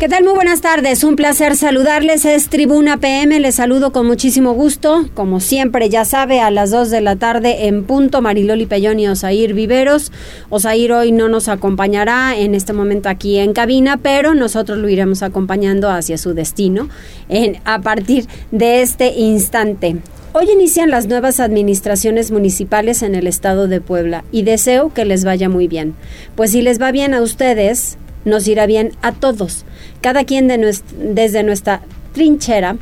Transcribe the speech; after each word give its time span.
¿Qué 0.00 0.08
tal? 0.08 0.24
Muy 0.24 0.32
buenas 0.32 0.62
tardes. 0.62 1.04
Un 1.04 1.14
placer 1.14 1.56
saludarles. 1.56 2.24
Es 2.24 2.48
Tribuna 2.48 2.96
PM. 2.96 3.38
Les 3.38 3.56
saludo 3.56 3.92
con 3.92 4.06
muchísimo 4.06 4.54
gusto. 4.54 5.04
Como 5.12 5.40
siempre, 5.40 5.90
ya 5.90 6.06
sabe, 6.06 6.40
a 6.40 6.50
las 6.50 6.70
2 6.70 6.88
de 6.88 7.02
la 7.02 7.16
tarde 7.16 7.66
en 7.66 7.84
punto, 7.84 8.22
Mariloli 8.22 8.64
Pellón 8.64 8.98
y 8.98 9.08
Osair 9.08 9.52
Viveros. 9.52 10.10
Osair 10.48 10.92
hoy 10.92 11.12
no 11.12 11.28
nos 11.28 11.48
acompañará 11.48 12.34
en 12.34 12.54
este 12.54 12.72
momento 12.72 13.10
aquí 13.10 13.36
en 13.36 13.52
cabina, 13.52 13.98
pero 13.98 14.34
nosotros 14.34 14.78
lo 14.78 14.88
iremos 14.88 15.22
acompañando 15.22 15.90
hacia 15.90 16.16
su 16.16 16.32
destino 16.32 16.88
en, 17.28 17.58
a 17.66 17.82
partir 17.82 18.26
de 18.52 18.80
este 18.80 19.12
instante. 19.18 19.96
Hoy 20.32 20.48
inician 20.50 20.90
las 20.90 21.08
nuevas 21.08 21.40
administraciones 21.40 22.30
municipales 22.30 23.02
en 23.02 23.14
el 23.14 23.26
estado 23.26 23.68
de 23.68 23.82
Puebla 23.82 24.24
y 24.32 24.44
deseo 24.44 24.94
que 24.94 25.04
les 25.04 25.26
vaya 25.26 25.50
muy 25.50 25.68
bien. 25.68 25.94
Pues 26.36 26.52
si 26.52 26.62
les 26.62 26.80
va 26.80 26.90
bien 26.90 27.12
a 27.12 27.20
ustedes, 27.20 27.98
nos 28.24 28.46
irá 28.48 28.66
bien 28.66 28.92
a 29.02 29.12
todos. 29.12 29.64
Cada 30.00 30.24
quien 30.24 30.48
de 30.48 30.76
desde 30.98 31.42
nuestra 31.42 31.82
trinchera 32.12 32.76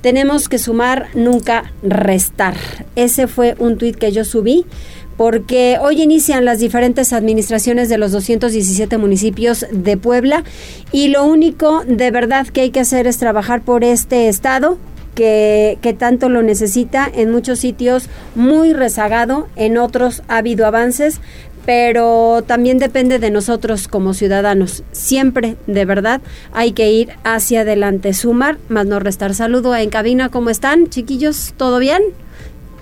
tenemos 0.00 0.48
que 0.48 0.58
sumar, 0.58 1.08
nunca 1.14 1.72
restar. 1.82 2.56
Ese 2.94 3.26
fue 3.26 3.56
un 3.58 3.78
tuit 3.78 3.96
que 3.96 4.12
yo 4.12 4.24
subí 4.24 4.66
porque 5.16 5.78
hoy 5.80 6.02
inician 6.02 6.44
las 6.44 6.58
diferentes 6.58 7.12
administraciones 7.12 7.88
de 7.88 7.98
los 7.98 8.12
217 8.12 8.98
municipios 8.98 9.66
de 9.70 9.96
Puebla 9.96 10.44
y 10.92 11.08
lo 11.08 11.24
único 11.24 11.82
de 11.86 12.10
verdad 12.10 12.46
que 12.46 12.62
hay 12.62 12.70
que 12.70 12.80
hacer 12.80 13.06
es 13.06 13.16
trabajar 13.16 13.62
por 13.62 13.82
este 13.82 14.28
estado 14.28 14.78
que, 15.14 15.78
que, 15.80 15.94
tanto 15.94 16.28
lo 16.28 16.42
necesita, 16.42 17.10
en 17.12 17.30
muchos 17.30 17.60
sitios 17.60 18.10
muy 18.34 18.74
rezagado, 18.74 19.48
en 19.56 19.78
otros 19.78 20.22
ha 20.28 20.36
habido 20.36 20.66
avances, 20.66 21.20
pero 21.66 22.42
también 22.46 22.78
depende 22.78 23.18
de 23.18 23.30
nosotros 23.30 23.88
como 23.88 24.14
ciudadanos. 24.14 24.84
Siempre, 24.92 25.56
de 25.66 25.84
verdad, 25.84 26.22
hay 26.52 26.72
que 26.72 26.90
ir 26.90 27.10
hacia 27.24 27.62
adelante, 27.62 28.14
sumar, 28.14 28.56
más 28.68 28.86
no 28.86 29.00
restar. 29.00 29.34
Saludo 29.34 29.74
en 29.74 29.90
cabina, 29.90 30.28
¿cómo 30.28 30.48
están, 30.48 30.86
chiquillos? 30.88 31.52
¿Todo 31.56 31.80
bien? 31.80 32.02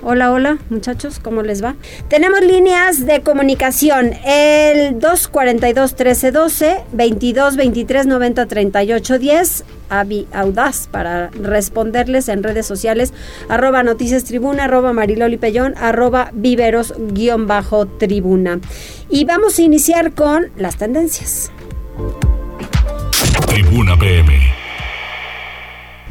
Hola, 0.06 0.32
hola, 0.32 0.58
muchachos, 0.68 1.18
¿cómo 1.18 1.42
les 1.42 1.64
va? 1.64 1.76
Tenemos 2.08 2.42
líneas 2.42 3.06
de 3.06 3.22
comunicación. 3.22 4.12
El 4.26 5.00
242-1312, 5.00 6.82
22-23-90-38-10. 6.94 9.64
Avi 9.88 10.26
Audaz 10.34 10.88
para 10.88 11.30
responderles 11.30 12.28
en 12.28 12.42
redes 12.42 12.66
sociales. 12.66 13.14
Arroba 13.48 13.82
Noticias 13.82 14.24
Tribuna, 14.24 14.64
arroba 14.64 14.92
Mariloli 14.92 15.38
Pellón, 15.38 15.72
arroba 15.78 16.28
Viveros 16.34 16.92
guion 16.98 17.46
bajo 17.46 17.86
Tribuna. 17.86 18.60
Y 19.08 19.24
vamos 19.24 19.58
a 19.58 19.62
iniciar 19.62 20.12
con 20.12 20.50
las 20.58 20.76
tendencias. 20.76 21.50
Tribuna 23.48 23.96
PM. 23.96 24.63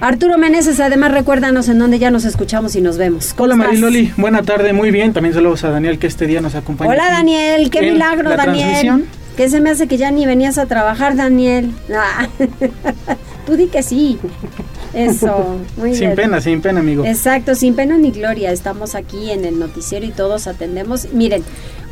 Arturo 0.03 0.37
Meneses, 0.37 0.81
además 0.81 1.13
recuérdanos 1.13 1.69
en 1.69 1.79
dónde 1.79 1.97
ya 1.97 2.11
nos 2.11 2.25
escuchamos 2.25 2.75
y 2.75 2.81
nos 2.81 2.97
vemos. 2.97 3.33
Hola 3.37 3.55
Mariloli, 3.55 4.11
buena 4.17 4.43
tarde, 4.43 4.73
muy 4.73 4.91
bien. 4.91 5.13
También 5.13 5.33
saludos 5.33 5.63
a 5.63 5.69
Daniel 5.69 5.97
que 5.97 6.07
este 6.07 6.27
día 6.27 6.41
nos 6.41 6.55
acompaña. 6.55 6.91
Hola 6.91 7.09
Daniel, 7.09 7.69
qué 7.69 7.83
milagro 7.83 8.35
Daniel. 8.35 9.05
Que 9.37 9.47
se 9.47 9.61
me 9.61 9.69
hace 9.69 9.87
que 9.87 9.95
ya 9.95 10.11
ni 10.11 10.25
venías 10.25 10.57
a 10.57 10.65
trabajar, 10.65 11.15
Daniel. 11.15 11.71
Ah. 11.95 12.27
Tú 13.45 13.55
di 13.55 13.67
que 13.67 13.81
sí. 13.81 14.19
Eso, 14.93 15.59
muy 15.77 15.95
sin 15.95 16.15
pena, 16.15 16.41
sin 16.41 16.61
pena, 16.61 16.81
amigo. 16.81 17.05
Exacto, 17.05 17.55
sin 17.55 17.73
pena 17.73 17.97
ni 17.97 18.11
gloria. 18.11 18.51
Estamos 18.51 18.95
aquí 18.95 19.31
en 19.31 19.45
el 19.45 19.57
noticiero 19.57 20.05
y 20.05 20.11
todos 20.11 20.47
atendemos. 20.47 21.13
Miren, 21.13 21.45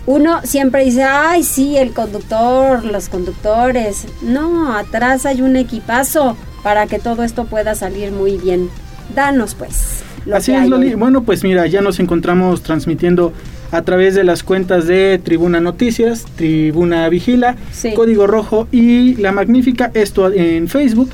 uno 0.05 0.41
siempre 0.43 0.83
dice, 0.83 1.03
ay, 1.03 1.43
sí, 1.43 1.78
el 1.78 1.93
conductor, 1.93 2.83
los 2.83 3.07
conductores. 3.07 4.05
No, 4.22 4.75
atrás 4.75 5.25
hay 5.25 5.41
un 5.41 5.55
equipazo 5.55 6.35
para 6.63 6.88
que 6.88 6.99
todo 6.99 7.23
esto 7.23 7.45
pueda 7.45 7.75
salir 7.75 8.11
muy 8.11 8.38
bien. 8.38 8.69
Danos 9.16 9.55
pues. 9.55 10.03
Así 10.31 10.53
es, 10.53 10.67
Loli. 10.67 10.94
Bueno, 10.94 11.23
pues 11.23 11.44
mira, 11.44 11.66
ya 11.67 11.81
nos 11.81 11.99
encontramos 11.99 12.61
transmitiendo 12.61 13.33
a 13.72 13.81
través 13.81 14.16
de 14.16 14.23
las 14.23 14.44
cuentas 14.44 14.85
de 14.85 15.19
Tribuna 15.23 15.59
Noticias, 15.59 16.25
Tribuna 16.35 17.07
Vigila, 17.09 17.55
Código 17.95 18.27
Rojo 18.27 18.67
y 18.72 19.16
La 19.16 19.31
Magnífica, 19.31 19.91
esto 19.94 20.31
en 20.31 20.67
Facebook. 20.67 21.09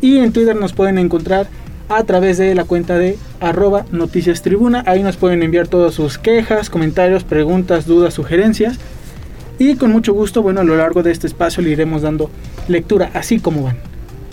Y 0.00 0.18
en 0.18 0.32
Twitter 0.32 0.56
nos 0.56 0.72
pueden 0.72 0.98
encontrar 0.98 1.48
a 1.88 2.04
través 2.04 2.38
de 2.38 2.54
la 2.54 2.64
cuenta 2.64 2.98
de 2.98 3.18
arroba 3.40 3.84
Noticias 3.92 4.42
Tribuna. 4.42 4.82
Ahí 4.86 5.02
nos 5.02 5.16
pueden 5.16 5.42
enviar 5.42 5.68
todas 5.68 5.94
sus 5.94 6.18
quejas, 6.18 6.70
comentarios, 6.70 7.24
preguntas, 7.24 7.86
dudas, 7.86 8.14
sugerencias. 8.14 8.78
Y 9.58 9.74
con 9.76 9.90
mucho 9.90 10.12
gusto, 10.12 10.42
bueno, 10.42 10.60
a 10.60 10.64
lo 10.64 10.76
largo 10.76 11.02
de 11.02 11.10
este 11.10 11.26
espacio 11.26 11.62
le 11.62 11.70
iremos 11.70 12.02
dando 12.02 12.30
lectura, 12.68 13.10
así 13.12 13.40
como 13.40 13.64
van 13.64 13.87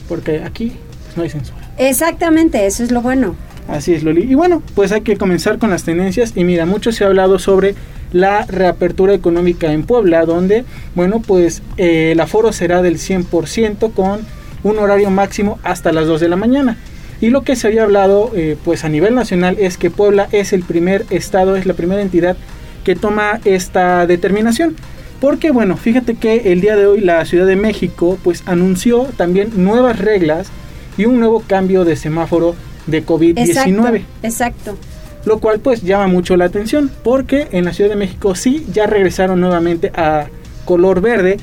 porque 0.08 0.42
aquí 0.44 0.74
pues, 1.04 1.18
no 1.18 1.24
hay 1.24 1.30
censura. 1.30 1.72
Exactamente, 1.78 2.66
eso 2.66 2.84
es 2.84 2.92
lo 2.92 3.02
bueno. 3.02 3.36
Así 3.68 3.94
es, 3.94 4.04
Loli. 4.04 4.24
Y 4.24 4.36
bueno, 4.36 4.62
pues 4.76 4.92
hay 4.92 5.02
que 5.02 5.18
comenzar 5.18 5.58
con 5.58 5.70
las 5.70 5.84
tendencias. 5.84 6.34
Y 6.36 6.44
mira, 6.44 6.66
mucho 6.66 6.92
se 6.92 7.04
ha 7.04 7.08
hablado 7.08 7.40
sobre 7.40 7.76
la 8.14 8.46
reapertura 8.46 9.14
económica 9.14 9.72
en 9.72 9.84
Puebla, 9.84 10.26
donde, 10.26 10.66
bueno, 10.94 11.22
pues 11.26 11.64
eh, 11.78 12.12
el 12.12 12.20
aforo 12.20 12.54
será 12.54 12.82
del 12.82 12.98
100% 12.98 13.94
con 13.94 14.22
un 14.64 14.80
horario 14.80 15.10
máximo 15.10 15.60
hasta 15.64 15.92
las 15.92 16.06
2 16.08 16.22
de 16.22 16.30
la 16.30 16.36
mañana. 16.36 16.78
Y 17.22 17.30
lo 17.30 17.44
que 17.44 17.56
se 17.56 17.68
había 17.68 17.84
hablado, 17.84 18.32
eh, 18.36 18.58
pues 18.64 18.84
a 18.84 18.90
nivel 18.90 19.16
nacional, 19.16 19.58
es 19.60 19.78
que 19.78 19.90
Puebla 19.90 20.28
es 20.32 20.54
el 20.54 20.64
primer 20.64 21.06
estado, 21.10 21.56
es 21.56 21.66
la 21.66 21.74
primera 21.74 22.02
entidad 22.02 22.38
que 22.84 22.96
toma 22.96 23.40
esta 23.46 24.06
determinación. 24.06 24.76
Porque 25.20 25.52
bueno, 25.52 25.78
fíjate 25.78 26.16
que 26.16 26.52
el 26.52 26.62
día 26.62 26.76
de 26.76 26.86
hoy 26.86 27.02
la 27.02 27.24
Ciudad 27.26 27.46
de 27.46 27.56
México 27.56 28.18
pues 28.24 28.44
anunció 28.46 29.04
también 29.18 29.52
nuevas 29.56 30.00
reglas 30.00 30.50
y 30.98 31.06
un 31.06 31.20
nuevo 31.20 31.44
cambio 31.46 31.86
de 31.86 31.96
semáforo 31.96 32.56
de 32.88 33.06
COVID-19. 33.06 34.02
Exacto, 34.24 34.78
Lo 35.26 35.40
cual 35.40 35.60
pues 35.60 35.82
llama 35.82 36.08
mucho 36.08 36.38
la 36.38 36.46
atención 36.46 36.92
porque 37.04 37.48
en 37.52 37.66
la 37.66 37.74
Ciudad 37.74 37.90
de 37.90 37.96
México 37.96 38.36
sí 38.36 38.66
ya 38.72 38.88
regresaron 38.88 39.40
nuevamente 39.40 39.92
a 39.96 40.28
color 40.66 41.02
verde. 41.02 41.38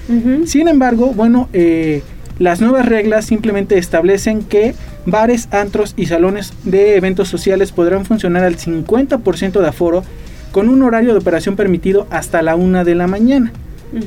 Sin 0.46 0.68
embargo, 0.68 1.12
bueno, 1.14 1.48
eh, 1.52 2.02
las 2.38 2.60
nuevas 2.60 2.86
reglas 2.86 3.24
simplemente 3.24 3.78
establecen 3.78 4.42
que 4.42 4.74
bares, 5.06 5.48
antros 5.52 5.94
y 5.96 6.06
salones 6.06 6.52
de 6.64 6.96
eventos 6.96 7.28
sociales 7.28 7.72
podrán 7.72 8.04
funcionar 8.04 8.44
al 8.44 8.56
50% 8.56 9.60
de 9.60 9.68
aforo 9.68 10.04
con 10.50 10.68
un 10.68 10.82
horario 10.82 11.12
de 11.12 11.18
operación 11.18 11.56
permitido 11.56 12.06
hasta 12.10 12.42
la 12.42 12.56
una 12.56 12.84
de 12.84 12.94
la 12.94 13.06
mañana. 13.06 13.52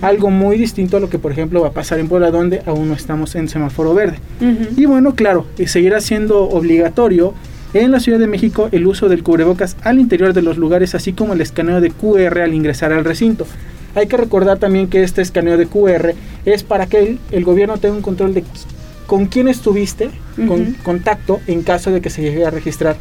Algo 0.01 0.29
muy 0.29 0.57
distinto 0.57 0.97
a 0.97 1.00
lo 1.00 1.09
que, 1.09 1.19
por 1.19 1.31
ejemplo, 1.31 1.62
va 1.62 1.69
a 1.69 1.72
pasar 1.72 2.00
en 2.00 2.07
Puebla, 2.07 2.31
donde 2.31 2.62
aún 2.66 2.88
no 2.88 2.94
estamos 2.96 3.35
en 3.35 3.47
semáforo 3.47 3.94
verde. 3.94 4.18
Y 4.75 4.85
bueno, 4.85 5.16
claro, 5.16 5.46
seguirá 5.66 6.01
siendo 6.01 6.44
obligatorio 6.44 7.34
en 7.73 7.91
la 7.91 8.00
Ciudad 8.00 8.19
de 8.19 8.28
México 8.28 8.69
el 8.72 8.88
uso 8.88 9.09
del 9.09 9.22
cubrebocas 9.22 9.75
al 9.84 10.00
interior 10.00 10.34
de 10.34 10.41
los 10.41 10.57
lugares, 10.57 10.96
así 10.96 11.13
como 11.13 11.34
el 11.34 11.41
escaneo 11.41 11.81
de 11.81 11.91
QR 11.91 12.40
al 12.40 12.53
ingresar 12.53 12.94
al 12.94 13.03
recinto. 13.03 13.46
Hay 13.96 14.07
que 14.07 14.18
recordar 14.18 14.59
también 14.59 14.88
que 14.88 15.03
este 15.03 15.22
escaneo 15.22 15.57
de 15.57 15.68
QR 15.68 16.13
es 16.46 16.63
para 16.63 16.85
que 16.85 17.17
el, 17.31 17.44
gobierno 17.44 17.78
tenga 17.78 17.96
un 17.96 18.02
control 18.02 18.34
de 18.34 18.44
con 19.07 19.28
quién 19.28 19.47
estuviste 19.47 20.09
con 20.47 20.73
contacto 20.84 21.40
en 21.47 21.62
caso 21.62 21.91
de 21.91 22.02
que 22.02 22.09
se 22.09 22.23
llegue 22.23 22.44
a 22.44 22.50
registrar 22.50 22.97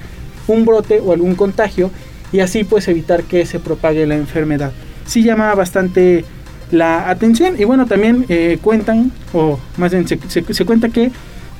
un 0.46 0.64
brote 0.66 1.00
o 1.00 1.12
algún 1.12 1.34
contagio 1.34 1.90
y 2.32 2.40
así 2.40 2.64
pues 2.64 2.88
evitar 2.88 3.22
que 3.22 3.46
se 3.46 3.58
propague 3.58 4.06
la 4.06 4.16
enfermedad. 4.16 4.72
Sí 5.06 5.22
llama 5.22 5.54
bastante 5.54 6.24
la 6.70 7.08
atención. 7.08 7.54
Y 7.58 7.64
bueno, 7.64 7.86
también 7.86 8.24
eh, 8.28 8.58
cuentan, 8.60 9.12
o 9.32 9.58
más 9.76 9.92
bien 9.92 10.06
se, 10.08 10.18
se, 10.28 10.64
cuenta 10.64 10.88
que 10.88 11.10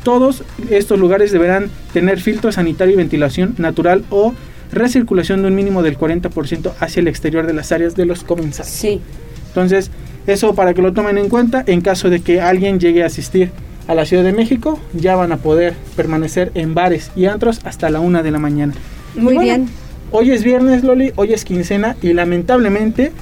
todos 0.03 0.45
estos 0.71 0.99
lugares 0.99 1.33
deberán 1.33 1.71
tener 1.93 2.21
filtro 2.21 2.53
sanitario 2.53 2.95
y 2.95 2.97
ventilación 2.97 3.55
natural 3.59 4.05
o 4.11 4.35
recirculación 4.73 5.43
de 5.43 5.49
un 5.49 5.55
mínimo 5.55 5.83
del 5.83 5.99
40% 5.99 6.73
hacia 6.81 7.01
el 7.01 7.09
exterior 7.09 7.47
de 7.47 7.55
las 7.55 7.73
áreas 7.73 7.95
de 7.95 8.07
los 8.07 8.25
comensales. 8.25 8.73
Sí. 8.73 9.01
Entonces, 9.49 9.91
eso 10.27 10.55
para 10.55 10.75
que 10.75 10.83
lo 10.83 10.93
tomen 10.93 11.19
en 11.19 11.29
cuenta, 11.29 11.63
en 11.67 11.81
caso 11.81 12.11
de 12.11 12.21
que 12.21 12.41
alguien 12.41 12.81
llegue 12.81 13.03
a 13.03 13.07
asistir 13.07 13.51
a 13.87 13.95
la 13.95 14.07
Ciudad 14.07 14.25
de 14.25 14.33
México, 14.33 14.79
ya 14.95 15.17
van 15.17 15.33
a 15.33 15.37
poder 15.37 15.75
permanecer 15.97 16.51
en 16.55 16.75
bares 16.75 17.11
y 17.15 17.27
antros 17.27 17.61
hasta 17.65 17.91
la 17.91 18.01
una 18.01 18.23
de 18.23 18.31
la 18.31 18.39
mañana. 18.39 18.75
Muy 19.17 19.39
bien. 19.39 19.69
Hoy 20.11 20.31
es 20.31 20.45
viernes, 20.45 20.85
Loli, 20.85 21.13
hoy 21.17 21.33
es 21.33 21.45
quincena 21.45 21.97
y 22.01 22.13
lamentablemente 22.13 23.13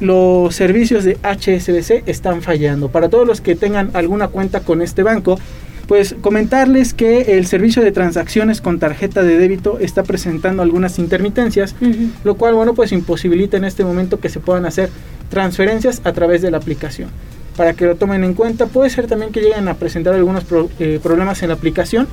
los 0.00 0.54
servicios 0.54 1.04
de 1.04 1.16
HSBC 1.22 2.08
están 2.08 2.42
fallando. 2.42 2.88
Para 2.88 3.08
todos 3.08 3.26
los 3.26 3.40
que 3.40 3.54
tengan 3.54 3.90
alguna 3.94 4.28
cuenta 4.28 4.60
con 4.60 4.82
este 4.82 5.02
banco, 5.02 5.38
Pues 5.86 6.16
comentarles 6.20 6.94
que 6.94 7.38
el 7.38 7.46
servicio 7.46 7.80
de 7.82 7.92
transacciones 7.92 8.60
con 8.60 8.80
tarjeta 8.80 9.22
de 9.22 9.38
débito 9.38 9.78
está 9.78 10.02
presentando 10.02 10.62
algunas 10.62 10.98
intermitencias, 10.98 11.76
lo 12.24 12.34
cual, 12.34 12.54
bueno, 12.54 12.74
pues 12.74 12.90
imposibilita 12.90 13.56
en 13.56 13.64
este 13.64 13.84
momento 13.84 14.18
que 14.18 14.28
se 14.28 14.40
puedan 14.40 14.66
hacer 14.66 14.90
transferencias 15.30 16.02
a 16.04 16.12
través 16.12 16.42
de 16.42 16.50
la 16.50 16.56
aplicación. 16.56 17.10
Para 17.56 17.74
que 17.74 17.86
lo 17.86 17.94
tomen 17.94 18.24
en 18.24 18.34
cuenta, 18.34 18.66
puede 18.66 18.90
ser 18.90 19.06
también 19.06 19.30
que 19.30 19.40
lleguen 19.40 19.68
a 19.68 19.74
presentar 19.74 20.14
algunos 20.14 20.44
eh, 20.80 20.98
problemas 21.00 21.42
en 21.42 21.48
la 21.50 21.54
aplicación, 21.54 22.08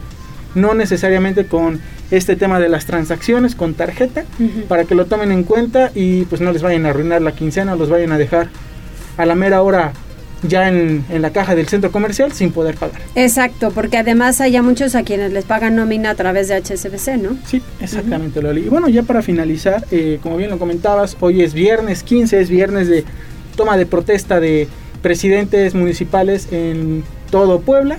no 0.55 0.73
necesariamente 0.73 1.45
con 1.45 1.79
este 2.11 2.35
tema 2.35 2.59
de 2.59 2.69
las 2.69 2.85
transacciones 2.85 3.55
con 3.55 3.73
tarjeta, 3.73 4.25
para 4.67 4.85
que 4.85 4.95
lo 4.95 5.05
tomen 5.05 5.31
en 5.31 5.43
cuenta 5.43 5.91
y 5.95 6.23
pues 6.25 6.41
no 6.41 6.51
les 6.51 6.61
vayan 6.61 6.85
a 6.85 6.89
arruinar 6.89 7.21
la 7.21 7.31
quincena, 7.31 7.75
los 7.75 7.89
vayan 7.89 8.11
a 8.11 8.17
dejar 8.17 8.49
a 9.17 9.25
la 9.25 9.35
mera 9.35 9.61
hora 9.61 9.93
ya 10.47 10.67
en, 10.67 11.05
la 11.09 11.31
caja 11.31 11.55
del 11.55 11.67
centro 11.67 11.91
comercial 11.91 12.33
sin 12.33 12.51
poder 12.51 12.75
pagar. 12.75 13.01
Exacto, 13.15 13.71
porque 13.71 13.97
además 13.97 14.41
hay 14.41 14.59
muchos 14.61 14.95
a 14.95 15.03
quienes 15.03 15.31
les 15.31 15.45
pagan 15.45 15.75
nómina 15.75 16.11
a 16.11 16.15
través 16.15 16.47
de 16.49 16.55
HSBC, 16.61 17.17
¿no? 17.21 17.37
Sí, 17.45 17.61
exactamente, 17.79 18.41
Loli. 18.41 18.61
Y 18.65 18.69
bueno, 18.69 18.89
ya 18.89 19.03
para 19.03 19.21
finalizar, 19.21 19.85
eh, 19.91 20.19
como 20.21 20.37
bien 20.37 20.49
lo 20.49 20.59
comentabas, 20.59 21.17
hoy 21.19 21.41
es 21.41 21.53
viernes 21.53 22.03
15, 22.03 22.39
es 22.39 22.49
viernes 22.49 22.87
de 22.87 23.05
toma 23.55 23.77
de 23.77 23.85
protesta 23.85 24.39
de 24.39 24.67
presidentes 25.01 25.75
municipales 25.75 26.47
en 26.51 27.03
todo 27.29 27.61
Puebla. 27.61 27.97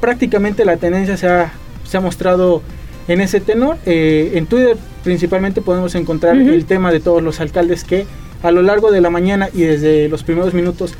Prácticamente 0.00 0.64
la 0.64 0.76
tendencia 0.78 1.16
se 1.16 1.28
ha, 1.28 1.52
se 1.92 1.98
ha 1.98 2.00
mostrado 2.00 2.62
en 3.06 3.20
ese 3.20 3.40
tenor. 3.40 3.76
Eh, 3.84 4.32
en 4.34 4.46
Twitter 4.46 4.78
principalmente 5.04 5.60
podemos 5.60 5.94
encontrar 5.94 6.36
el 6.36 6.64
tema 6.64 6.90
de 6.90 7.00
todos 7.00 7.22
los 7.22 7.38
alcaldes 7.38 7.84
que 7.84 8.06
a 8.42 8.50
lo 8.50 8.62
largo 8.62 8.90
de 8.90 9.02
la 9.02 9.10
mañana 9.10 9.50
y 9.52 9.60
desde 9.60 10.08
los 10.08 10.22
primeros 10.22 10.54
minutos 10.54 10.94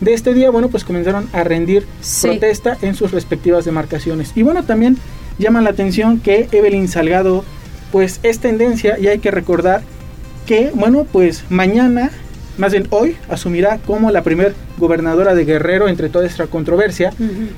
de 0.00 0.14
este 0.14 0.32
día, 0.32 0.48
bueno, 0.50 0.68
pues 0.68 0.84
comenzaron 0.84 1.28
a 1.34 1.44
rendir 1.44 1.84
protesta 2.22 2.78
en 2.80 2.94
sus 2.94 3.10
respectivas 3.10 3.66
demarcaciones. 3.66 4.32
Y 4.36 4.42
bueno, 4.42 4.62
también 4.64 4.96
llama 5.38 5.60
la 5.60 5.70
atención 5.70 6.18
que 6.18 6.48
Evelyn 6.50 6.88
Salgado, 6.88 7.44
pues 7.92 8.20
es 8.22 8.38
tendencia 8.38 8.98
y 8.98 9.08
hay 9.08 9.18
que 9.18 9.30
recordar 9.30 9.82
que, 10.46 10.70
bueno, 10.72 11.06
pues 11.10 11.44
mañana, 11.50 12.10
más 12.56 12.72
bien 12.72 12.86
hoy, 12.88 13.16
asumirá 13.28 13.78
como 13.84 14.10
la 14.10 14.22
primer 14.22 14.54
gobernadora 14.78 15.34
de 15.34 15.44
Guerrero 15.44 15.88
entre 15.88 16.08
toda 16.08 16.24
esta 16.24 16.46
controversia, 16.46 17.12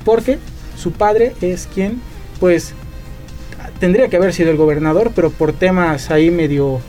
porque 0.04 0.38
su 0.76 0.90
padre 0.90 1.34
es 1.40 1.68
quien, 1.72 2.00
pues, 2.40 2.72
tendría 3.78 4.08
que 4.08 4.16
haber 4.16 4.32
sido 4.32 4.50
el 4.50 4.56
gobernador, 4.56 5.12
pero 5.14 5.30
por 5.30 5.52
temas 5.52 6.10
ahí 6.10 6.30
medio 6.30 6.80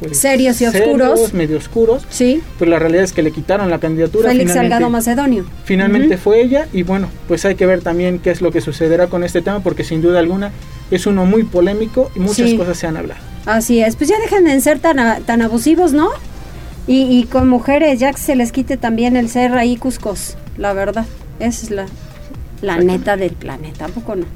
pues, 0.00 0.18
serios 0.18 0.60
y 0.60 0.66
oscuros. 0.66 1.32
medio 1.32 1.56
oscuros. 1.56 2.06
Sí. 2.10 2.42
Pues 2.58 2.68
la 2.68 2.78
realidad 2.78 3.04
es 3.04 3.12
que 3.12 3.22
le 3.22 3.30
quitaron 3.30 3.70
la 3.70 3.78
candidatura. 3.78 4.30
Félix 4.30 4.52
Salgado 4.52 4.90
Macedonio. 4.90 5.44
Finalmente 5.64 6.16
fue 6.16 6.42
ella 6.42 6.66
y 6.72 6.82
bueno, 6.82 7.08
pues 7.28 7.44
hay 7.44 7.54
que 7.54 7.66
ver 7.66 7.80
también 7.80 8.18
qué 8.18 8.30
es 8.30 8.40
lo 8.40 8.50
que 8.50 8.60
sucederá 8.60 9.06
con 9.06 9.24
este 9.24 9.42
tema 9.42 9.60
porque 9.60 9.84
sin 9.84 10.02
duda 10.02 10.18
alguna 10.18 10.52
es 10.90 11.06
uno 11.06 11.24
muy 11.24 11.44
polémico 11.44 12.10
y 12.14 12.20
muchas 12.20 12.52
cosas 12.54 12.76
se 12.76 12.86
han 12.86 12.96
hablado. 12.96 13.20
Así 13.46 13.80
es, 13.80 13.96
pues 13.96 14.08
ya 14.08 14.18
dejen 14.18 14.44
de 14.44 14.60
ser 14.60 14.78
tan, 14.78 15.22
tan 15.24 15.42
abusivos, 15.42 15.92
¿no? 15.92 16.10
Y, 16.86 17.24
con 17.32 17.48
mujeres, 17.48 17.98
ya 17.98 18.12
que 18.12 18.18
se 18.18 18.36
les 18.36 18.52
quite 18.52 18.76
también 18.76 19.16
el 19.16 19.30
ser 19.30 19.54
ahí 19.54 19.78
cuscos, 19.78 20.36
la 20.58 20.74
verdad. 20.74 21.06
Esa 21.40 21.64
es 21.64 21.70
la, 21.70 21.86
la 22.60 22.76
neta 22.76 23.16
del 23.16 23.32
planeta, 23.32 23.86
¿a 23.86 23.88
no? 23.88 24.26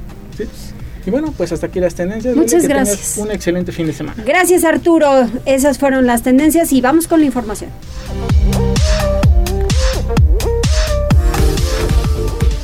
Y 1.07 1.11
bueno, 1.11 1.33
pues 1.37 1.53
hasta 1.53 1.67
aquí 1.69 1.81
las 1.81 1.95
tendencias. 1.95 2.37
Muchas 2.37 2.67
gracias. 2.69 3.17
Un 3.19 3.31
excelente 3.31 3.73
fin 3.73 3.87
de 3.87 3.93
semana. 3.93 4.23
Gracias 4.27 4.65
Arturo. 4.65 5.29
Esas 5.47 5.79
fueron 5.79 6.07
las 6.07 6.23
tendencias 6.23 6.73
y 6.73 6.81
vamos 6.81 7.09
con 7.09 7.21
la 7.21 7.27
información. 7.27 7.71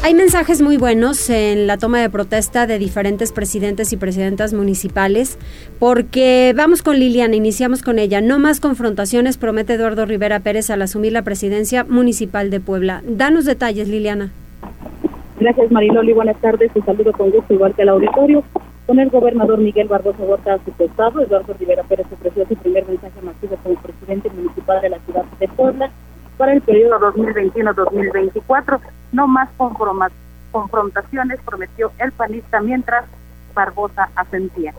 Hay 0.02 0.12
mensajes 0.12 0.60
muy 0.60 0.76
buenos 0.76 1.30
en 1.30 1.66
la 1.66 1.78
toma 1.78 1.98
de 2.02 2.10
protesta 2.10 2.66
de 2.66 2.78
diferentes 2.78 3.32
presidentes 3.32 3.90
y 3.94 3.96
presidentas 3.96 4.52
municipales, 4.52 5.38
porque 5.78 6.52
vamos 6.54 6.82
con 6.82 6.98
Liliana, 6.98 7.36
iniciamos 7.36 7.80
con 7.80 7.98
ella. 7.98 8.20
No 8.20 8.38
más 8.38 8.60
confrontaciones, 8.60 9.38
promete 9.38 9.72
Eduardo 9.72 10.04
Rivera 10.04 10.40
Pérez 10.40 10.68
al 10.68 10.82
asumir 10.82 11.12
la 11.12 11.22
presidencia 11.22 11.84
municipal 11.84 12.50
de 12.50 12.60
Puebla. 12.60 13.02
Danos 13.08 13.46
detalles, 13.46 13.88
Liliana. 13.88 14.30
Gracias 15.38 15.72
Mariloli, 15.72 16.12
buenas 16.12 16.40
tardes, 16.40 16.70
un 16.76 16.84
saludo 16.84 17.12
con 17.12 17.30
gusto 17.30 17.54
igual 17.54 17.74
que 17.74 17.82
al 17.82 17.88
auditorio. 17.88 18.44
Con 18.86 19.00
el 19.00 19.10
gobernador 19.10 19.58
Miguel 19.58 19.88
Barbosa 19.88 20.22
Huerta 20.22 20.54
a 20.54 20.64
su 20.64 20.70
costado, 20.72 21.20
Eduardo 21.22 21.54
Rivera 21.58 21.82
Pérez 21.82 22.06
ofreció 22.12 22.46
su 22.46 22.54
primer 22.56 22.86
mensaje 22.86 23.20
masivo 23.20 23.56
como 23.62 23.80
presidente 23.80 24.30
municipal 24.30 24.80
de 24.80 24.90
la 24.90 24.98
ciudad 25.00 25.24
de 25.40 25.48
Puebla 25.48 25.90
para 26.36 26.52
el 26.52 26.60
periodo 26.60 27.00
2021-2024. 27.00 28.80
No 29.12 29.26
más 29.26 29.48
confrontaciones, 30.52 31.40
prometió 31.44 31.90
el 31.98 32.12
panista 32.12 32.60
mientras 32.60 33.04
Barbosa 33.54 34.10
asentía. 34.14 34.72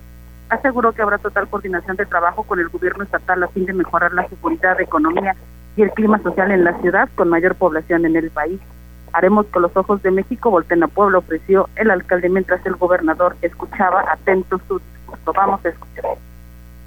Aseguró 0.50 0.94
que 0.94 1.02
habrá 1.02 1.18
total 1.18 1.50
coordinación 1.50 1.98
de 1.98 2.06
trabajo 2.06 2.44
con 2.44 2.60
el 2.60 2.70
gobierno 2.70 3.04
estatal 3.04 3.44
a 3.44 3.48
fin 3.50 3.66
de 3.66 3.74
mejorar 3.74 4.14
la 4.14 4.28
seguridad, 4.30 4.80
economía 4.80 5.36
y 5.76 5.82
el 5.82 5.92
clima 5.92 6.22
social 6.22 6.52
en 6.52 6.64
la 6.64 6.80
ciudad 6.80 7.10
con 7.16 7.30
mayor 7.30 7.56
población 7.56 8.06
en 8.06 8.16
el 8.16 8.30
país. 8.30 8.62
Haremos 9.16 9.46
que 9.46 9.62
los 9.62 9.76
ojos 9.78 10.04
de 10.04 10.12
México 10.12 10.52
volten 10.52 10.84
a 10.84 10.90
Puebla, 10.90 11.20
ofreció 11.20 11.70
el 11.78 11.90
alcalde 11.90 12.28
mientras 12.28 12.66
el 12.66 12.76
gobernador 12.76 13.38
escuchaba 13.42 14.04
atento 14.12 14.60
su 14.68 14.80
discurso. 14.80 15.32
Vamos 15.34 15.66
a 15.66 15.70
escuchar. 15.70 16.18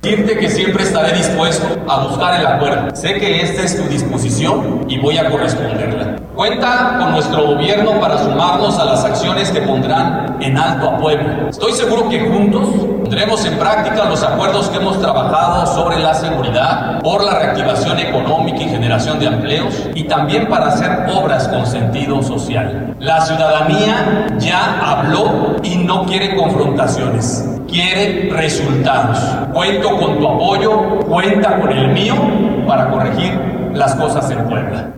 Siente 0.01 0.39
que 0.39 0.49
siempre 0.49 0.85
estaré 0.85 1.13
dispuesto 1.13 1.67
a 1.89 2.05
buscar 2.05 2.39
el 2.39 2.47
acuerdo. 2.47 2.95
Sé 2.95 3.15
que 3.15 3.43
esta 3.43 3.65
es 3.65 3.77
tu 3.77 3.83
disposición 3.89 4.87
y 4.89 4.97
voy 4.97 5.19
a 5.19 5.29
corresponderla. 5.29 6.21
Cuenta 6.37 6.99
con 7.01 7.11
nuestro 7.11 7.45
gobierno 7.49 7.99
para 7.99 8.17
sumarnos 8.17 8.79
a 8.79 8.85
las 8.85 9.05
acciones 9.05 9.51
que 9.51 9.61
pondrán 9.61 10.37
en 10.41 10.57
alto 10.57 10.91
a 10.91 10.99
Puebla. 10.99 11.49
Estoy 11.51 11.73
seguro 11.73 12.09
que 12.09 12.21
juntos 12.21 12.69
pondremos 13.03 13.45
en 13.45 13.59
práctica 13.59 14.05
los 14.05 14.23
acuerdos 14.23 14.69
que 14.69 14.77
hemos 14.77 15.01
trabajado 15.01 15.67
sobre 15.67 15.99
la 15.99 16.15
seguridad, 16.15 17.01
por 17.01 17.25
la 17.25 17.37
reactivación 17.37 17.99
económica 17.99 18.63
y 18.63 18.69
generación 18.69 19.19
de 19.19 19.27
empleos 19.27 19.75
y 19.97 20.05
también 20.05 20.47
para 20.47 20.69
hacer 20.69 21.09
obras 21.13 21.49
con 21.49 21.67
sentido 21.67 22.23
social. 22.23 22.95
La 23.01 23.21
ciudadanía 23.23 24.29
ya 24.39 24.79
habló 24.81 25.57
y 25.65 25.75
no 25.75 26.07
quiere 26.07 26.37
confrontaciones 26.37 27.45
quiere 27.69 28.31
resultados. 28.33 29.19
Cuento 29.53 29.88
con 29.97 30.19
tu 30.19 30.29
apoyo, 30.29 30.99
cuenta 31.07 31.61
con 31.61 31.71
el 31.71 31.89
mío 31.93 32.15
para 32.67 32.91
corregir 32.91 33.33
las 33.73 33.95
cosas 33.95 34.31
en 34.31 34.45
Puebla. 34.47 34.91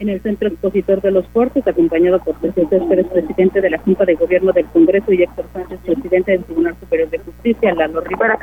En 0.00 0.08
el 0.08 0.20
Centro 0.22 0.48
Expositor 0.48 1.00
de 1.02 1.10
los 1.10 1.26
Puertos, 1.26 1.66
acompañado 1.66 2.20
por 2.20 2.36
José 2.36 2.66
Pérez, 2.88 3.06
presidente 3.08 3.60
de 3.60 3.70
la 3.70 3.78
Junta 3.78 4.04
de 4.04 4.14
Gobierno 4.14 4.52
del 4.52 4.66
Congreso, 4.66 5.12
y 5.12 5.24
Héctor 5.24 5.46
Sánchez, 5.52 5.80
presidente 5.84 6.32
del 6.32 6.44
Tribunal 6.44 6.76
Superior 6.78 7.10
de 7.10 7.18
Justicia, 7.18 7.74
Lalo 7.74 8.00
Rivera, 8.02 8.38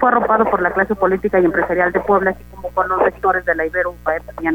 fue 0.00 0.08
arropado 0.08 0.44
por 0.50 0.60
la 0.60 0.72
clase 0.72 0.96
política 0.96 1.38
y 1.38 1.44
empresarial 1.44 1.92
de 1.92 2.00
Puebla, 2.00 2.30
así 2.30 2.42
como 2.52 2.70
por 2.70 2.88
los 2.88 3.00
rectores 3.02 3.44
de 3.44 3.54
la 3.54 3.66
Ibero, 3.66 3.90
UPAEP 3.90 4.22
y. 4.42 4.46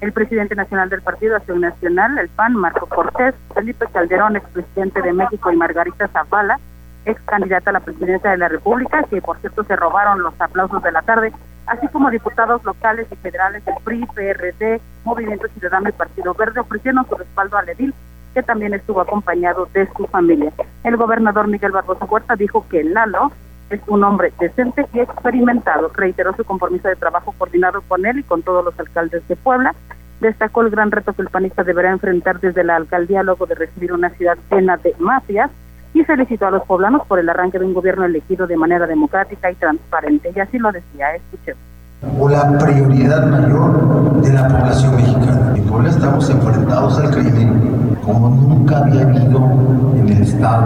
El 0.00 0.12
presidente 0.12 0.54
nacional 0.54 0.90
del 0.90 1.02
Partido 1.02 1.36
Acción 1.36 1.60
Nacional, 1.60 2.18
el 2.18 2.28
PAN, 2.28 2.54
Marco 2.54 2.86
Cortés, 2.86 3.34
Felipe 3.54 3.86
Calderón, 3.92 4.36
expresidente 4.36 5.02
de 5.02 5.12
México, 5.12 5.50
y 5.50 5.56
Margarita 5.56 6.08
Zavala, 6.08 6.60
ex 7.04 7.20
candidata 7.22 7.70
a 7.70 7.74
la 7.74 7.80
presidencia 7.80 8.30
de 8.30 8.38
la 8.38 8.48
República, 8.48 9.02
que 9.04 9.20
por 9.20 9.38
cierto 9.38 9.64
se 9.64 9.76
robaron 9.76 10.22
los 10.22 10.38
aplausos 10.40 10.82
de 10.82 10.92
la 10.92 11.02
tarde, 11.02 11.32
así 11.66 11.88
como 11.88 12.10
diputados 12.10 12.64
locales 12.64 13.06
y 13.10 13.16
federales 13.16 13.64
del 13.64 13.74
PRI, 13.84 14.06
PRD, 14.14 14.80
Movimiento 15.04 15.46
Ciudadano 15.48 15.88
y 15.88 15.92
Partido 15.92 16.34
Verde 16.34 16.60
ofrecieron 16.60 17.06
su 17.08 17.14
respaldo 17.14 17.56
a 17.56 17.62
Edil, 17.64 17.94
que 18.32 18.42
también 18.42 18.74
estuvo 18.74 19.00
acompañado 19.00 19.68
de 19.72 19.86
su 19.96 20.06
familia. 20.06 20.52
El 20.82 20.96
gobernador 20.96 21.46
Miguel 21.48 21.72
Barbosa 21.72 22.04
Huerta 22.04 22.36
dijo 22.36 22.66
que 22.68 22.82
Lalo 22.82 23.32
es 23.70 23.80
un 23.86 24.02
hombre 24.04 24.32
decente 24.38 24.86
y 24.92 25.00
experimentado. 25.00 25.90
Reiteró 25.94 26.34
su 26.34 26.44
compromiso 26.44 26.88
de 26.88 26.96
trabajo 26.96 27.34
coordinado 27.38 27.80
con 27.82 28.04
él 28.04 28.18
y 28.18 28.22
con 28.22 28.42
todos 28.42 28.64
los 28.64 28.78
alcaldes 28.78 29.26
de 29.28 29.36
Puebla. 29.36 29.74
Destacó 30.20 30.62
el 30.62 30.70
gran 30.70 30.90
reto 30.90 31.12
que 31.12 31.22
el 31.22 31.28
panista 31.28 31.64
deberá 31.64 31.90
enfrentar 31.90 32.40
desde 32.40 32.64
la 32.64 32.76
alcaldía 32.76 33.22
luego 33.22 33.46
de 33.46 33.54
recibir 33.54 33.92
una 33.92 34.10
ciudad 34.10 34.38
llena 34.50 34.76
de 34.76 34.94
mafias 34.98 35.50
y 35.94 36.04
felicitó 36.04 36.46
a 36.46 36.50
los 36.50 36.64
poblanos 36.64 37.06
por 37.06 37.18
el 37.20 37.28
arranque 37.28 37.58
de 37.58 37.64
un 37.64 37.72
gobierno 37.72 38.04
elegido 38.04 38.46
de 38.46 38.56
manera 38.56 38.86
democrática 38.86 39.50
y 39.50 39.54
transparente. 39.54 40.32
Y 40.34 40.40
así 40.40 40.58
lo 40.58 40.72
decía, 40.72 41.14
escuchemos. 41.14 41.73
O 42.18 42.28
la 42.28 42.56
prioridad 42.58 43.26
mayor 43.26 44.22
de 44.22 44.32
la 44.32 44.48
población 44.48 44.96
mexicana. 44.96 45.52
En 45.56 45.64
Puebla 45.64 45.90
estamos 45.90 46.30
enfrentados 46.30 46.98
al 46.98 47.10
crimen 47.10 47.98
como 48.04 48.28
nunca 48.28 48.78
había 48.78 49.02
habido 49.02 49.40
en 49.96 50.08
el 50.08 50.22
Estado 50.22 50.64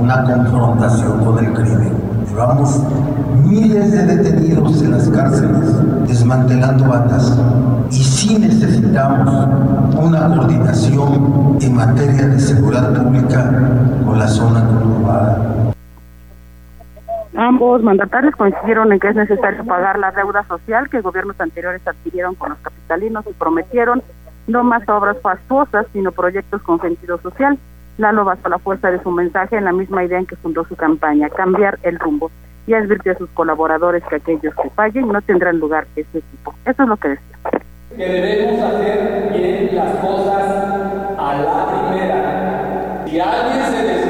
una 0.00 0.24
confrontación 0.24 1.24
con 1.24 1.44
el 1.44 1.52
crimen 1.52 2.10
Llevamos 2.30 2.80
miles 3.44 3.90
de 3.90 4.06
detenidos 4.06 4.80
en 4.82 4.92
las 4.92 5.08
cárceles, 5.08 5.74
desmantelando 6.06 6.86
bandas. 6.86 7.36
Y 7.90 8.04
sí 8.04 8.38
necesitamos 8.38 9.48
una 10.00 10.28
coordinación 10.28 11.58
en 11.60 11.74
materia 11.74 12.28
de 12.28 12.38
seguridad 12.38 12.94
pública 12.94 13.50
con 14.06 14.18
la 14.18 14.28
zona 14.28 14.64
conurbada. 14.64 15.72
Ambos 17.36 17.82
mandatarios 17.82 18.34
coincidieron 18.34 18.92
en 18.92 18.98
que 18.98 19.08
es 19.08 19.14
necesario 19.14 19.64
pagar 19.64 19.98
la 19.98 20.10
deuda 20.10 20.44
social 20.44 20.88
que 20.90 21.00
gobiernos 21.00 21.40
anteriores 21.40 21.86
adquirieron 21.86 22.34
con 22.34 22.50
los 22.50 22.58
capitalinos 22.58 23.24
y 23.28 23.32
prometieron 23.34 24.02
no 24.48 24.64
más 24.64 24.88
obras 24.88 25.16
fastuosas, 25.22 25.86
sino 25.92 26.10
proyectos 26.10 26.60
con 26.62 26.80
sentido 26.80 27.18
social. 27.18 27.56
Lalo 27.98 28.24
basó 28.24 28.48
la 28.48 28.58
fuerza 28.58 28.90
de 28.90 29.02
su 29.02 29.10
mensaje 29.10 29.56
en 29.56 29.64
la 29.64 29.72
misma 29.72 30.04
idea 30.04 30.18
en 30.18 30.26
que 30.26 30.36
fundó 30.36 30.64
su 30.64 30.74
campaña, 30.74 31.28
cambiar 31.28 31.78
el 31.82 31.98
rumbo, 31.98 32.30
y 32.66 32.74
advirtió 32.74 33.12
a 33.12 33.18
sus 33.18 33.30
colaboradores 33.30 34.02
que 34.04 34.16
aquellos 34.16 34.54
que 34.54 34.70
fallen 34.70 35.08
no 35.08 35.22
tendrán 35.22 35.58
lugar 35.58 35.86
ese 35.96 36.18
equipo. 36.18 36.54
Eso 36.64 36.82
es 36.82 36.88
lo 36.88 36.96
que 36.96 37.08
decía. 37.10 37.36
Que 37.96 38.04
debemos 38.04 38.60
hacer 38.62 39.32
bien 39.32 39.76
las 39.76 39.96
cosas 39.96 40.42
a 41.18 41.36
la 41.36 41.88
primera. 41.90 43.04
Si 43.06 43.20
alguien 43.20 43.64
se 43.66 44.09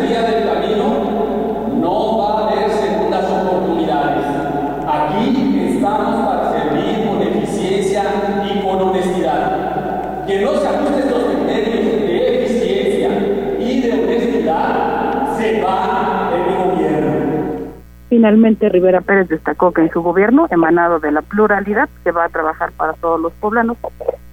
Finalmente, 18.20 18.68
Rivera 18.68 19.00
Pérez 19.00 19.30
destacó 19.30 19.72
que 19.72 19.80
en 19.80 19.90
su 19.90 20.02
gobierno, 20.02 20.46
emanado 20.50 21.00
de 21.00 21.10
la 21.10 21.22
pluralidad, 21.22 21.88
se 22.04 22.10
va 22.10 22.26
a 22.26 22.28
trabajar 22.28 22.70
para 22.72 22.92
todos 22.92 23.18
los 23.18 23.32
poblanos 23.32 23.78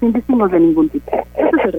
sin 0.01 0.12
distingos 0.12 0.51
de 0.51 0.60
ningún 0.60 0.89
tipo. 0.89 1.10
Eso 1.38 1.77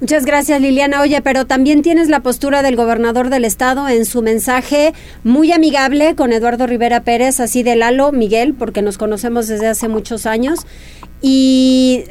Muchas 0.00 0.24
gracias, 0.24 0.60
Liliana. 0.60 1.00
Oye, 1.00 1.20
pero 1.20 1.44
también 1.44 1.82
tienes 1.82 2.08
la 2.08 2.20
postura 2.20 2.62
del 2.62 2.76
gobernador 2.76 3.30
del 3.30 3.44
estado 3.44 3.88
en 3.88 4.04
su 4.04 4.22
mensaje 4.22 4.92
muy 5.24 5.50
amigable 5.50 6.14
con 6.14 6.32
Eduardo 6.32 6.68
Rivera 6.68 7.00
Pérez, 7.00 7.40
así 7.40 7.64
de 7.64 7.74
Lalo, 7.74 8.12
Miguel, 8.12 8.54
porque 8.54 8.80
nos 8.80 8.96
conocemos 8.96 9.48
desde 9.48 9.66
hace 9.66 9.88
muchos 9.88 10.24
años. 10.24 10.68
Y 11.20 12.04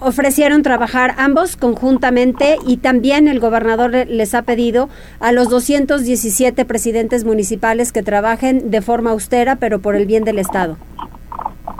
ofrecieron 0.00 0.62
trabajar 0.62 1.14
ambos 1.18 1.56
conjuntamente 1.56 2.56
y 2.66 2.78
también 2.78 3.28
el 3.28 3.40
gobernador 3.40 3.92
les 4.06 4.34
ha 4.34 4.42
pedido 4.42 4.88
a 5.20 5.32
los 5.32 5.48
217 5.48 6.64
presidentes 6.64 7.24
municipales 7.24 7.92
que 7.92 8.02
trabajen 8.02 8.70
de 8.70 8.82
forma 8.82 9.10
austera, 9.10 9.56
pero 9.56 9.80
por 9.80 9.96
el 9.96 10.06
bien 10.06 10.24
del 10.24 10.38
Estado. 10.38 10.76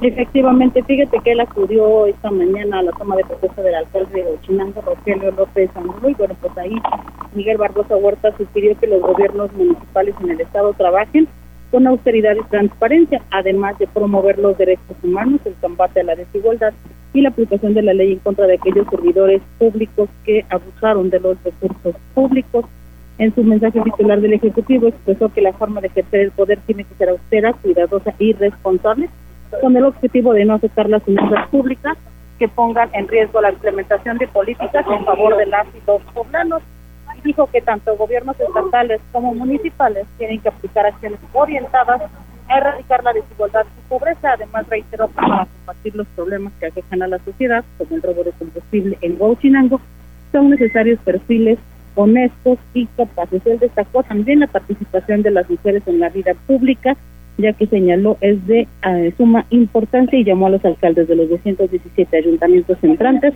Efectivamente, 0.00 0.82
fíjate 0.84 1.18
que 1.24 1.32
él 1.32 1.40
acudió 1.40 2.06
esta 2.06 2.30
mañana 2.30 2.78
a 2.78 2.82
la 2.82 2.92
toma 2.92 3.16
de 3.16 3.24
protesta 3.24 3.62
del 3.62 3.74
alcalde 3.74 4.22
de 4.22 4.30
Ochinango, 4.30 4.80
Rogelio 4.80 5.32
López 5.32 5.70
Angulo, 5.74 6.08
y 6.08 6.14
bueno, 6.14 6.36
pues 6.40 6.56
ahí 6.56 6.76
Miguel 7.34 7.56
Barbosa 7.56 7.96
Huerta 7.96 8.32
sugirió 8.36 8.78
que 8.78 8.86
los 8.86 9.00
gobiernos 9.00 9.52
municipales 9.54 10.14
en 10.22 10.30
el 10.30 10.40
estado 10.40 10.72
trabajen 10.74 11.26
con 11.70 11.86
austeridad 11.86 12.34
y 12.36 12.48
transparencia, 12.48 13.22
además 13.30 13.78
de 13.78 13.86
promover 13.86 14.38
los 14.38 14.56
derechos 14.56 14.96
humanos, 15.02 15.40
el 15.44 15.54
combate 15.54 16.00
a 16.00 16.04
la 16.04 16.16
desigualdad 16.16 16.72
y 17.12 17.20
la 17.20 17.30
aplicación 17.30 17.74
de 17.74 17.82
la 17.82 17.94
ley 17.94 18.12
en 18.12 18.18
contra 18.20 18.46
de 18.46 18.54
aquellos 18.54 18.86
servidores 18.88 19.42
públicos 19.58 20.08
que 20.24 20.44
abusaron 20.50 21.10
de 21.10 21.20
los 21.20 21.42
recursos 21.42 21.94
públicos. 22.14 22.64
En 23.18 23.34
su 23.34 23.42
mensaje 23.42 23.80
titular 23.80 24.20
del 24.20 24.34
Ejecutivo 24.34 24.88
expresó 24.88 25.28
que 25.32 25.42
la 25.42 25.52
forma 25.52 25.80
de 25.80 25.88
ejercer 25.88 26.20
el 26.20 26.30
poder 26.30 26.58
tiene 26.66 26.84
que 26.84 26.94
ser 26.94 27.08
austera, 27.08 27.52
cuidadosa 27.52 28.14
y 28.18 28.32
responsable, 28.32 29.08
con 29.60 29.76
el 29.76 29.84
objetivo 29.84 30.32
de 30.34 30.44
no 30.44 30.54
aceptar 30.54 30.88
las 30.88 31.02
finanzas 31.02 31.48
públicas 31.48 31.96
que 32.38 32.48
pongan 32.48 32.88
en 32.94 33.08
riesgo 33.08 33.40
la 33.40 33.50
implementación 33.50 34.18
de 34.18 34.28
políticas 34.28 34.86
en 34.88 35.04
favor 35.04 35.36
de 35.36 35.46
las 35.46 35.66
y 35.74 35.80
los 35.86 36.00
poblanos. 36.14 36.62
Dijo 37.24 37.46
que 37.46 37.60
tanto 37.60 37.96
gobiernos 37.96 38.38
estatales 38.38 39.00
como 39.12 39.34
municipales 39.34 40.06
tienen 40.18 40.40
que 40.40 40.48
aplicar 40.48 40.86
acciones 40.86 41.18
orientadas 41.32 42.02
a 42.48 42.58
erradicar 42.58 43.02
la 43.04 43.12
desigualdad 43.12 43.66
y 43.66 43.88
pobreza. 43.88 44.32
Además, 44.32 44.66
reiteró 44.68 45.08
que 45.08 45.14
para 45.14 45.46
combatir 45.46 45.96
los 45.96 46.06
problemas 46.08 46.52
que 46.60 46.66
aquejan 46.66 47.02
a 47.02 47.08
la 47.08 47.18
sociedad, 47.18 47.64
como 47.76 47.96
el 47.96 48.02
robo 48.02 48.24
de 48.24 48.32
combustible 48.32 48.98
en 49.00 49.16
Huachinango, 49.18 49.80
son 50.32 50.50
necesarios 50.50 50.98
perfiles 51.00 51.58
honestos 51.94 52.58
y 52.74 52.86
capaces. 52.86 53.44
Él 53.44 53.58
destacó 53.58 54.02
también 54.02 54.40
la 54.40 54.46
participación 54.46 55.22
de 55.22 55.32
las 55.32 55.50
mujeres 55.50 55.82
en 55.86 55.98
la 55.98 56.08
vida 56.08 56.34
pública, 56.46 56.96
ya 57.38 57.52
que 57.52 57.66
señaló 57.66 58.18
es 58.20 58.44
de 58.46 58.66
eh, 58.84 59.14
suma 59.16 59.46
importancia 59.50 60.18
y 60.18 60.24
llamó 60.24 60.46
a 60.46 60.50
los 60.50 60.64
alcaldes 60.64 61.08
de 61.08 61.16
los 61.16 61.30
217 61.30 62.16
ayuntamientos 62.16 62.76
entrantes 62.82 63.32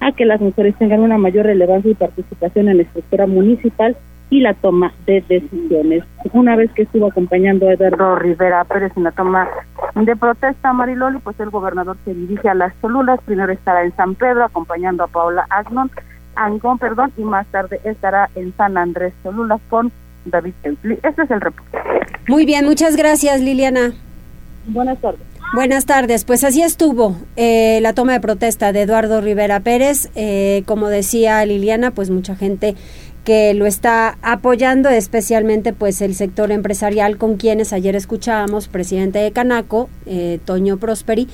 a 0.00 0.12
que 0.12 0.26
las 0.26 0.40
mujeres 0.40 0.76
tengan 0.76 1.00
una 1.00 1.18
mayor 1.18 1.46
relevancia 1.46 1.90
y 1.90 1.94
participación 1.94 2.68
en 2.68 2.76
la 2.76 2.82
estructura 2.82 3.26
municipal 3.26 3.96
y 4.28 4.40
la 4.40 4.54
toma 4.54 4.92
de 5.06 5.22
decisiones. 5.28 6.04
Una 6.32 6.56
vez 6.56 6.70
que 6.72 6.82
estuvo 6.82 7.06
acompañando 7.06 7.68
a 7.68 7.72
Eduardo 7.72 8.16
Rivera 8.16 8.64
Pérez 8.64 8.92
en 8.96 9.04
la 9.04 9.12
toma 9.12 9.48
de 9.94 10.16
protesta, 10.16 10.72
Mariloli, 10.72 11.18
pues 11.18 11.38
el 11.40 11.50
gobernador 11.50 11.96
se 12.04 12.12
dirige 12.12 12.48
a 12.48 12.54
las 12.54 12.78
Cholulas, 12.80 13.20
primero 13.24 13.52
estará 13.52 13.84
en 13.84 13.94
San 13.96 14.14
Pedro 14.16 14.44
acompañando 14.44 15.04
a 15.04 15.08
Paula 15.08 15.46
Agnon, 15.48 15.90
Angón, 16.34 16.78
perdón, 16.78 17.12
y 17.16 17.22
más 17.22 17.46
tarde 17.46 17.80
estará 17.84 18.28
en 18.34 18.52
San 18.56 18.76
Andrés 18.76 19.14
Cholulas 19.22 19.60
con 19.70 19.90
David 20.26 20.52
Templi. 20.62 20.98
Este 21.02 21.22
es 21.22 21.30
el 21.30 21.40
reporte. 21.40 21.78
Muy 22.28 22.44
bien, 22.44 22.64
muchas 22.64 22.96
gracias 22.96 23.40
Liliana. 23.40 23.94
Buenas 24.66 25.00
tardes. 25.00 25.20
Buenas 25.54 25.86
tardes, 25.86 26.24
pues 26.24 26.42
así 26.42 26.60
estuvo 26.60 27.16
eh, 27.36 27.78
la 27.80 27.92
toma 27.92 28.14
de 28.14 28.20
protesta 28.20 28.72
de 28.72 28.82
Eduardo 28.82 29.20
Rivera 29.20 29.60
Pérez. 29.60 30.10
Eh, 30.16 30.64
como 30.66 30.88
decía 30.88 31.44
Liliana, 31.46 31.92
pues 31.92 32.10
mucha 32.10 32.34
gente 32.34 32.74
que 33.26 33.54
lo 33.54 33.66
está 33.66 34.18
apoyando, 34.22 34.88
especialmente 34.88 35.72
pues 35.72 36.00
el 36.00 36.14
sector 36.14 36.52
empresarial 36.52 37.16
con 37.18 37.36
quienes 37.36 37.72
ayer 37.72 37.96
escuchábamos, 37.96 38.68
presidente 38.68 39.18
de 39.18 39.32
Canaco, 39.32 39.88
eh, 40.06 40.38
Toño 40.44 40.76
Prosperi, 40.76 41.26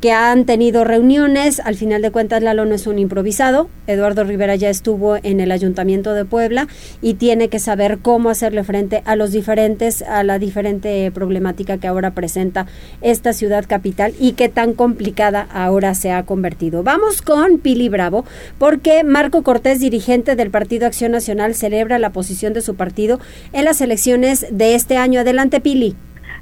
que 0.00 0.12
han 0.12 0.46
tenido 0.46 0.84
reuniones. 0.84 1.60
Al 1.60 1.74
final 1.74 2.02
de 2.02 2.10
cuentas, 2.10 2.42
Lalo 2.42 2.64
no 2.64 2.74
es 2.74 2.86
un 2.86 2.98
improvisado. 2.98 3.68
Eduardo 3.86 4.24
Rivera 4.24 4.56
ya 4.56 4.70
estuvo 4.70 5.16
en 5.22 5.40
el 5.40 5.52
Ayuntamiento 5.52 6.14
de 6.14 6.24
Puebla 6.24 6.66
y 7.02 7.14
tiene 7.14 7.48
que 7.48 7.58
saber 7.58 7.98
cómo 8.00 8.30
hacerle 8.30 8.64
frente 8.64 9.02
a 9.04 9.16
los 9.16 9.32
diferentes, 9.32 10.02
a 10.02 10.24
la 10.24 10.38
diferente 10.38 11.10
problemática 11.12 11.78
que 11.78 11.86
ahora 11.86 12.12
presenta 12.12 12.66
esta 13.02 13.32
ciudad 13.32 13.64
capital 13.68 14.12
y 14.18 14.32
que 14.32 14.48
tan 14.48 14.72
complicada 14.72 15.46
ahora 15.52 15.94
se 15.94 16.12
ha 16.12 16.24
convertido. 16.24 16.82
Vamos 16.82 17.22
con 17.22 17.58
Pili 17.58 17.88
Bravo, 17.88 18.24
porque 18.58 19.04
Marco 19.04 19.42
Cortés, 19.42 19.80
dirigente 19.80 20.36
del 20.36 20.50
Partido 20.50 20.86
Acción 20.86 21.12
Nacional, 21.12 21.54
celebra 21.54 21.98
la 21.98 22.10
posición 22.10 22.52
de 22.52 22.60
su 22.62 22.76
partido 22.76 23.20
en 23.52 23.64
las 23.64 23.80
elecciones 23.80 24.46
de 24.50 24.74
este 24.74 24.96
año. 24.96 25.20
Adelante, 25.20 25.60
Pili. 25.60 25.94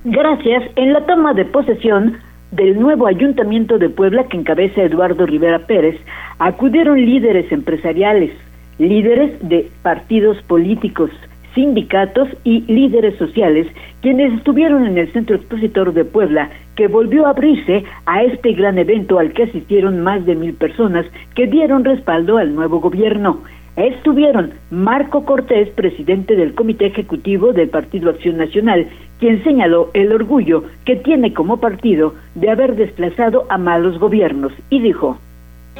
Gracias. 0.04 0.62
En 0.76 0.92
la 0.92 1.04
toma 1.06 1.34
de 1.34 1.44
posesión, 1.44 2.18
del 2.50 2.78
nuevo 2.80 3.06
Ayuntamiento 3.06 3.78
de 3.78 3.90
Puebla 3.90 4.24
que 4.24 4.36
encabeza 4.36 4.82
Eduardo 4.82 5.26
Rivera 5.26 5.60
Pérez, 5.66 5.96
acudieron 6.38 7.04
líderes 7.04 7.50
empresariales, 7.52 8.30
líderes 8.78 9.32
de 9.48 9.68
partidos 9.82 10.40
políticos, 10.42 11.10
sindicatos 11.54 12.28
y 12.44 12.60
líderes 12.72 13.16
sociales, 13.16 13.66
quienes 14.00 14.32
estuvieron 14.34 14.86
en 14.86 14.96
el 14.96 15.12
Centro 15.12 15.36
Expositor 15.36 15.92
de 15.92 16.04
Puebla, 16.04 16.50
que 16.76 16.86
volvió 16.86 17.26
a 17.26 17.30
abrirse 17.30 17.84
a 18.06 18.22
este 18.22 18.52
gran 18.52 18.78
evento 18.78 19.18
al 19.18 19.32
que 19.32 19.44
asistieron 19.44 20.00
más 20.00 20.24
de 20.24 20.36
mil 20.36 20.54
personas 20.54 21.06
que 21.34 21.46
dieron 21.46 21.84
respaldo 21.84 22.38
al 22.38 22.54
nuevo 22.54 22.80
gobierno. 22.80 23.40
Estuvieron 23.76 24.50
Marco 24.70 25.24
Cortés, 25.24 25.68
presidente 25.70 26.34
del 26.36 26.54
Comité 26.54 26.86
Ejecutivo 26.86 27.52
del 27.52 27.68
Partido 27.68 28.10
Acción 28.10 28.36
Nacional, 28.36 28.86
quien 29.18 29.42
señaló 29.44 29.90
el 29.94 30.12
orgullo 30.12 30.64
que 30.84 30.96
tiene 30.96 31.32
como 31.34 31.58
partido 31.58 32.14
de 32.34 32.50
haber 32.50 32.76
desplazado 32.76 33.46
a 33.48 33.58
malos 33.58 33.98
gobiernos 33.98 34.52
y 34.70 34.80
dijo, 34.80 35.18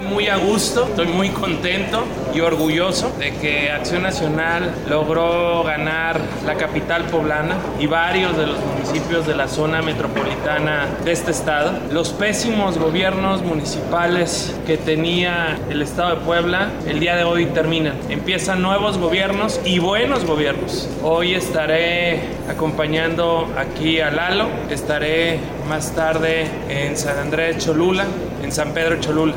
muy 0.00 0.28
a 0.28 0.36
gusto, 0.36 0.84
estoy 0.84 1.06
muy 1.06 1.30
contento 1.30 2.04
y 2.34 2.40
orgulloso 2.40 3.12
de 3.18 3.32
que 3.34 3.70
Acción 3.70 4.02
Nacional 4.02 4.74
logró 4.88 5.62
ganar 5.64 6.20
la 6.46 6.54
capital 6.54 7.04
poblana 7.04 7.56
y 7.78 7.86
varios 7.86 8.36
de 8.36 8.46
los 8.46 8.58
municipios 8.58 9.26
de 9.26 9.34
la 9.34 9.48
zona 9.48 9.82
metropolitana 9.82 10.86
de 11.04 11.12
este 11.12 11.30
estado. 11.30 11.72
Los 11.92 12.10
pésimos 12.10 12.78
gobiernos 12.78 13.42
municipales 13.42 14.54
que 14.66 14.76
tenía 14.76 15.58
el 15.70 15.82
estado 15.82 16.16
de 16.16 16.24
Puebla 16.24 16.70
el 16.86 17.00
día 17.00 17.16
de 17.16 17.24
hoy 17.24 17.46
terminan. 17.46 17.94
Empiezan 18.08 18.62
nuevos 18.62 18.98
gobiernos 18.98 19.60
y 19.64 19.78
buenos 19.78 20.24
gobiernos. 20.24 20.88
Hoy 21.02 21.34
estaré 21.34 22.20
acompañando 22.48 23.48
aquí 23.56 24.00
a 24.00 24.10
Lalo, 24.10 24.48
estaré 24.70 25.38
más 25.68 25.94
tarde 25.94 26.46
en 26.68 26.96
San 26.96 27.18
Andrés 27.18 27.64
Cholula, 27.64 28.04
en 28.42 28.52
San 28.52 28.72
Pedro 28.72 29.00
Cholula 29.00 29.34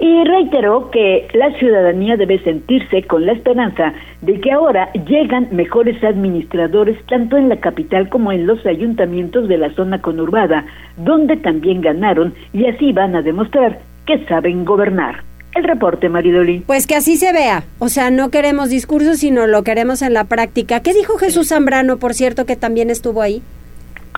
y 0.00 0.24
reiteró 0.24 0.90
que 0.90 1.28
la 1.34 1.52
ciudadanía 1.58 2.16
debe 2.16 2.38
sentirse 2.42 3.02
con 3.02 3.26
la 3.26 3.32
esperanza 3.32 3.92
de 4.22 4.40
que 4.40 4.50
ahora 4.50 4.90
llegan 4.92 5.48
mejores 5.52 6.02
administradores 6.02 6.96
tanto 7.06 7.36
en 7.36 7.50
la 7.50 7.60
capital 7.60 8.08
como 8.08 8.32
en 8.32 8.46
los 8.46 8.64
ayuntamientos 8.64 9.46
de 9.46 9.58
la 9.58 9.72
zona 9.74 10.00
conurbada, 10.00 10.64
donde 10.96 11.36
también 11.36 11.82
ganaron 11.82 12.32
y 12.54 12.66
así 12.66 12.92
van 12.92 13.14
a 13.14 13.22
demostrar 13.22 13.80
que 14.06 14.24
saben 14.24 14.64
gobernar. 14.64 15.22
El 15.54 15.64
reporte, 15.64 16.08
Maridoli. 16.08 16.60
Pues 16.60 16.86
que 16.86 16.94
así 16.94 17.16
se 17.16 17.32
vea. 17.32 17.64
O 17.78 17.88
sea, 17.88 18.10
no 18.10 18.30
queremos 18.30 18.70
discursos, 18.70 19.18
sino 19.18 19.46
lo 19.46 19.64
queremos 19.64 20.00
en 20.00 20.14
la 20.14 20.24
práctica. 20.24 20.80
¿Qué 20.80 20.94
dijo 20.94 21.18
Jesús 21.18 21.48
Zambrano, 21.48 21.98
por 21.98 22.14
cierto, 22.14 22.46
que 22.46 22.56
también 22.56 22.88
estuvo 22.88 23.20
ahí? 23.20 23.42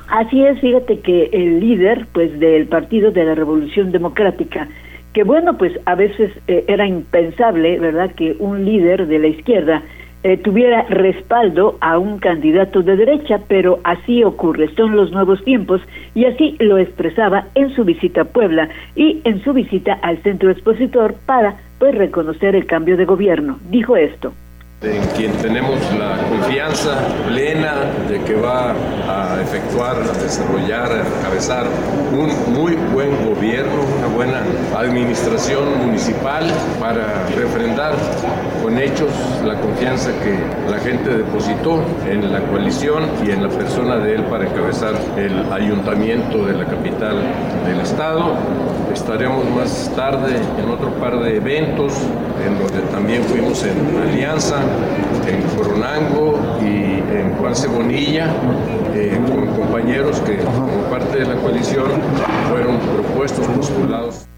Así 0.09 0.45
es, 0.45 0.61
fíjate 0.61 1.01
que 1.01 1.31
el 1.33 1.59
líder, 1.59 2.07
pues, 2.12 2.39
del 2.39 2.67
Partido 2.67 3.11
de 3.11 3.25
la 3.25 3.35
Revolución 3.35 3.93
Democrática, 3.93 4.69
que 5.12 5.25
bueno, 5.25 5.59
pues 5.59 5.73
a 5.85 5.95
veces 5.95 6.33
eh, 6.49 6.64
era 6.69 6.87
impensable, 6.87 7.78
¿verdad?, 7.78 8.12
que 8.14 8.37
un 8.38 8.64
líder 8.64 9.07
de 9.07 9.19
la 9.19 9.26
izquierda 9.28 9.83
eh, 10.25 10.37
tuviera 10.37 10.83
respaldo 10.83 11.78
a 11.81 11.99
un 11.99 12.19
candidato 12.19 12.83
de 12.83 12.97
derecha, 12.97 13.40
pero 13.49 13.81
así 13.83 14.23
ocurre, 14.23 14.73
son 14.76 14.97
los 14.97 15.11
nuevos 15.11 15.42
tiempos 15.45 15.81
y 16.14 16.26
así 16.26 16.57
lo 16.61 16.78
expresaba 16.78 17.47
en 17.57 17.75
su 17.75 17.85
visita 17.85 18.21
a 18.23 18.25
Puebla 18.26 18.69
y 18.95 19.21
en 19.25 19.42
su 19.42 19.52
visita 19.52 19.95
al 19.95 20.19
centro 20.23 20.50
expositor 20.50 21.16
para 21.26 21.57
pues 21.81 21.97
reconocer 21.97 22.54
el 22.54 22.66
cambio 22.66 22.97
de 22.97 23.04
gobierno. 23.04 23.59
Dijo 23.69 23.97
esto 23.97 24.33
en 24.83 25.03
quien 25.17 25.33
tenemos 25.35 25.79
la 25.97 26.19
confianza 26.29 26.99
plena 27.29 27.75
de 28.09 28.21
que 28.23 28.35
va 28.35 28.75
a 29.09 29.41
efectuar, 29.41 29.97
a 29.97 30.23
desarrollar, 30.23 30.91
a 30.91 31.07
encabezar 31.07 31.67
un 32.12 32.53
muy 32.53 32.75
buen 32.93 33.25
gobierno, 33.25 33.85
una 33.99 34.09
buena 34.09 34.43
administración 34.77 35.79
municipal 35.87 36.45
para 36.81 37.27
refrendar 37.37 37.95
con 38.62 38.78
hechos 38.78 39.11
la 39.45 39.59
confianza 39.61 40.11
que 40.23 40.38
la 40.71 40.78
gente 40.78 41.11
depositó 41.11 41.83
en 42.09 42.33
la 42.33 42.40
coalición 42.40 43.04
y 43.26 43.31
en 43.31 43.42
la 43.42 43.49
persona 43.49 43.97
de 43.97 44.14
él 44.14 44.25
para 44.25 44.47
encabezar 44.47 44.95
el 45.16 45.52
ayuntamiento 45.52 46.47
de 46.47 46.54
la 46.54 46.64
capital 46.64 47.16
del 47.66 47.81
estado. 47.81 48.37
Estaremos 48.92 49.45
más 49.50 49.90
tarde 49.97 50.37
en 50.62 50.71
otro 50.71 50.90
par 50.95 51.19
de 51.21 51.37
eventos 51.37 51.92
en 52.47 52.59
donde 52.59 52.81
también 52.92 53.23
fuimos 53.25 53.64
en 53.64 53.97
alianza 54.09 54.57
en 55.26 55.42
Coronango 55.57 56.38
y 56.61 57.16
en 57.16 57.35
Juan 57.38 57.54
Cebonilla, 57.54 58.33
eh, 58.95 59.19
con 59.28 59.47
compañeros 59.47 60.21
que 60.21 60.38
como 60.38 60.90
parte 60.90 61.19
de 61.19 61.26
la 61.26 61.37
coalición 61.37 61.87
fueron 62.49 62.78
propuestos, 62.78 63.47
postulados. 63.47 64.32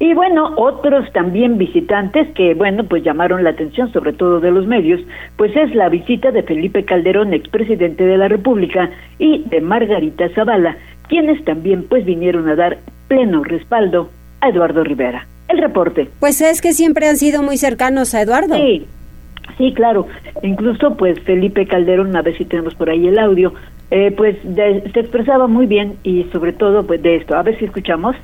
Y 0.00 0.14
bueno, 0.14 0.54
otros 0.56 1.10
también 1.12 1.58
visitantes 1.58 2.28
que, 2.34 2.54
bueno, 2.54 2.84
pues 2.84 3.02
llamaron 3.02 3.42
la 3.42 3.50
atención, 3.50 3.92
sobre 3.92 4.12
todo 4.12 4.38
de 4.38 4.52
los 4.52 4.66
medios, 4.66 5.00
pues 5.36 5.54
es 5.56 5.74
la 5.74 5.88
visita 5.88 6.30
de 6.30 6.44
Felipe 6.44 6.84
Calderón, 6.84 7.34
expresidente 7.34 8.04
de 8.04 8.16
la 8.16 8.28
República, 8.28 8.90
y 9.18 9.42
de 9.48 9.60
Margarita 9.60 10.28
Zavala, 10.34 10.76
quienes 11.08 11.44
también 11.44 11.84
pues 11.88 12.04
vinieron 12.04 12.48
a 12.48 12.54
dar 12.54 12.78
pleno 13.08 13.42
respaldo 13.42 14.10
a 14.40 14.50
Eduardo 14.50 14.84
Rivera. 14.84 15.26
El 15.48 15.58
reporte. 15.58 16.08
Pues 16.20 16.40
es 16.40 16.60
que 16.60 16.72
siempre 16.72 17.08
han 17.08 17.16
sido 17.16 17.42
muy 17.42 17.56
cercanos 17.56 18.14
a 18.14 18.22
Eduardo. 18.22 18.54
Sí, 18.54 18.86
Sí, 19.56 19.72
claro. 19.74 20.06
Incluso, 20.42 20.96
pues 20.96 21.18
Felipe 21.20 21.66
Calderón, 21.66 22.14
a 22.16 22.22
ver 22.22 22.36
si 22.38 22.44
tenemos 22.44 22.74
por 22.76 22.90
ahí 22.90 23.08
el 23.08 23.18
audio, 23.18 23.52
eh, 23.90 24.12
pues 24.16 24.36
se 24.42 25.00
expresaba 25.00 25.48
muy 25.48 25.66
bien 25.66 25.96
y 26.04 26.24
sobre 26.32 26.52
todo 26.52 26.86
pues 26.86 27.02
de 27.02 27.16
esto. 27.16 27.36
A 27.36 27.42
ver 27.42 27.58
si 27.58 27.64
escuchamos. 27.64 28.14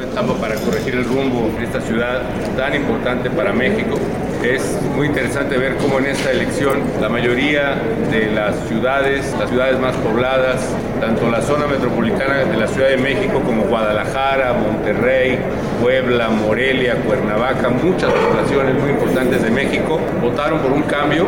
Estamos 0.00 0.38
para 0.38 0.54
corregir 0.54 0.94
el 0.94 1.04
rumbo 1.04 1.50
en 1.54 1.64
esta 1.64 1.78
ciudad 1.82 2.22
tan 2.56 2.74
importante 2.74 3.28
para 3.28 3.52
México. 3.52 3.98
Es 4.42 4.78
muy 4.96 5.08
interesante 5.08 5.58
ver 5.58 5.76
cómo 5.76 5.98
en 5.98 6.06
esta 6.06 6.30
elección 6.30 6.82
la 6.98 7.10
mayoría 7.10 7.74
de 8.10 8.32
las 8.32 8.56
ciudades, 8.68 9.34
las 9.38 9.50
ciudades 9.50 9.78
más 9.78 9.94
pobladas, 9.96 10.62
tanto 10.98 11.28
la 11.30 11.42
zona 11.42 11.66
metropolitana 11.66 12.36
de 12.36 12.56
la 12.56 12.68
Ciudad 12.68 12.88
de 12.88 12.96
México 12.96 13.42
como 13.44 13.64
Guadalajara, 13.64 14.54
Monterrey, 14.54 15.38
Puebla, 15.82 16.28
Morelia, 16.28 16.94
Cuernavaca, 17.04 17.68
muchas 17.68 18.12
poblaciones 18.12 18.80
muy 18.80 18.90
importantes 18.90 19.42
de 19.42 19.50
México 19.50 19.98
votaron 20.20 20.60
por 20.60 20.70
un 20.70 20.82
cambio 20.82 21.26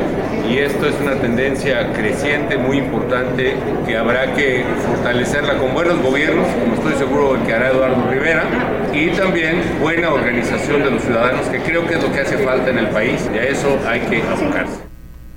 y 0.49 0.59
esto 0.59 0.87
es 0.87 0.95
una 1.01 1.17
tendencia 1.17 1.93
creciente 1.93 2.57
muy 2.57 2.79
importante 2.79 3.55
que 3.85 3.97
habrá 3.97 4.33
que 4.35 4.63
fortalecerla 4.87 5.59
con 5.59 5.75
buenos 5.75 6.01
gobiernos, 6.01 6.47
como 6.47 6.75
estoy 6.75 6.93
seguro 6.93 7.37
que 7.45 7.53
hará 7.53 7.71
Eduardo 7.71 8.09
Rivera, 8.09 8.45
y 8.93 9.09
también 9.09 9.61
buena 9.81 10.13
organización 10.13 10.85
de 10.85 10.91
los 10.93 11.03
ciudadanos, 11.03 11.49
que 11.49 11.59
creo 11.59 11.85
que 11.89 11.95
es 11.95 12.03
lo 12.05 12.13
que 12.13 12.21
hace 12.21 12.39
falta 12.39 12.71
en 12.71 12.79
el 12.79 12.87
país 12.91 13.29
y 13.35 13.39
a 13.39 13.43
eso 13.43 13.77
hay 13.89 14.01
que 14.03 14.23
abocarse. 14.23 14.85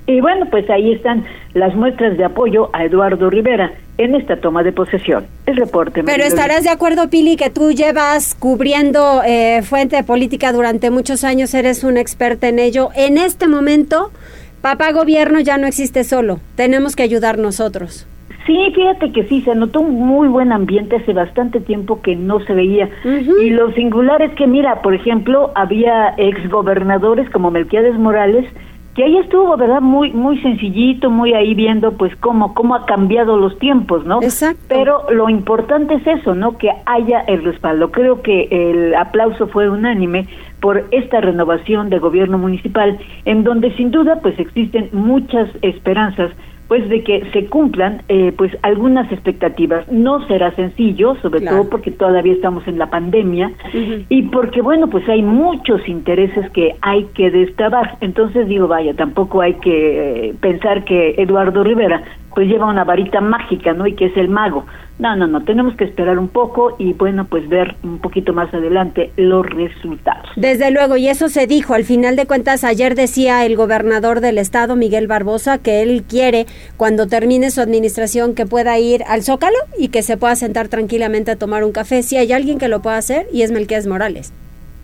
Y 0.06 0.22
bueno, 0.22 0.46
pues 0.52 0.70
ahí 0.70 0.94
están 0.94 1.26
las 1.56 1.74
muestras 1.74 2.18
de 2.18 2.24
apoyo 2.24 2.70
a 2.72 2.86
Eduardo 2.86 3.32
Rivera 3.32 3.72
en 3.98 4.16
esta 4.16 4.38
toma 4.38 4.64
de 4.64 4.72
posesión. 4.72 5.26
El 5.46 5.58
reporte. 5.58 6.04
Pero 6.04 6.24
estarás 6.24 6.64
de 6.64 6.70
acuerdo, 6.70 7.10
Pili, 7.10 7.36
que 7.36 7.50
tú 7.50 7.72
llevas 7.72 8.36
cubriendo 8.36 9.22
eh, 9.26 9.62
fuente 9.64 9.96
de 9.96 10.04
política 10.04 10.52
durante 10.54 10.92
muchos 10.92 11.24
años, 11.24 11.54
eres 11.54 11.84
una 11.84 12.00
experta 12.00 12.48
en 12.48 12.60
ello. 12.60 12.90
En 12.96 13.18
este 13.18 13.48
momento, 13.48 14.12
papá 14.62 14.92
gobierno 14.92 15.40
ya 15.40 15.58
no 15.58 15.68
existe 15.68 16.04
solo, 16.04 16.40
tenemos 16.56 16.96
que 16.96 17.04
ayudar 17.04 17.38
nosotros. 17.38 18.08
Sí, 18.48 18.58
fíjate 18.74 19.12
que 19.12 19.26
sí, 19.26 19.42
se 19.42 19.54
notó 19.56 19.82
un 19.82 19.94
muy 19.94 20.30
buen 20.30 20.54
ambiente 20.54 20.96
hace 20.96 21.12
bastante 21.12 21.60
tiempo 21.60 22.02
que 22.02 22.16
no 22.16 22.40
se 22.40 22.54
veía. 22.54 22.90
Y 23.04 23.50
lo 23.50 23.74
singular 23.74 24.22
es 24.22 24.34
que, 24.36 24.48
mira, 24.48 24.82
por 24.82 24.94
ejemplo, 24.94 25.52
había 25.54 26.14
exgobernadores 26.16 27.30
como 27.30 27.52
Melquiades 27.52 27.96
Morales, 28.00 28.46
que 28.98 29.04
ahí 29.04 29.16
estuvo, 29.18 29.56
¿verdad? 29.58 29.80
Muy 29.80 30.12
muy 30.12 30.42
sencillito, 30.42 31.12
muy 31.12 31.32
ahí 31.36 31.54
viendo 31.54 31.92
pues 31.92 32.16
cómo 32.16 32.56
cómo 32.56 32.74
ha 32.74 32.88
cambiado 32.88 33.38
los 33.38 33.58
tiempos, 33.60 34.04
¿no? 34.06 34.24
Exacto. 34.24 34.66
Pero 34.68 35.04
lo 35.12 35.30
importante 35.30 35.94
es 35.94 36.08
eso, 36.08 36.34
¿no? 36.34 36.58
Que 36.58 36.72
haya 36.88 37.20
el 37.28 37.44
respaldo. 37.44 37.92
Creo 37.92 38.24
que 38.24 38.48
el 38.50 38.96
aplauso 38.96 39.48
fue 39.50 39.70
unánime 39.70 40.26
por 40.62 40.86
esta 40.90 41.22
renovación 41.22 41.92
de 41.92 42.00
gobierno 42.00 42.40
municipal 42.40 42.98
en 43.26 43.44
donde 43.44 43.72
sin 43.76 43.92
duda 43.92 44.20
pues 44.24 44.40
existen 44.40 44.90
muchas 44.92 45.48
esperanzas 45.62 46.32
pues 46.68 46.88
de 46.90 47.04
que 47.04 47.30
se 47.32 47.46
cumplan 47.46 48.02
eh, 48.10 48.34
pues 48.38 48.52
algunas 48.62 49.12
expectativas. 49.12 49.90
No 49.92 50.26
será 50.28 50.52
sencillo, 50.56 51.16
sobre 51.22 51.42
todo 51.42 51.70
porque 51.70 51.92
todavía 51.92 52.34
estamos 52.34 52.68
en 52.68 52.78
la 52.78 52.90
pandemia 52.90 53.52
y 54.10 54.24
porque 54.24 54.62
bueno, 54.62 54.88
pues 54.88 55.08
hay 55.08 55.22
muchos 55.22 55.88
intereses 55.88 56.50
que 56.52 56.76
hay 56.82 57.06
que 57.16 57.32
destabar. 57.32 57.98
Entonces 58.02 58.48
digo, 58.48 58.68
vaya, 58.68 58.94
tampoco 58.94 59.42
hay 59.42 59.54
que 59.56 60.30
eh, 60.30 60.36
pensar 60.40 60.84
que 60.84 61.16
Eduardo 61.18 61.64
Rivera 61.64 62.04
pues 62.38 62.50
lleva 62.50 62.68
una 62.68 62.84
varita 62.84 63.20
mágica, 63.20 63.74
¿no? 63.74 63.88
Y 63.88 63.96
que 63.96 64.06
es 64.06 64.16
el 64.16 64.30
mago. 64.30 64.68
No, 65.00 65.16
no, 65.16 65.26
no, 65.26 65.44
tenemos 65.44 65.76
que 65.76 65.86
esperar 65.86 66.20
un 66.20 66.28
poco 66.28 66.76
y 66.78 66.94
bueno, 66.94 67.26
pues 67.26 67.50
ver 67.50 67.76
un 67.82 67.98
poquito 67.98 68.32
más 68.32 68.54
adelante 68.54 69.12
los 69.18 69.44
resultados. 69.44 70.30
Desde 70.36 70.70
luego, 70.70 70.98
y 70.98 71.08
eso 71.08 71.30
se 71.30 71.48
dijo, 71.48 71.74
al 71.74 71.84
final 71.84 72.16
de 72.16 72.28
cuentas, 72.28 72.64
ayer 72.64 72.94
decía 72.94 73.44
el 73.44 73.56
gobernador 73.56 74.22
del 74.22 74.38
estado, 74.38 74.76
Miguel 74.76 75.08
Barbosa, 75.08 75.58
que 75.58 75.82
él 75.82 76.04
quiere, 76.08 76.46
cuando 76.78 77.08
termine 77.08 77.50
su 77.50 77.60
administración, 77.60 78.36
que 78.36 78.46
pueda 78.46 78.78
ir 78.78 79.02
al 79.08 79.24
Zócalo 79.24 79.58
y 79.80 79.88
que 79.88 80.04
se 80.04 80.16
pueda 80.16 80.36
sentar 80.36 80.68
tranquilamente 80.68 81.32
a 81.32 81.38
tomar 81.38 81.64
un 81.64 81.72
café. 81.72 82.04
Si 82.04 82.18
hay 82.18 82.34
alguien 82.34 82.60
que 82.60 82.68
lo 82.68 82.84
pueda 82.84 82.98
hacer, 82.98 83.26
y 83.34 83.42
es 83.42 83.52
Melquiades 83.52 83.88
Morales. 83.88 84.32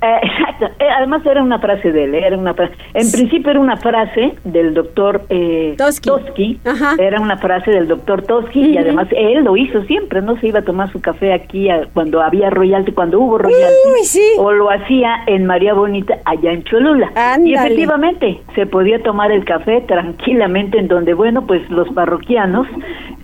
Eh, 0.04 0.20
exacto. 0.24 0.66
Eh, 0.80 0.90
además 0.98 1.26
era 1.26 1.42
una 1.42 1.60
frase 1.60 1.92
de 1.92 2.04
él, 2.04 2.16
era 2.16 2.38
una 2.38 2.54
en 2.94 3.12
principio 3.12 3.52
era 3.52 3.60
una 3.60 3.78
frase 3.78 4.36
del 4.44 4.74
doctor 4.74 5.24
eh, 5.30 5.76
Toski, 5.78 6.60
era 7.00 7.20
una 7.20 7.38
frase 7.38 7.72
del 7.72 7.88
doctor 7.88 8.22
Toski 8.24 8.72
y 8.72 8.78
además 8.78 9.08
él 9.12 9.44
lo 9.44 9.56
hizo 9.58 9.82
siempre, 9.84 10.22
no 10.22 10.38
se 10.40 10.48
iba 10.48 10.60
a 10.60 10.64
tomar 10.64 10.92
su 10.92 11.02
café 11.02 11.34
aquí 11.34 11.70
cuando 11.94 12.22
había 12.22 12.50
royalty, 12.50 12.92
cuando 12.92 13.20
hubo 13.20 13.38
royalty, 13.38 14.20
o 14.38 14.52
lo 14.52 14.70
hacía 14.70 15.24
en 15.28 15.46
María 15.46 15.74
Bonita 15.74 16.18
allá 16.26 16.52
en 16.52 16.64
Cholula. 16.64 17.12
Y 17.44 17.54
efectivamente 17.54 18.42
se 18.56 18.66
podía 18.66 19.02
tomar 19.02 19.32
el 19.32 19.46
café 19.46 19.82
tranquilamente 19.82 20.78
en 20.78 20.88
donde, 20.88 21.14
bueno, 21.14 21.46
pues 21.48 21.68
los 21.70 21.88
parroquianos 21.94 22.68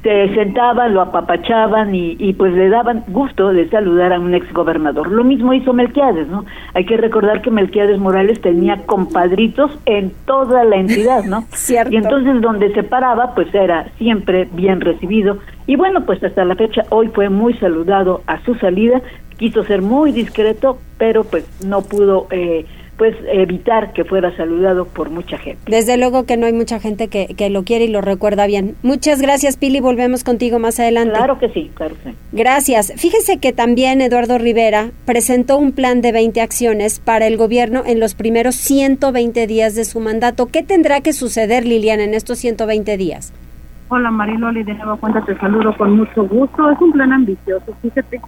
se 0.04 0.34
sentaban, 0.34 0.94
lo 0.94 1.02
apapachaban 1.02 1.94
y, 1.94 2.16
y 2.20 2.34
pues 2.34 2.54
le 2.54 2.70
daban 2.70 3.04
gusto 3.10 3.50
de 3.50 3.68
saludar 3.70 4.14
a 4.14 4.20
un 4.20 4.34
ex 4.34 4.52
gobernador. 4.54 5.12
Lo 5.12 5.24
mismo 5.24 5.54
hizo 5.54 5.74
Melquiades, 5.74 6.28
¿no? 6.28 6.46
Hay 6.74 6.86
que 6.86 6.98
recordar 6.98 7.42
que 7.42 7.52
Melquiades 7.52 8.00
Morales 8.00 8.40
tenía 8.42 8.86
compadritos 8.86 9.72
en 9.86 10.12
toda 10.26 10.64
la 10.64 10.78
entidad, 10.78 11.24
¿no? 11.24 11.46
Cierto. 11.52 11.92
Y 11.92 11.98
entonces 11.98 12.42
donde 12.42 12.74
se 12.74 12.84
paraba, 12.84 13.34
pues 13.36 13.54
era 13.54 13.92
siempre 13.98 14.48
bien 14.52 14.82
recibido. 14.82 15.40
Y 15.68 15.76
bueno, 15.76 16.06
pues 16.06 16.24
hasta 16.24 16.46
la 16.46 16.56
fecha, 16.56 16.84
hoy 16.90 17.10
fue 17.10 17.30
muy 17.30 17.54
saludado 17.56 18.22
a 18.28 18.44
su 18.44 18.56
salida. 18.56 19.02
Quiso 19.38 19.64
ser 19.64 19.82
muy 19.82 20.12
discreto, 20.12 20.80
pero 20.98 21.24
pues 21.24 21.46
no 21.64 21.82
pudo 21.82 22.28
eh, 22.32 22.66
pues 23.00 23.16
evitar 23.32 23.94
que 23.94 24.04
fuera 24.04 24.36
saludado 24.36 24.86
por 24.86 25.10
mucha 25.10 25.38
gente. 25.38 25.62
Desde 25.72 25.96
luego 25.96 26.26
que 26.26 26.36
no 26.36 26.46
hay 26.46 26.54
mucha 26.54 26.82
gente 26.82 27.08
que, 27.08 27.34
que, 27.34 27.50
lo 27.50 27.64
quiere 27.64 27.86
y 27.86 27.88
lo 27.88 28.02
recuerda 28.02 28.46
bien. 28.46 28.76
Muchas 28.84 29.22
gracias, 29.22 29.56
Pili. 29.56 29.80
Volvemos 29.80 30.26
contigo 30.26 30.60
más 30.60 30.82
adelante. 30.82 31.16
Claro 31.16 31.40
que 31.40 31.48
sí, 31.50 31.72
claro 31.74 31.96
que 32.04 32.12
sí. 32.12 32.18
Gracias. 32.34 32.92
Fíjese 32.98 33.40
que 33.40 33.54
también 33.54 34.02
Eduardo 34.02 34.38
Rivera 34.38 34.92
presentó 35.06 35.58
un 35.58 35.72
plan 35.72 36.02
de 36.02 36.12
20 36.12 36.42
acciones 36.42 37.00
para 37.00 37.26
el 37.26 37.38
gobierno 37.38 37.84
en 37.86 38.02
los 38.02 38.16
primeros 38.16 38.56
120 38.56 39.48
días 39.48 39.76
de 39.76 39.86
su 39.86 40.02
mandato. 40.02 40.48
¿Qué 40.48 40.62
tendrá 40.62 41.00
que 41.00 41.14
suceder, 41.14 41.66
Liliana, 41.66 42.04
en 42.04 42.14
estos 42.14 42.38
120 42.40 42.98
días? 42.98 43.34
Hola, 43.88 44.12
Mariloli. 44.12 44.64
De 44.64 44.74
nuevo 44.74 44.98
cuenta 44.98 45.24
te 45.24 45.38
saludo 45.38 45.74
con 45.78 45.96
mucho 45.96 46.28
gusto. 46.28 46.70
Es 46.70 46.82
un 46.82 46.92
plan 46.92 47.14
ambicioso. 47.14 47.74
Fíjate 47.82 48.20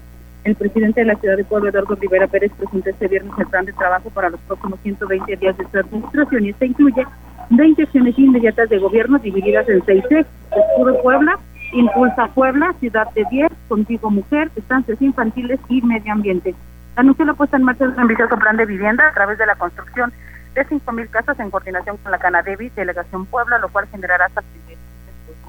el 0.43 0.56
presidente 0.56 1.01
de 1.01 1.06
la 1.06 1.15
ciudad 1.15 1.38
de 1.38 1.43
Puebla, 1.43 1.69
Eduardo 1.69 1.95
Rivera 1.95 2.27
Pérez, 2.27 2.51
presentó 2.58 2.89
este 2.89 3.08
viernes 3.08 3.34
el 3.38 3.47
plan 3.47 3.65
de 3.65 3.73
trabajo 3.73 4.10
para 4.10 4.30
los 4.30 4.39
próximos 4.41 4.80
120 4.82 5.36
días 5.36 5.58
de 5.58 5.67
su 5.69 5.77
administración 5.77 6.45
y 6.45 6.49
este 6.49 6.65
incluye 6.65 7.06
20 7.51 7.84
acciones 7.84 8.17
inmediatas 8.17 8.69
de 8.69 8.80
gobierno 8.80 9.19
divididas 9.19 9.67
en 9.69 9.86
seis 9.86 10.04
ejes. 10.10 10.25
Escudo 10.51 11.01
Puebla, 11.04 11.38
Impulsa 11.73 12.27
Puebla, 12.27 12.73
Ciudad 12.80 13.08
de 13.13 13.25
10, 13.30 13.51
Contigo 13.67 14.10
Mujer, 14.10 14.49
Estancias 14.56 15.01
Infantiles 15.01 15.60
y 15.69 15.82
Medio 15.82 16.13
Ambiente. 16.13 16.56
anunció 16.95 17.25
la 17.25 17.34
puesta 17.34 17.58
en 17.58 17.63
marcha 17.63 17.86
de 17.86 17.91
un 17.91 17.99
ambicioso 17.99 18.36
plan 18.38 18.58
de 18.58 18.65
vivienda 18.65 19.08
a 19.08 19.13
través 19.13 19.38
de 19.38 19.45
la 19.45 19.56
construcción 19.56 20.12
de 20.56 20.65
5.000 20.65 21.10
casas 21.10 21.39
en 21.39 21.49
coordinación 21.49 21.97
con 21.97 22.12
la 22.12 22.17
Canadevi, 22.17 22.69
Delegación 22.69 23.25
Puebla, 23.25 23.60
lo 23.60 23.69
cual 23.69 23.88
generará 23.91 24.25
hasta 24.25 24.43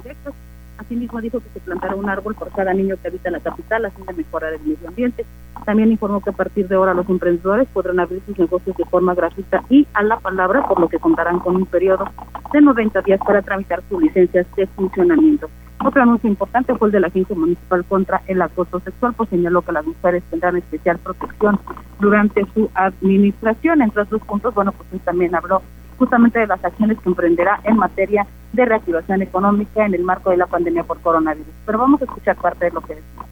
directos. 0.03 0.35
Asimismo 0.83 1.21
dijo 1.21 1.39
que 1.39 1.49
se 1.55 1.61
plantará 1.61 1.95
un 1.95 2.09
árbol 2.09 2.35
por 2.35 2.51
cada 2.51 2.75
niño 2.75 2.97
que 3.01 3.09
habita 3.09 3.31
la 3.31 3.39
capital, 3.39 3.85
a 3.85 3.91
fin 3.91 4.05
de 4.05 4.15
mejorar 4.15 4.53
el 4.53 4.61
medio 4.61 4.89
ambiente. 4.89 5.25
También 5.65 5.93
informó 5.93 6.21
que 6.21 6.31
a 6.31 6.33
partir 6.33 6.67
de 6.67 6.75
ahora 6.75 6.93
los 6.93 7.09
emprendedores 7.09 7.69
podrán 7.73 8.01
abrir 8.01 8.21
sus 8.27 8.37
negocios 8.37 8.77
de 8.77 8.85
forma 8.85 9.15
gratuita 9.15 9.63
y 9.71 9.87
a 9.95 10.03
la 10.03 10.19
palabra, 10.19 10.67
por 10.67 10.81
lo 10.81 10.89
que 10.89 10.99
contarán 10.99 11.39
con 11.39 11.55
un 11.55 11.67
periodo 11.67 12.05
de 12.53 12.61
90 12.61 13.01
días 13.03 13.21
para 13.25 13.43
tramitar 13.43 13.81
sus 13.89 14.03
licencias 14.03 14.47
de 14.57 14.67
funcionamiento. 14.67 15.49
Otro 15.85 16.03
anuncio 16.03 16.29
importante 16.29 16.75
fue 16.75 16.89
el 16.89 16.93
de 16.93 17.01
la 17.01 17.07
Agencia 17.09 17.35
Municipal 17.35 17.85
contra 17.85 18.23
el 18.27 18.43
Acoso 18.43 18.81
Sexual, 18.81 19.15
pues 19.17 19.29
señaló 19.31 19.63
que 19.63 19.73
las 19.73 19.87
mujeres 19.87 20.23
tendrán 20.31 20.57
especial 20.57 20.99
protección 20.99 21.59
durante 22.01 22.45
su 22.55 22.69
administración. 22.75 23.83
Entre 23.83 24.03
otros 24.03 24.23
puntos, 24.23 24.55
bueno, 24.55 24.73
pues 24.73 25.03
también 25.03 25.35
habló 25.35 25.63
justamente 26.03 26.41
de 26.41 26.49
las 26.49 26.65
acciones 26.65 26.99
que 26.99 27.09
emprenderá 27.09 27.61
en 27.63 27.77
materia 27.77 28.27
de 28.53 28.65
reactivación 28.65 29.23
económica 29.23 29.87
en 29.87 29.95
el 29.95 30.03
marco 30.03 30.31
de 30.31 30.37
la 30.37 30.49
pandemia 30.49 30.83
por 30.83 31.01
coronavirus. 31.01 31.55
Pero 31.65 31.79
vamos 31.79 32.03
a 32.03 32.07
escuchar 32.07 32.35
parte 32.35 32.65
de 32.65 32.71
lo 32.73 32.81
que 32.81 32.97
decía. 32.97 33.23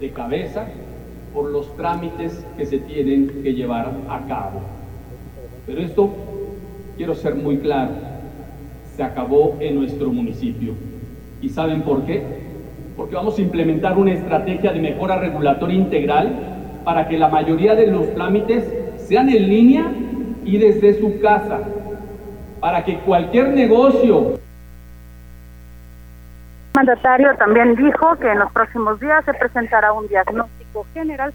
De 0.00 0.10
cabeza 0.10 0.66
por 1.34 1.50
los 1.50 1.76
trámites 1.76 2.46
que 2.56 2.64
se 2.64 2.78
tienen 2.78 3.42
que 3.42 3.52
llevar 3.52 3.92
a 4.08 4.20
cabo. 4.26 4.62
Pero 5.66 5.82
esto, 5.82 6.10
quiero 6.96 7.14
ser 7.14 7.34
muy 7.34 7.58
claro, 7.58 7.90
se 8.96 9.02
acabó 9.02 9.58
en 9.60 9.74
nuestro 9.74 10.08
municipio 10.08 10.72
¿Y 11.42 11.48
saben 11.50 11.82
por 11.82 12.04
qué? 12.04 12.22
Porque 12.96 13.14
vamos 13.14 13.38
a 13.38 13.42
implementar 13.42 13.98
una 13.98 14.12
estrategia 14.12 14.72
de 14.72 14.80
mejora 14.80 15.18
regulatoria 15.18 15.76
integral 15.76 16.32
para 16.84 17.06
que 17.06 17.18
la 17.18 17.28
mayoría 17.28 17.74
de 17.74 17.86
los 17.86 18.14
trámites 18.14 18.64
sean 18.96 19.28
en 19.28 19.48
línea 19.48 19.92
y 20.44 20.58
desde 20.58 20.98
su 21.00 21.20
casa, 21.20 21.60
para 22.60 22.84
que 22.84 22.98
cualquier 23.00 23.48
negocio... 23.48 24.38
El 26.74 26.86
mandatario 26.86 27.34
también 27.36 27.74
dijo 27.74 28.16
que 28.16 28.30
en 28.30 28.38
los 28.38 28.52
próximos 28.52 29.00
días 29.00 29.24
se 29.24 29.34
presentará 29.34 29.92
un 29.92 30.08
diagnóstico 30.08 30.86
general 30.94 31.32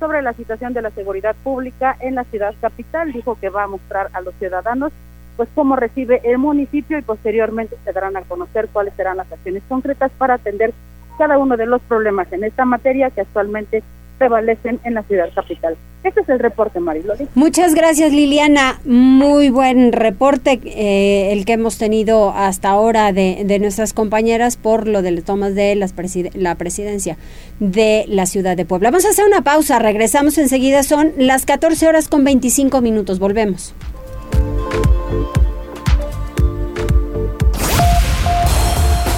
sobre 0.00 0.22
la 0.22 0.32
situación 0.32 0.72
de 0.72 0.82
la 0.82 0.90
seguridad 0.90 1.36
pública 1.44 1.96
en 2.00 2.14
la 2.14 2.24
ciudad 2.24 2.54
capital. 2.60 3.12
Dijo 3.12 3.36
que 3.40 3.48
va 3.48 3.64
a 3.64 3.68
mostrar 3.68 4.08
a 4.12 4.20
los 4.20 4.34
ciudadanos 4.36 4.92
pues 5.36 5.48
cómo 5.54 5.76
recibe 5.76 6.20
el 6.24 6.38
municipio 6.38 6.98
y 6.98 7.02
posteriormente 7.02 7.76
se 7.84 7.92
darán 7.92 8.16
a 8.16 8.22
conocer 8.22 8.68
cuáles 8.72 8.92
serán 8.94 9.18
las 9.18 9.30
acciones 9.30 9.62
concretas 9.68 10.10
para 10.18 10.34
atender 10.34 10.72
cada 11.16 11.38
uno 11.38 11.56
de 11.56 11.66
los 11.66 11.80
problemas 11.82 12.32
en 12.32 12.42
esta 12.42 12.64
materia 12.64 13.10
que 13.10 13.20
actualmente 13.20 13.84
prevalecen 14.18 14.80
en 14.84 14.94
la 14.94 15.02
ciudad 15.04 15.28
capital. 15.34 15.76
Este 16.04 16.20
es 16.20 16.28
el 16.28 16.38
reporte, 16.38 16.78
Mariloli. 16.80 17.28
Muchas 17.34 17.74
gracias, 17.74 18.12
Liliana. 18.12 18.80
Muy 18.84 19.50
buen 19.50 19.92
reporte 19.92 20.60
eh, 20.64 21.32
el 21.32 21.44
que 21.44 21.54
hemos 21.54 21.78
tenido 21.78 22.30
hasta 22.30 22.70
ahora 22.70 23.12
de, 23.12 23.42
de 23.44 23.58
nuestras 23.58 23.92
compañeras 23.92 24.56
por 24.56 24.86
lo 24.86 25.02
del 25.02 25.24
tomas 25.24 25.54
de 25.54 25.74
las 25.74 25.94
la 26.34 26.54
presidencia 26.54 27.16
de 27.58 28.04
la 28.08 28.26
ciudad 28.26 28.56
de 28.56 28.64
Puebla. 28.64 28.90
Vamos 28.90 29.06
a 29.06 29.10
hacer 29.10 29.24
una 29.24 29.42
pausa, 29.42 29.78
regresamos 29.78 30.38
enseguida, 30.38 30.82
son 30.82 31.12
las 31.16 31.46
14 31.46 31.88
horas 31.88 32.08
con 32.08 32.24
25 32.24 32.80
minutos, 32.80 33.18
volvemos. 33.18 33.74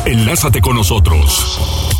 Enlázate 0.06 0.60
con 0.60 0.74
nosotros. 0.74 1.99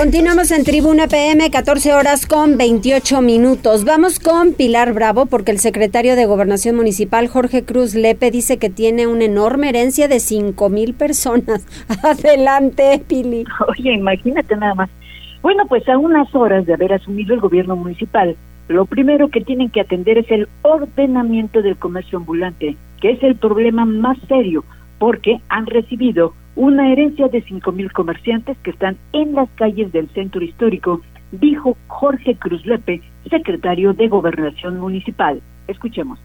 Continuamos 0.00 0.50
en 0.50 0.64
Tribuna 0.64 1.08
PM, 1.08 1.50
14 1.50 1.92
horas 1.92 2.24
con 2.24 2.56
28 2.56 3.20
minutos. 3.20 3.84
Vamos 3.84 4.18
con 4.18 4.54
Pilar 4.54 4.94
Bravo, 4.94 5.26
porque 5.26 5.50
el 5.50 5.58
secretario 5.58 6.16
de 6.16 6.24
Gobernación 6.24 6.74
Municipal, 6.74 7.28
Jorge 7.28 7.66
Cruz 7.66 7.94
Lepe, 7.94 8.30
dice 8.30 8.56
que 8.56 8.70
tiene 8.70 9.06
una 9.06 9.24
enorme 9.24 9.68
herencia 9.68 10.08
de 10.08 10.18
5 10.18 10.70
mil 10.70 10.94
personas. 10.94 11.66
Adelante, 12.02 13.02
Pili. 13.06 13.44
Oye, 13.68 13.92
imagínate 13.92 14.56
nada 14.56 14.74
más. 14.74 14.90
Bueno, 15.42 15.66
pues 15.68 15.86
a 15.86 15.98
unas 15.98 16.34
horas 16.34 16.64
de 16.64 16.72
haber 16.72 16.94
asumido 16.94 17.34
el 17.34 17.40
gobierno 17.40 17.76
municipal, 17.76 18.36
lo 18.68 18.86
primero 18.86 19.28
que 19.28 19.42
tienen 19.42 19.68
que 19.68 19.82
atender 19.82 20.16
es 20.16 20.30
el 20.30 20.48
ordenamiento 20.62 21.60
del 21.60 21.76
comercio 21.76 22.16
ambulante, 22.16 22.74
que 23.02 23.10
es 23.10 23.22
el 23.22 23.36
problema 23.36 23.84
más 23.84 24.16
serio, 24.28 24.64
porque 24.98 25.42
han 25.50 25.66
recibido 25.66 26.32
una 26.56 26.92
herencia 26.92 27.28
de 27.28 27.42
cinco 27.42 27.72
mil 27.72 27.92
comerciantes 27.92 28.56
que 28.62 28.70
están 28.70 28.96
en 29.12 29.34
las 29.34 29.48
calles 29.56 29.92
del 29.92 30.08
centro 30.10 30.42
histórico, 30.42 31.00
dijo 31.32 31.76
Jorge 31.86 32.36
Cruz 32.36 32.64
Lepe, 32.66 33.00
secretario 33.28 33.92
de 33.92 34.08
Gobernación 34.08 34.78
Municipal. 34.80 35.40
Escuchemos. 35.68 36.18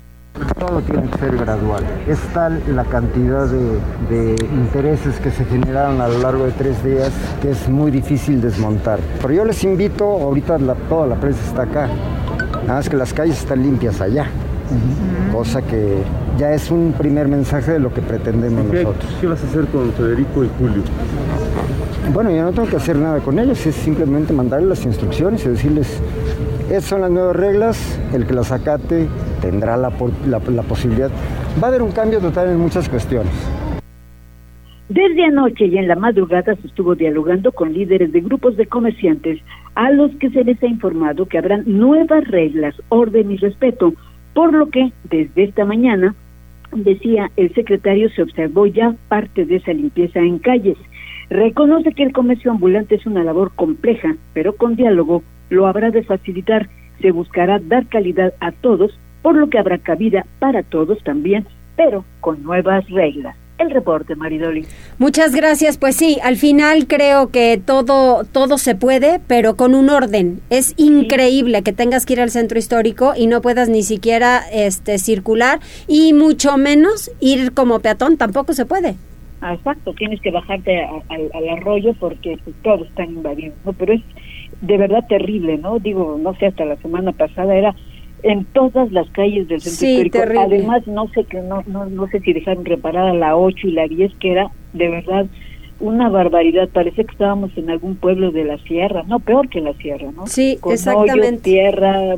Todo 0.59 0.81
tiene 0.81 1.09
que 1.09 1.17
ser 1.17 1.37
gradual. 1.37 1.83
Es 2.07 2.19
tal 2.33 2.61
la 2.75 2.83
cantidad 2.83 3.47
de, 3.47 4.35
intereses 4.53 5.17
que 5.21 5.31
se 5.31 5.45
generaron 5.45 6.01
a 6.01 6.09
lo 6.09 6.19
largo 6.19 6.45
de 6.45 6.51
tres 6.51 6.83
días 6.83 7.13
que 7.41 7.51
es 7.51 7.69
muy 7.69 7.89
difícil 7.89 8.41
desmontar. 8.41 8.99
Pero 9.21 9.33
yo 9.33 9.45
les 9.45 9.63
invito, 9.63 10.03
ahorita 10.03 10.57
toda 10.89 11.07
la 11.07 11.15
prensa 11.15 11.41
está 11.47 11.61
acá, 11.63 11.87
nada 12.63 12.75
más 12.75 12.89
que 12.89 12.97
las 12.97 13.13
calles 13.13 13.39
están 13.39 13.63
limpias 13.63 14.01
allá 14.01 14.27
cosa 15.35 15.61
que 15.67 15.97
ya 16.37 16.53
es 16.53 16.71
un 16.71 16.93
primer 16.97 17.27
mensaje 17.27 17.73
de 17.73 17.79
lo 17.79 17.93
que 17.93 17.99
pretendemos 17.99 18.63
nosotros. 18.63 19.17
¿Qué 19.19 19.27
vas 19.27 19.43
a 19.43 19.47
hacer 19.47 19.65
con 19.65 19.91
Federico 19.91 20.45
y 20.45 20.49
Julio? 20.57 20.81
Bueno, 22.13 22.31
yo 22.31 22.43
no 22.43 22.53
tengo 22.53 22.69
que 22.69 22.77
hacer 22.77 22.95
nada 22.95 23.19
con 23.19 23.37
ellos, 23.37 23.65
es 23.65 23.75
simplemente 23.75 24.31
mandarles 24.31 24.69
las 24.69 24.85
instrucciones 24.85 25.45
y 25.45 25.49
decirles, 25.49 26.01
esas 26.69 26.85
son 26.85 27.01
las 27.01 27.11
nuevas 27.11 27.35
reglas, 27.35 27.99
el 28.13 28.25
que 28.25 28.33
las 28.33 28.53
acate 28.53 29.09
tendrá 29.41 29.75
la, 29.75 29.91
la 30.25 30.63
posibilidad. 30.63 31.11
Va 31.61 31.67
a 31.67 31.69
haber 31.69 31.81
un 31.81 31.91
cambio 31.91 32.19
total 32.19 32.51
en 32.51 32.57
muchas 32.57 32.87
cuestiones. 32.87 33.33
Desde 34.87 35.25
anoche 35.25 35.65
y 35.65 35.77
en 35.77 35.89
la 35.89 35.95
madrugada 35.95 36.55
se 36.55 36.67
estuvo 36.67 36.95
dialogando 36.95 37.51
con 37.51 37.73
líderes 37.73 38.13
de 38.13 38.21
grupos 38.21 38.55
de 38.55 38.67
comerciantes 38.67 39.41
a 39.73 39.91
los 39.91 40.11
que 40.15 40.29
se 40.29 40.45
les 40.45 40.63
ha 40.63 40.67
informado 40.67 41.25
que 41.25 41.37
habrán 41.37 41.63
nuevas 41.65 42.25
reglas, 42.25 42.75
orden 42.87 43.31
y 43.31 43.37
respeto 43.37 43.93
por 44.35 44.53
lo 44.53 44.69
que 44.69 44.91
desde 45.09 45.45
esta 45.45 45.63
mañana, 45.65 46.13
decía 46.73 47.31
el 47.37 47.53
secretario, 47.55 48.09
se 48.09 48.21
observó 48.21 48.67
ya 48.67 48.93
parte 49.07 49.45
de 49.45 49.55
esa 49.55 49.71
limpieza 49.71 50.19
en 50.19 50.39
calles. 50.39 50.77
Reconoce 51.29 51.93
que 51.93 52.03
el 52.03 52.11
comercio 52.11 52.51
ambulante 52.51 52.95
es 52.95 53.05
una 53.05 53.23
labor 53.23 53.53
compleja, 53.55 54.15
pero 54.33 54.53
con 54.53 54.75
diálogo 54.75 55.23
lo 55.49 55.67
habrá 55.67 55.89
de 55.89 56.03
facilitar. 56.03 56.67
Se 57.01 57.11
buscará 57.11 57.59
dar 57.59 57.87
calidad 57.87 58.33
a 58.41 58.51
todos, 58.51 58.99
por 59.21 59.35
lo 59.35 59.49
que 59.49 59.57
habrá 59.57 59.77
cabida 59.77 60.25
para 60.39 60.63
todos 60.63 61.01
también, 61.03 61.45
pero 61.77 62.03
con 62.19 62.43
nuevas 62.43 62.87
reglas 62.89 63.37
el 63.57 63.71
reporte, 63.71 64.15
Maridoli. 64.15 64.65
Muchas 64.97 65.33
gracias. 65.33 65.77
Pues 65.77 65.95
sí, 65.95 66.17
al 66.23 66.35
final 66.35 66.87
creo 66.87 67.29
que 67.29 67.59
todo, 67.63 68.23
todo 68.25 68.57
se 68.57 68.75
puede, 68.75 69.19
pero 69.27 69.55
con 69.55 69.75
un 69.75 69.89
orden. 69.89 70.41
Es 70.49 70.73
increíble 70.77 71.61
que 71.63 71.73
tengas 71.73 72.05
que 72.05 72.13
ir 72.13 72.21
al 72.21 72.31
centro 72.31 72.59
histórico 72.59 73.13
y 73.15 73.27
no 73.27 73.41
puedas 73.41 73.69
ni 73.69 73.83
siquiera 73.83 74.41
este, 74.51 74.97
circular 74.97 75.59
y 75.87 76.13
mucho 76.13 76.57
menos 76.57 77.11
ir 77.19 77.53
como 77.53 77.79
peatón, 77.79 78.17
tampoco 78.17 78.53
se 78.53 78.65
puede. 78.65 78.95
Ah, 79.41 79.53
exacto, 79.53 79.93
tienes 79.93 80.21
que 80.21 80.31
bajarte 80.31 80.83
al 80.83 81.49
arroyo 81.49 81.93
porque 81.99 82.37
pues, 82.43 82.55
todos 82.63 82.87
están 82.87 83.09
invadiendo, 83.09 83.55
¿no? 83.63 83.73
Pero 83.73 83.93
es 83.93 84.01
de 84.61 84.77
verdad 84.77 85.05
terrible, 85.07 85.57
¿no? 85.57 85.79
Digo, 85.79 86.17
no 86.19 86.33
sé, 86.35 86.47
hasta 86.47 86.65
la 86.65 86.77
semana 86.77 87.11
pasada 87.11 87.55
era 87.55 87.75
en 88.25 88.43
todas 88.45 88.91
las 88.91 89.07
calles 89.11 89.47
del 89.47 89.61
centro 89.61 89.87
histórico. 89.87 90.39
Además, 90.39 90.87
no 90.87 91.07
sé 91.09 91.25
que 91.25 91.41
no, 91.41 91.63
no, 91.67 91.85
no 91.85 92.07
sé 92.07 92.19
si 92.21 92.33
dejaron 92.33 92.65
reparada 92.65 93.13
la 93.13 93.37
8 93.37 93.67
y 93.67 93.71
la 93.71 93.87
10, 93.87 94.15
que 94.15 94.31
era 94.31 94.49
de 94.73 94.89
verdad 94.89 95.27
una 95.79 96.09
barbaridad. 96.09 96.67
Parece 96.69 97.05
que 97.05 97.11
estábamos 97.11 97.55
en 97.55 97.69
algún 97.69 97.95
pueblo 97.97 98.31
de 98.31 98.43
la 98.45 98.57
sierra, 98.63 99.03
no, 99.03 99.19
peor 99.19 99.47
que 99.49 99.61
la 99.61 99.73
sierra, 99.73 100.11
¿no? 100.11 100.25
Sí, 100.25 100.57
exactamente. 100.71 101.43
tierra, 101.43 102.15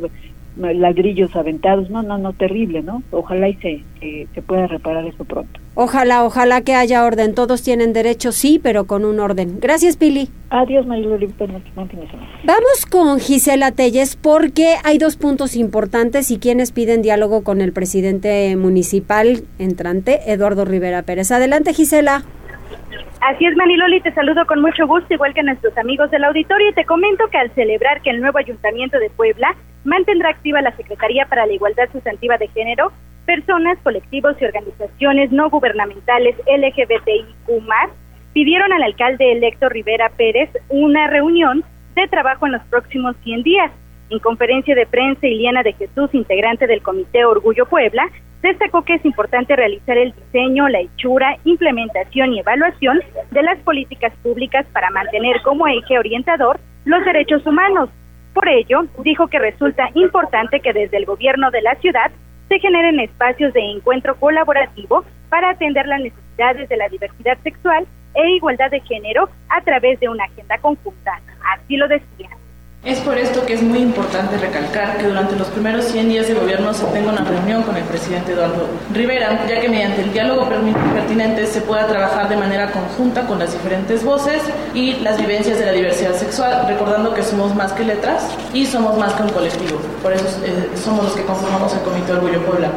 ladrillos 0.58 1.34
aventados, 1.36 1.90
no, 1.90 2.02
no, 2.02 2.18
no, 2.18 2.32
terrible, 2.32 2.82
¿no? 2.82 3.02
Ojalá 3.10 3.48
y 3.48 3.54
se, 3.54 4.26
se 4.34 4.42
pueda 4.42 4.66
reparar 4.66 5.06
eso 5.06 5.24
pronto. 5.24 5.60
Ojalá, 5.74 6.24
ojalá 6.24 6.62
que 6.62 6.74
haya 6.74 7.04
orden. 7.04 7.34
Todos 7.34 7.62
tienen 7.62 7.92
derecho, 7.92 8.32
sí, 8.32 8.58
pero 8.60 8.86
con 8.86 9.04
un 9.04 9.20
orden. 9.20 9.58
Gracias, 9.60 9.96
Pili. 9.96 10.28
Adiós, 10.50 10.86
Mariloli. 10.86 11.28
Vamos 12.44 12.86
con 12.90 13.20
Gisela 13.20 13.70
Telles 13.70 14.16
porque 14.16 14.74
hay 14.82 14.98
dos 14.98 15.16
puntos 15.16 15.54
importantes 15.54 16.30
y 16.32 16.38
quienes 16.38 16.72
piden 16.72 17.02
diálogo 17.02 17.44
con 17.44 17.60
el 17.60 17.72
presidente 17.72 18.56
municipal 18.56 19.44
entrante, 19.58 20.32
Eduardo 20.32 20.64
Rivera 20.64 21.02
Pérez. 21.02 21.30
Adelante, 21.30 21.72
Gisela. 21.74 22.24
Así 23.20 23.46
es, 23.46 23.56
Maniloli, 23.56 24.00
te 24.00 24.12
saludo 24.12 24.46
con 24.46 24.60
mucho 24.60 24.86
gusto, 24.86 25.12
igual 25.12 25.34
que 25.34 25.40
a 25.40 25.42
nuestros 25.42 25.76
amigos 25.76 26.10
del 26.10 26.22
auditorio, 26.22 26.68
y 26.68 26.74
te 26.74 26.84
comento 26.84 27.26
que 27.30 27.38
al 27.38 27.50
celebrar 27.50 28.00
que 28.00 28.10
el 28.10 28.20
nuevo 28.20 28.38
Ayuntamiento 28.38 28.98
de 28.98 29.10
Puebla 29.10 29.56
mantendrá 29.84 30.30
activa 30.30 30.62
la 30.62 30.76
Secretaría 30.76 31.26
para 31.26 31.44
la 31.46 31.52
Igualdad 31.52 31.88
Sustantiva 31.90 32.38
de 32.38 32.46
Género, 32.48 32.92
personas, 33.26 33.76
colectivos 33.82 34.36
y 34.40 34.44
organizaciones 34.44 35.32
no 35.32 35.50
gubernamentales 35.50 36.36
LGBTIQ+, 36.46 37.64
pidieron 38.32 38.72
al 38.72 38.84
alcalde 38.84 39.32
electo 39.32 39.68
Rivera 39.68 40.10
Pérez 40.10 40.50
una 40.68 41.08
reunión 41.08 41.64
de 41.96 42.06
trabajo 42.06 42.46
en 42.46 42.52
los 42.52 42.62
próximos 42.66 43.16
100 43.24 43.42
días. 43.42 43.72
En 44.10 44.20
conferencia 44.20 44.76
de 44.76 44.86
prensa, 44.86 45.26
Iliana 45.26 45.64
de 45.64 45.72
Jesús, 45.72 46.14
integrante 46.14 46.68
del 46.68 46.82
Comité 46.82 47.24
Orgullo 47.24 47.66
Puebla, 47.66 48.08
destacó 48.42 48.82
que 48.82 48.94
es 48.94 49.04
importante 49.04 49.56
realizar 49.56 49.98
el 49.98 50.12
diseño, 50.12 50.68
la 50.68 50.80
hechura, 50.80 51.36
implementación 51.44 52.32
y 52.32 52.40
evaluación 52.40 53.00
de 53.30 53.42
las 53.42 53.58
políticas 53.60 54.12
públicas 54.22 54.66
para 54.72 54.90
mantener 54.90 55.42
como 55.42 55.66
eje 55.66 55.98
orientador 55.98 56.60
los 56.84 57.04
derechos 57.04 57.44
humanos. 57.46 57.90
Por 58.34 58.48
ello, 58.48 58.84
dijo 59.02 59.26
que 59.26 59.38
resulta 59.38 59.90
importante 59.94 60.60
que 60.60 60.72
desde 60.72 60.96
el 60.96 61.06
gobierno 61.06 61.50
de 61.50 61.62
la 61.62 61.74
ciudad 61.76 62.10
se 62.48 62.58
generen 62.60 63.00
espacios 63.00 63.52
de 63.52 63.60
encuentro 63.60 64.16
colaborativo 64.16 65.04
para 65.28 65.50
atender 65.50 65.86
las 65.86 66.00
necesidades 66.00 66.68
de 66.68 66.76
la 66.76 66.88
diversidad 66.88 67.36
sexual 67.42 67.86
e 68.14 68.30
igualdad 68.30 68.70
de 68.70 68.80
género 68.80 69.28
a 69.48 69.60
través 69.60 70.00
de 70.00 70.08
una 70.08 70.24
agenda 70.24 70.56
conjunta. 70.58 71.20
Así 71.54 71.76
lo 71.76 71.88
decía. 71.88 72.37
Es 72.84 73.00
por 73.00 73.18
esto 73.18 73.44
que 73.44 73.54
es 73.54 73.62
muy 73.62 73.80
importante 73.80 74.38
recalcar 74.38 74.98
que 74.98 75.08
durante 75.08 75.34
los 75.34 75.48
primeros 75.48 75.84
100 75.86 76.10
días 76.10 76.28
de 76.28 76.34
gobierno 76.34 76.72
se 76.72 76.86
tenga 76.86 77.10
una 77.10 77.24
reunión 77.24 77.64
con 77.64 77.76
el 77.76 77.82
presidente 77.82 78.32
Eduardo 78.32 78.68
Rivera, 78.94 79.44
ya 79.48 79.60
que 79.60 79.68
mediante 79.68 80.02
el 80.02 80.12
diálogo 80.12 80.48
pertinente 80.48 81.44
se 81.46 81.60
pueda 81.62 81.88
trabajar 81.88 82.28
de 82.28 82.36
manera 82.36 82.70
conjunta 82.70 83.26
con 83.26 83.40
las 83.40 83.52
diferentes 83.52 84.04
voces 84.04 84.48
y 84.74 84.92
las 85.00 85.20
vivencias 85.20 85.58
de 85.58 85.66
la 85.66 85.72
diversidad 85.72 86.12
sexual, 86.12 86.68
recordando 86.68 87.12
que 87.14 87.24
somos 87.24 87.52
más 87.56 87.72
que 87.72 87.82
letras 87.82 88.38
y 88.54 88.64
somos 88.64 88.96
más 88.96 89.12
que 89.14 89.24
un 89.24 89.30
colectivo. 89.30 89.80
Por 90.00 90.12
eso 90.12 90.24
eh, 90.46 90.76
somos 90.76 91.02
los 91.02 91.16
que 91.16 91.24
conformamos 91.24 91.74
el 91.74 91.82
Comité 91.82 92.12
Orgullo 92.12 92.40
Puebla. 92.42 92.70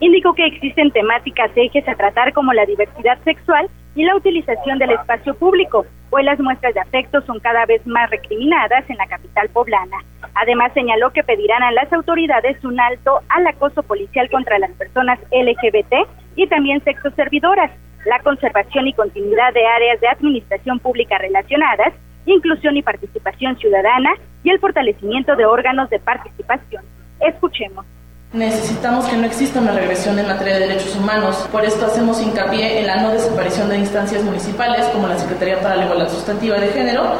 Indicó 0.00 0.34
que 0.34 0.46
existen 0.46 0.90
temáticas 0.90 1.50
ejes 1.56 1.88
a 1.88 1.94
tratar 1.94 2.34
como 2.34 2.52
la 2.52 2.66
diversidad 2.66 3.18
sexual 3.24 3.70
y 3.94 4.04
la 4.04 4.14
utilización 4.14 4.78
del 4.78 4.90
espacio 4.90 5.34
público, 5.34 5.86
pues 6.10 6.24
las 6.24 6.38
muestras 6.38 6.74
de 6.74 6.80
afecto 6.80 7.20
son 7.22 7.40
cada 7.40 7.66
vez 7.66 7.86
más 7.86 8.10
recriminadas 8.10 8.88
en 8.88 8.96
la 8.96 9.06
capital 9.06 9.48
poblana. 9.50 9.98
Además, 10.34 10.72
señaló 10.72 11.10
que 11.10 11.24
pedirán 11.24 11.62
a 11.62 11.72
las 11.72 11.92
autoridades 11.92 12.62
un 12.64 12.80
alto 12.80 13.20
al 13.28 13.46
acoso 13.46 13.82
policial 13.82 14.28
contra 14.30 14.58
las 14.58 14.70
personas 14.72 15.18
LGBT 15.30 16.08
y 16.36 16.46
también 16.46 16.82
sexoservidoras, 16.84 17.70
la 18.04 18.20
conservación 18.20 18.86
y 18.86 18.94
continuidad 18.94 19.52
de 19.52 19.66
áreas 19.66 20.00
de 20.00 20.08
administración 20.08 20.78
pública 20.78 21.18
relacionadas, 21.18 21.92
inclusión 22.26 22.76
y 22.76 22.82
participación 22.82 23.56
ciudadana 23.58 24.14
y 24.42 24.50
el 24.50 24.60
fortalecimiento 24.60 25.36
de 25.36 25.46
órganos 25.46 25.90
de 25.90 25.98
participación. 25.98 26.84
Escuchemos. 27.20 27.84
Necesitamos 28.32 29.06
que 29.06 29.16
no 29.16 29.24
exista 29.24 29.58
una 29.58 29.72
regresión 29.72 30.18
en 30.18 30.26
materia 30.26 30.58
de 30.58 30.68
derechos 30.68 30.94
humanos. 30.96 31.34
Por 31.50 31.64
esto 31.64 31.86
hacemos 31.86 32.20
hincapié 32.20 32.80
en 32.80 32.86
la 32.86 32.96
no 32.96 33.10
desaparición 33.10 33.70
de 33.70 33.78
instancias 33.78 34.22
municipales 34.22 34.84
como 34.92 35.08
la 35.08 35.18
Secretaría 35.18 35.58
para 35.62 35.76
la 35.76 35.86
Igualdad 35.86 36.10
Sustantiva 36.10 36.58
de 36.58 36.68
Género, 36.68 37.14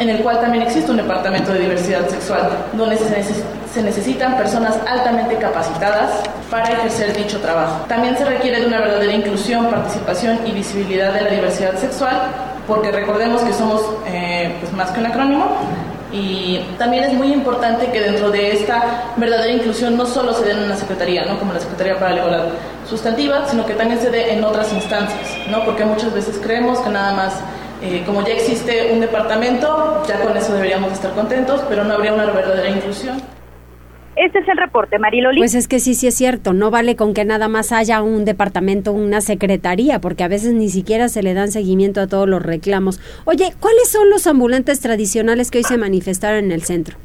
en 0.00 0.08
el 0.08 0.18
cual 0.20 0.40
también 0.40 0.64
existe 0.64 0.90
un 0.90 0.96
departamento 0.96 1.52
de 1.52 1.60
diversidad 1.60 2.08
sexual, 2.08 2.50
donde 2.72 2.96
se, 2.96 3.82
necesitan 3.82 4.36
personas 4.36 4.74
altamente 4.84 5.36
capacitadas 5.36 6.10
para 6.50 6.72
ejercer 6.72 7.16
dicho 7.16 7.38
trabajo. 7.38 7.84
También 7.86 8.16
se 8.16 8.24
requiere 8.24 8.60
de 8.60 8.66
una 8.66 8.80
verdadera 8.80 9.12
inclusión, 9.12 9.66
participación 9.66 10.40
y 10.44 10.50
visibilidad 10.50 11.12
de 11.12 11.20
la 11.20 11.30
diversidad 11.30 11.76
sexual, 11.76 12.20
porque 12.66 12.90
recordemos 12.90 13.42
que 13.42 13.52
somos 13.52 13.80
eh, 14.08 14.56
pues 14.60 14.72
más 14.72 14.90
que 14.90 14.98
un 14.98 15.06
acrónimo, 15.06 15.46
y 16.12 16.60
también 16.78 17.04
es 17.04 17.12
muy 17.12 17.32
importante 17.32 17.90
que 17.92 18.00
dentro 18.00 18.30
de 18.30 18.52
esta 18.52 19.12
verdadera 19.16 19.52
inclusión 19.52 19.96
no 19.96 20.06
solo 20.06 20.32
se 20.32 20.44
dé 20.44 20.52
en 20.52 20.60
una 20.60 20.76
secretaría, 20.76 21.24
¿no? 21.26 21.38
como 21.38 21.52
la 21.52 21.60
Secretaría 21.60 21.98
para 21.98 22.10
la 22.12 22.16
Igualdad 22.16 22.44
Sustantiva, 22.88 23.46
sino 23.46 23.66
que 23.66 23.74
también 23.74 24.00
se 24.00 24.10
dé 24.10 24.32
en 24.32 24.42
otras 24.42 24.72
instancias, 24.72 25.36
¿no? 25.50 25.64
porque 25.64 25.84
muchas 25.84 26.14
veces 26.14 26.38
creemos 26.42 26.78
que 26.80 26.88
nada 26.88 27.12
más, 27.12 27.34
eh, 27.82 28.02
como 28.06 28.26
ya 28.26 28.32
existe 28.32 28.90
un 28.92 29.00
departamento, 29.00 30.02
ya 30.08 30.20
con 30.20 30.36
eso 30.36 30.54
deberíamos 30.54 30.92
estar 30.92 31.12
contentos, 31.12 31.60
pero 31.68 31.84
no 31.84 31.94
habría 31.94 32.14
una 32.14 32.24
verdadera 32.26 32.70
inclusión. 32.70 33.20
Este 34.18 34.40
es 34.40 34.48
el 34.48 34.56
reporte, 34.56 34.98
Mariloli. 34.98 35.38
Pues 35.38 35.54
es 35.54 35.68
que 35.68 35.78
sí, 35.78 35.94
sí 35.94 36.08
es 36.08 36.14
cierto. 36.16 36.52
No 36.52 36.72
vale 36.72 36.96
con 36.96 37.14
que 37.14 37.24
nada 37.24 37.46
más 37.46 37.70
haya 37.70 38.02
un 38.02 38.24
departamento, 38.24 38.92
una 38.92 39.20
secretaría, 39.20 40.00
porque 40.00 40.24
a 40.24 40.28
veces 40.28 40.54
ni 40.54 40.68
siquiera 40.68 41.08
se 41.08 41.22
le 41.22 41.34
dan 41.34 41.52
seguimiento 41.52 42.00
a 42.00 42.08
todos 42.08 42.28
los 42.28 42.42
reclamos. 42.42 43.00
Oye, 43.26 43.52
¿cuáles 43.60 43.88
son 43.88 44.10
los 44.10 44.26
ambulantes 44.26 44.80
tradicionales 44.80 45.52
que 45.52 45.58
hoy 45.58 45.64
se 45.64 45.78
manifestaron 45.78 46.46
en 46.46 46.52
el 46.52 46.62
centro? 46.62 46.96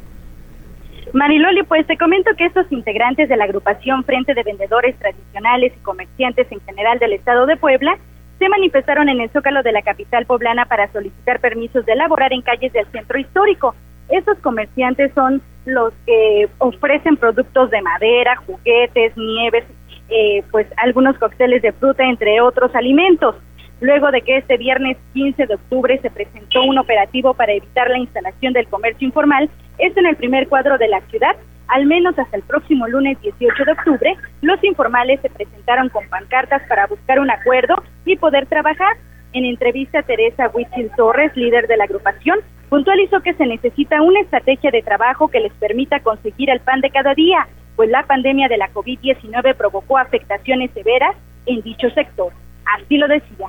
Mariloli, 1.14 1.62
pues 1.62 1.86
te 1.86 1.98
comento 1.98 2.32
que 2.36 2.46
estos 2.46 2.66
integrantes 2.72 3.30
de 3.30 3.38
la 3.38 3.44
agrupación 3.44 4.04
Frente 4.04 4.34
de 4.34 4.42
Vendedores 4.42 4.98
Tradicionales 4.98 5.72
y 5.78 5.84
Comerciantes 5.84 6.52
en 6.52 6.62
general 6.62 6.98
del 6.98 7.14
Estado 7.14 7.46
de 7.46 7.58
Puebla 7.58 7.96
se 8.40 8.50
manifestaron 8.50 9.08
en 9.10 9.22
el 9.22 9.30
Zócalo 9.30 9.62
de 9.62 9.72
la 9.72 9.84
capital 9.84 10.26
poblana 10.26 10.66
para 10.66 10.92
solicitar 10.92 11.40
permisos 11.40 11.86
de 11.86 11.94
elaborar 11.94 12.34
en 12.34 12.42
calles 12.42 12.74
del 12.74 12.88
centro 12.88 13.20
histórico. 13.20 13.76
Estos 14.10 14.38
comerciantes 14.40 15.12
son 15.14 15.42
los 15.66 15.94
que 16.06 16.50
ofrecen 16.58 17.18
productos 17.18 17.72
de 17.72 17.82
madera, 17.82 18.36
juguetes, 18.46 19.16
nieves, 19.16 19.64
eh, 20.10 20.44
pues 20.52 20.68
algunos 20.78 21.18
cócteles 21.18 21.62
de 21.62 21.72
fruta, 21.72 22.04
entre 22.04 22.42
otros 22.42 22.76
alimentos. 22.76 23.36
Luego 23.80 24.12
de 24.12 24.22
que 24.22 24.38
este 24.38 24.58
viernes 24.58 24.98
15 25.14 25.46
de 25.46 25.56
octubre 25.56 26.00
se 26.02 26.10
presentó 26.10 26.64
un 26.64 26.78
operativo 26.78 27.34
para 27.34 27.54
evitar 27.54 27.90
la 27.90 27.98
instalación 27.98 28.54
del 28.54 28.68
comercio 28.68 29.08
informal, 29.08 29.50
esto 29.78 30.00
en 30.00 30.06
el 30.06 30.16
primer 30.16 30.48
cuadro 30.48 30.78
de 30.78 30.88
la 30.88 31.02
ciudad, 31.02 31.36
al 31.68 31.86
menos 31.86 32.18
hasta 32.20 32.38
el 32.38 32.44
próximo 32.44 32.88
lunes 32.88 33.20
18 33.22 33.66
de 33.66 33.72
octubre, 33.72 34.16
los 34.42 34.64
informales 34.64 35.20
se 35.22 35.30
presentaron 35.30 35.90
con 35.90 36.08
pancartas 36.08 36.62
para 36.68 36.88
buscar 36.88 37.20
un 37.20 37.32
acuerdo 37.32 37.76
y 38.06 38.16
poder 38.16 38.46
trabajar. 38.46 38.96
En 39.34 39.46
entrevista, 39.46 40.04
Teresa 40.04 40.52
Huitzil 40.54 40.92
Torres, 40.96 41.36
líder 41.36 41.68
de 41.68 41.78
la 41.78 41.86
agrupación, 41.86 42.40
puntualizó 42.74 43.22
que 43.22 43.36
se 43.36 43.46
necesita 43.46 44.02
una 44.02 44.22
estrategia 44.22 44.72
de 44.72 44.82
trabajo 44.82 45.28
que 45.28 45.40
les 45.40 45.54
permita 45.54 46.00
conseguir 46.00 46.50
el 46.50 46.60
pan 46.60 46.82
de 46.82 46.90
cada 46.90 47.14
día, 47.14 47.48
pues 47.76 47.88
la 47.88 48.02
pandemia 48.02 48.48
de 48.48 48.58
la 48.58 48.68
COVID-19 48.74 49.56
provocó 49.56 50.00
afectaciones 50.00 50.72
severas 50.74 51.16
en 51.46 51.62
dicho 51.62 51.88
sector. 51.92 52.34
Así 52.66 52.98
lo 52.98 53.08
decía. 53.08 53.46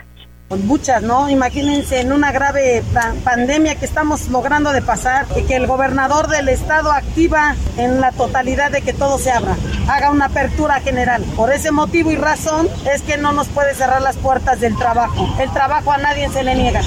Muchas, 0.67 1.03
¿no? 1.03 1.31
Imagínense 1.31 2.03
en 2.03 2.13
una 2.13 2.33
grave 2.33 2.83
pandemia 3.25 3.77
que 3.77 3.87
estamos 3.87 4.29
logrando 4.29 4.73
de 4.73 4.83
pasar 4.83 5.25
y 5.39 5.47
que 5.47 5.57
el 5.57 5.67
gobernador 5.67 6.29
del 6.29 6.51
estado 6.51 6.93
activa 6.93 7.55
en 7.79 8.03
la 8.03 8.13
totalidad 8.13 8.73
de 8.73 8.83
que 8.83 8.93
todo 8.93 9.17
se 9.17 9.31
abra, 9.31 9.57
haga 9.89 10.11
una 10.11 10.27
apertura 10.27 10.81
general. 10.81 11.25
Por 11.35 11.51
ese 11.51 11.71
motivo 11.71 12.11
y 12.11 12.17
razón 12.17 12.69
es 12.95 13.01
que 13.01 13.17
no 13.17 13.33
nos 13.33 13.49
puede 13.49 13.73
cerrar 13.73 14.03
las 14.03 14.19
puertas 14.19 14.61
del 14.61 14.77
trabajo. 14.77 15.27
El 15.41 15.51
trabajo 15.51 15.93
a 15.93 15.97
nadie 15.97 16.29
se 16.29 16.45
le 16.45 16.55
niega. 16.57 16.83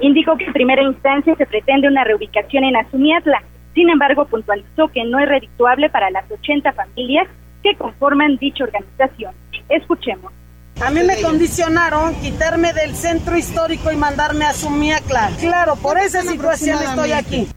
Indicó 0.00 0.36
que 0.36 0.44
en 0.44 0.52
primera 0.52 0.82
instancia 0.82 1.34
se 1.36 1.46
pretende 1.46 1.88
una 1.88 2.04
reubicación 2.04 2.64
en 2.64 2.76
Azumiatla. 2.76 3.42
Sin 3.74 3.90
embargo, 3.90 4.26
puntualizó 4.26 4.88
que 4.88 5.04
no 5.04 5.18
es 5.18 5.28
redituable 5.28 5.90
para 5.90 6.10
las 6.10 6.30
80 6.30 6.72
familias 6.72 7.28
que 7.62 7.74
conforman 7.76 8.36
dicha 8.36 8.64
organización. 8.64 9.34
Escuchemos. 9.68 10.32
A 10.80 10.90
mí 10.90 11.00
me 11.02 11.20
condicionaron 11.22 12.14
quitarme 12.16 12.72
del 12.74 12.94
centro 12.94 13.36
histórico 13.36 13.90
y 13.90 13.96
mandarme 13.96 14.44
a 14.44 14.52
Sumiatla. 14.52 15.30
Claro, 15.40 15.76
por 15.76 15.96
esa 15.98 16.22
situación 16.22 16.78
estoy 16.82 17.12
aquí. 17.12 17.48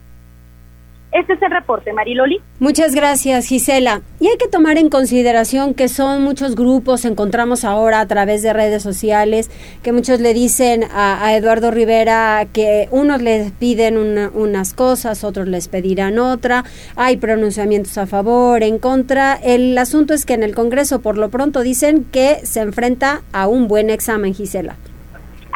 Este 1.12 1.32
es 1.32 1.42
el 1.42 1.50
reporte, 1.50 1.92
Mariloli. 1.92 2.40
Muchas 2.60 2.94
gracias, 2.94 3.46
Gisela. 3.46 4.02
Y 4.20 4.28
hay 4.28 4.36
que 4.36 4.46
tomar 4.46 4.78
en 4.78 4.88
consideración 4.88 5.74
que 5.74 5.88
son 5.88 6.22
muchos 6.22 6.54
grupos, 6.54 7.04
encontramos 7.04 7.64
ahora 7.64 8.00
a 8.00 8.06
través 8.06 8.42
de 8.42 8.52
redes 8.52 8.82
sociales, 8.82 9.50
que 9.82 9.92
muchos 9.92 10.20
le 10.20 10.34
dicen 10.34 10.84
a, 10.92 11.34
Eduardo 11.34 11.70
Rivera 11.70 12.46
que 12.52 12.88
unos 12.90 13.22
le 13.22 13.50
piden 13.58 13.96
unas 13.98 14.72
cosas, 14.74 15.24
otros 15.24 15.48
les 15.48 15.68
pedirán 15.68 16.18
otra, 16.18 16.64
hay 16.96 17.16
pronunciamientos 17.16 17.98
a 17.98 18.06
favor, 18.06 18.62
en 18.62 18.78
contra. 18.78 19.34
El 19.34 19.76
asunto 19.78 20.14
es 20.14 20.24
que 20.24 20.34
en 20.34 20.44
el 20.44 20.54
Congreso 20.54 21.00
por 21.00 21.18
lo 21.18 21.28
pronto 21.28 21.62
dicen 21.62 22.04
que 22.04 22.40
se 22.44 22.60
enfrenta 22.60 23.22
a 23.32 23.48
un 23.48 23.66
buen 23.66 23.90
examen, 23.90 24.32
Gisela. 24.34 24.76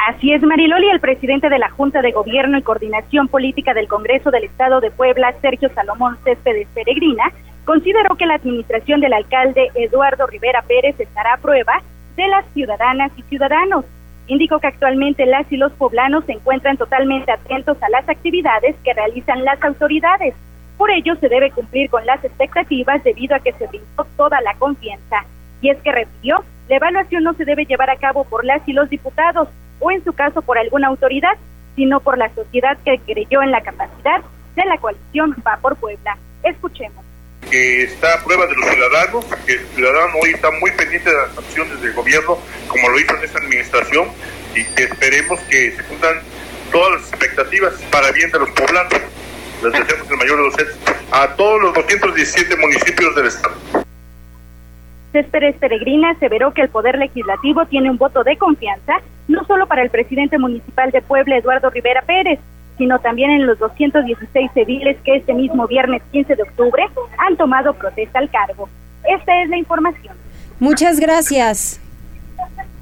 Así 0.05 0.31
es, 0.31 0.43
Mariloli, 0.43 0.87
el 0.89 0.99
presidente 0.99 1.49
de 1.49 1.57
la 1.57 1.71
Junta 1.71 2.03
de 2.03 2.11
Gobierno 2.11 2.59
y 2.59 2.61
Coordinación 2.61 3.27
Política 3.27 3.73
del 3.73 3.87
Congreso 3.87 4.29
del 4.29 4.43
Estado 4.43 4.79
de 4.79 4.91
Puebla, 4.91 5.33
Sergio 5.41 5.67
Salomón 5.73 6.15
Céspedes 6.23 6.67
Peregrina, 6.75 7.23
consideró 7.65 8.15
que 8.15 8.27
la 8.27 8.35
administración 8.35 9.01
del 9.01 9.13
alcalde 9.13 9.71
Eduardo 9.73 10.27
Rivera 10.27 10.61
Pérez 10.61 10.99
estará 10.99 11.33
a 11.33 11.37
prueba 11.37 11.81
de 12.17 12.27
las 12.27 12.45
ciudadanas 12.53 13.13
y 13.17 13.23
ciudadanos. 13.23 13.83
Indicó 14.27 14.59
que 14.59 14.67
actualmente 14.67 15.25
las 15.25 15.51
y 15.51 15.57
los 15.57 15.71
poblanos 15.71 16.23
se 16.25 16.33
encuentran 16.33 16.77
totalmente 16.77 17.31
atentos 17.31 17.81
a 17.81 17.89
las 17.89 18.07
actividades 18.07 18.75
que 18.83 18.93
realizan 18.93 19.43
las 19.43 19.59
autoridades. 19.63 20.35
Por 20.77 20.91
ello, 20.91 21.15
se 21.15 21.29
debe 21.29 21.49
cumplir 21.49 21.89
con 21.89 22.05
las 22.05 22.23
expectativas 22.23 23.03
debido 23.03 23.35
a 23.35 23.39
que 23.39 23.53
se 23.53 23.65
brindó 23.65 24.05
toda 24.17 24.39
la 24.41 24.53
confianza. 24.53 25.25
Y 25.61 25.71
es 25.71 25.79
que 25.79 25.91
refirió, 25.91 26.43
la 26.69 26.75
evaluación 26.75 27.23
no 27.23 27.33
se 27.33 27.45
debe 27.45 27.65
llevar 27.65 27.89
a 27.89 27.97
cabo 27.97 28.23
por 28.25 28.45
las 28.45 28.61
y 28.67 28.73
los 28.73 28.87
diputados, 28.87 29.49
o 29.79 29.91
en 29.91 30.03
su 30.03 30.13
caso 30.13 30.41
por 30.41 30.57
alguna 30.57 30.87
autoridad, 30.87 31.37
sino 31.75 31.99
por 31.99 32.17
la 32.17 32.33
sociedad 32.33 32.77
que 32.83 32.99
creyó 32.99 33.41
en 33.41 33.51
la 33.51 33.61
capacidad 33.61 34.21
de 34.55 34.65
la 34.65 34.77
coalición 34.77 35.35
Va 35.45 35.57
por 35.57 35.75
Puebla. 35.75 36.17
Escuchemos 36.43 37.05
que 37.49 37.83
está 37.83 38.15
a 38.15 38.23
prueba 38.23 38.45
de 38.47 38.55
los 38.55 38.65
ciudadanos, 38.69 39.25
que 39.45 39.53
el 39.53 39.67
ciudadano 39.75 40.13
hoy 40.21 40.31
está 40.31 40.49
muy 40.51 40.71
pendiente 40.71 41.09
de 41.09 41.15
las 41.15 41.37
acciones 41.37 41.81
del 41.81 41.93
gobierno, 41.93 42.37
como 42.67 42.89
lo 42.89 42.99
hizo 42.99 43.15
en 43.15 43.23
esta 43.23 43.39
administración, 43.39 44.09
y 44.55 44.63
que 44.63 44.83
esperemos 44.83 45.39
que 45.41 45.71
se 45.75 45.83
cumplan 45.83 46.19
todas 46.71 47.01
las 47.01 47.09
expectativas 47.09 47.73
para 47.91 48.11
bien 48.11 48.31
de 48.31 48.39
los 48.39 48.49
poblanos. 48.51 48.93
Les 49.63 49.73
deseamos 49.73 50.09
el 50.09 50.17
mayor 50.17 50.37
de 50.37 50.43
los 50.43 50.59
éxitos 50.59 50.95
a 51.11 51.35
todos 51.35 51.61
los 51.61 51.73
217 51.73 52.55
municipios 52.57 53.15
del 53.15 53.27
estado. 53.27 53.84
Céspedes 55.15 55.55
Peregrina 55.55 56.09
aseveró 56.09 56.53
que 56.53 56.61
el 56.61 56.67
Poder 56.67 56.97
Legislativo 56.97 57.65
tiene 57.67 57.89
un 57.89 57.97
voto 57.97 58.25
de 58.25 58.35
confianza, 58.35 58.95
no 59.29 59.45
solo 59.45 59.65
para 59.65 59.81
el 59.81 59.89
presidente 59.89 60.37
municipal 60.37 60.91
de 60.91 61.01
Puebla, 61.01 61.37
Eduardo 61.37 61.69
Rivera 61.69 62.01
Pérez, 62.01 62.37
sino 62.77 62.99
también 62.99 63.31
en 63.31 63.47
los 63.47 63.57
216 63.57 64.51
civiles 64.53 64.97
que 65.05 65.15
este 65.15 65.33
mismo 65.33 65.67
viernes 65.67 66.01
15 66.11 66.35
de 66.35 66.43
octubre 66.43 66.83
han 67.17 67.37
tomado 67.37 67.73
protesta 67.75 68.19
al 68.19 68.29
cargo. 68.29 68.67
Esta 69.05 69.41
es 69.41 69.47
la 69.47 69.57
información. 69.57 70.17
Muchas 70.59 70.99
gracias. 70.99 71.79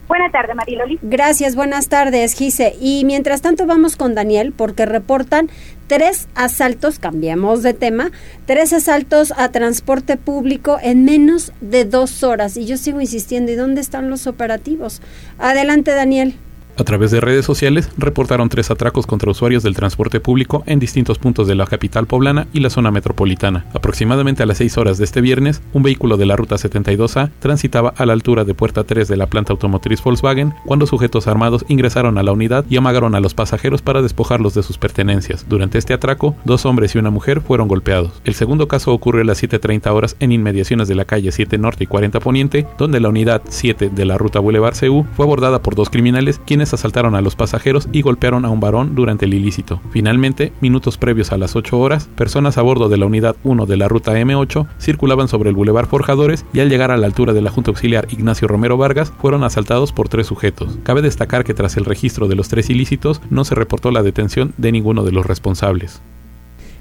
Buenas 0.08 0.32
tardes, 0.32 0.56
Mariloli. 0.56 1.00
Gracias, 1.02 1.56
buenas 1.56 1.88
tardes, 1.88 2.34
Gise. 2.34 2.76
Y 2.80 3.04
mientras 3.06 3.42
tanto 3.42 3.66
vamos 3.66 3.96
con 3.96 4.16
Daniel 4.16 4.54
porque 4.56 4.86
reportan 4.86 5.50
tres 5.88 6.28
asaltos, 6.36 7.00
cambiamos 7.00 7.64
de 7.64 7.74
tema, 7.74 8.12
tres 8.46 8.74
asaltos 8.74 9.34
a 9.38 9.50
transporte 9.50 10.18
público 10.18 10.78
en 10.82 11.06
menos 11.06 11.54
de 11.62 11.86
dos 11.86 12.24
horas. 12.24 12.58
Y 12.58 12.66
yo 12.66 12.78
sigo 12.78 13.00
insistiendo, 13.00 13.52
¿y 13.52 13.56
dónde 13.56 13.82
están 13.82 14.10
los 14.10 14.28
operativos? 14.28 15.02
Adelante, 15.40 15.92
Daniel. 15.92 16.36
A 16.76 16.84
través 16.84 17.12
de 17.12 17.22
redes 17.22 17.46
sociales 17.46 17.92
reportaron 17.98 18.50
tres 18.50 18.72
atracos 18.72 19.06
contra 19.06 19.30
usuarios 19.30 19.62
del 19.62 19.76
transporte 19.76 20.20
público 20.20 20.64
en 20.66 20.80
distintos 20.80 21.20
puntos 21.20 21.48
de 21.48 21.54
la 21.54 21.68
capital 21.68 22.08
poblana 22.08 22.48
y 22.52 22.62
la 22.62 22.72
zona 22.72 22.90
metropolitana. 22.90 23.66
Aproximadamente 23.76 24.42
a 24.42 24.48
las 24.48 24.58
6 24.58 24.78
horas 24.80 24.98
de 24.98 25.04
este 25.04 25.22
viernes, 25.22 25.62
un 25.74 25.84
vehículo 25.84 26.18
de 26.18 26.26
la 26.26 26.36
ruta 26.36 26.56
72A 26.56 27.30
transitaba 27.40 27.94
a 27.96 28.08
la 28.08 28.14
altura 28.14 28.44
de 28.44 28.56
puerta 28.56 28.84
3 28.86 29.08
de 29.08 29.18
la 29.18 29.28
planta 29.28 29.54
automotriz 29.54 30.04
Volkswagen 30.04 30.54
cuando 30.66 30.88
sujetos 30.88 31.28
armados 31.28 31.64
ingresaron 31.68 32.18
a 32.18 32.24
la 32.24 32.32
unidad 32.32 32.66
y 32.68 32.78
amagaron 32.78 33.14
a 33.14 33.20
los 33.20 33.36
pasajeros 33.36 33.84
para 33.84 34.02
despojarlos 34.02 34.56
de 34.56 34.64
sus 34.64 34.80
pertenencias. 34.80 35.46
Durante 35.48 35.78
este 35.78 35.94
atraco, 35.94 36.36
dos 36.44 36.66
hombres 36.66 36.96
y 36.96 36.98
una 36.98 37.12
mujer 37.12 37.42
fueron 37.42 37.68
golpeados. 37.68 38.14
El 38.26 38.34
segundo 38.34 38.68
caso 38.68 38.94
ocurrió 38.94 39.22
a 39.22 39.26
las 39.26 39.44
7.30 39.44 39.92
horas 39.92 40.16
en 40.20 40.32
inmediaciones 40.32 40.88
de 40.88 40.96
la 40.96 41.06
calle 41.06 41.32
7 41.32 41.56
Norte 41.60 41.84
y 41.84 41.88
40 41.88 42.20
Poniente, 42.20 42.66
donde 42.80 43.00
la 43.00 43.10
unidad 43.10 43.44
7 43.48 43.92
de 43.94 44.06
la 44.06 44.18
ruta 44.18 44.40
Boulevard 44.40 44.76
CU 44.80 45.06
fue 45.16 45.26
abordada 45.26 45.62
por 45.62 45.76
dos 45.76 45.92
criminales 45.92 46.42
quienes 46.46 46.63
asaltaron 46.72 47.16
a 47.16 47.22
los 47.22 47.36
pasajeros 47.36 47.90
y 47.92 48.04
golpearon 48.04 48.46
a 48.46 48.50
un 48.50 48.60
varón 48.60 48.94
durante 48.94 49.26
el 49.26 49.34
ilícito. 49.34 49.82
Finalmente, 49.92 50.54
minutos 50.62 50.98
previos 51.00 51.32
a 51.32 51.38
las 51.38 51.56
8 51.56 51.78
horas, 51.80 52.08
personas 52.16 52.58
a 52.58 52.62
bordo 52.62 52.90
de 52.90 52.98
la 52.98 53.08
unidad 53.08 53.36
1 53.44 53.66
de 53.66 53.76
la 53.78 53.88
ruta 53.88 54.14
M8 54.14 54.68
circulaban 54.80 55.28
sobre 55.28 55.50
el 55.50 55.56
Boulevard 55.56 55.88
Forjadores 55.88 56.46
y 56.54 56.60
al 56.60 56.70
llegar 56.70 56.92
a 56.92 56.98
la 56.98 57.08
altura 57.08 57.34
de 57.34 57.42
la 57.42 57.50
Junta 57.50 57.72
Auxiliar 57.72 58.08
Ignacio 58.12 58.48
Romero 58.48 58.78
Vargas 58.78 59.12
fueron 59.20 59.44
asaltados 59.44 59.92
por 59.92 60.10
tres 60.10 60.28
sujetos. 60.28 60.78
Cabe 60.84 61.02
destacar 61.02 61.44
que 61.44 61.54
tras 61.54 61.76
el 61.78 61.86
registro 61.86 62.28
de 62.28 62.36
los 62.36 62.50
tres 62.50 62.70
ilícitos 62.70 63.22
no 63.30 63.44
se 63.44 63.56
reportó 63.56 63.92
la 63.92 64.04
detención 64.04 64.54
de 64.58 64.72
ninguno 64.72 65.04
de 65.04 65.12
los 65.12 65.26
responsables. 65.26 66.02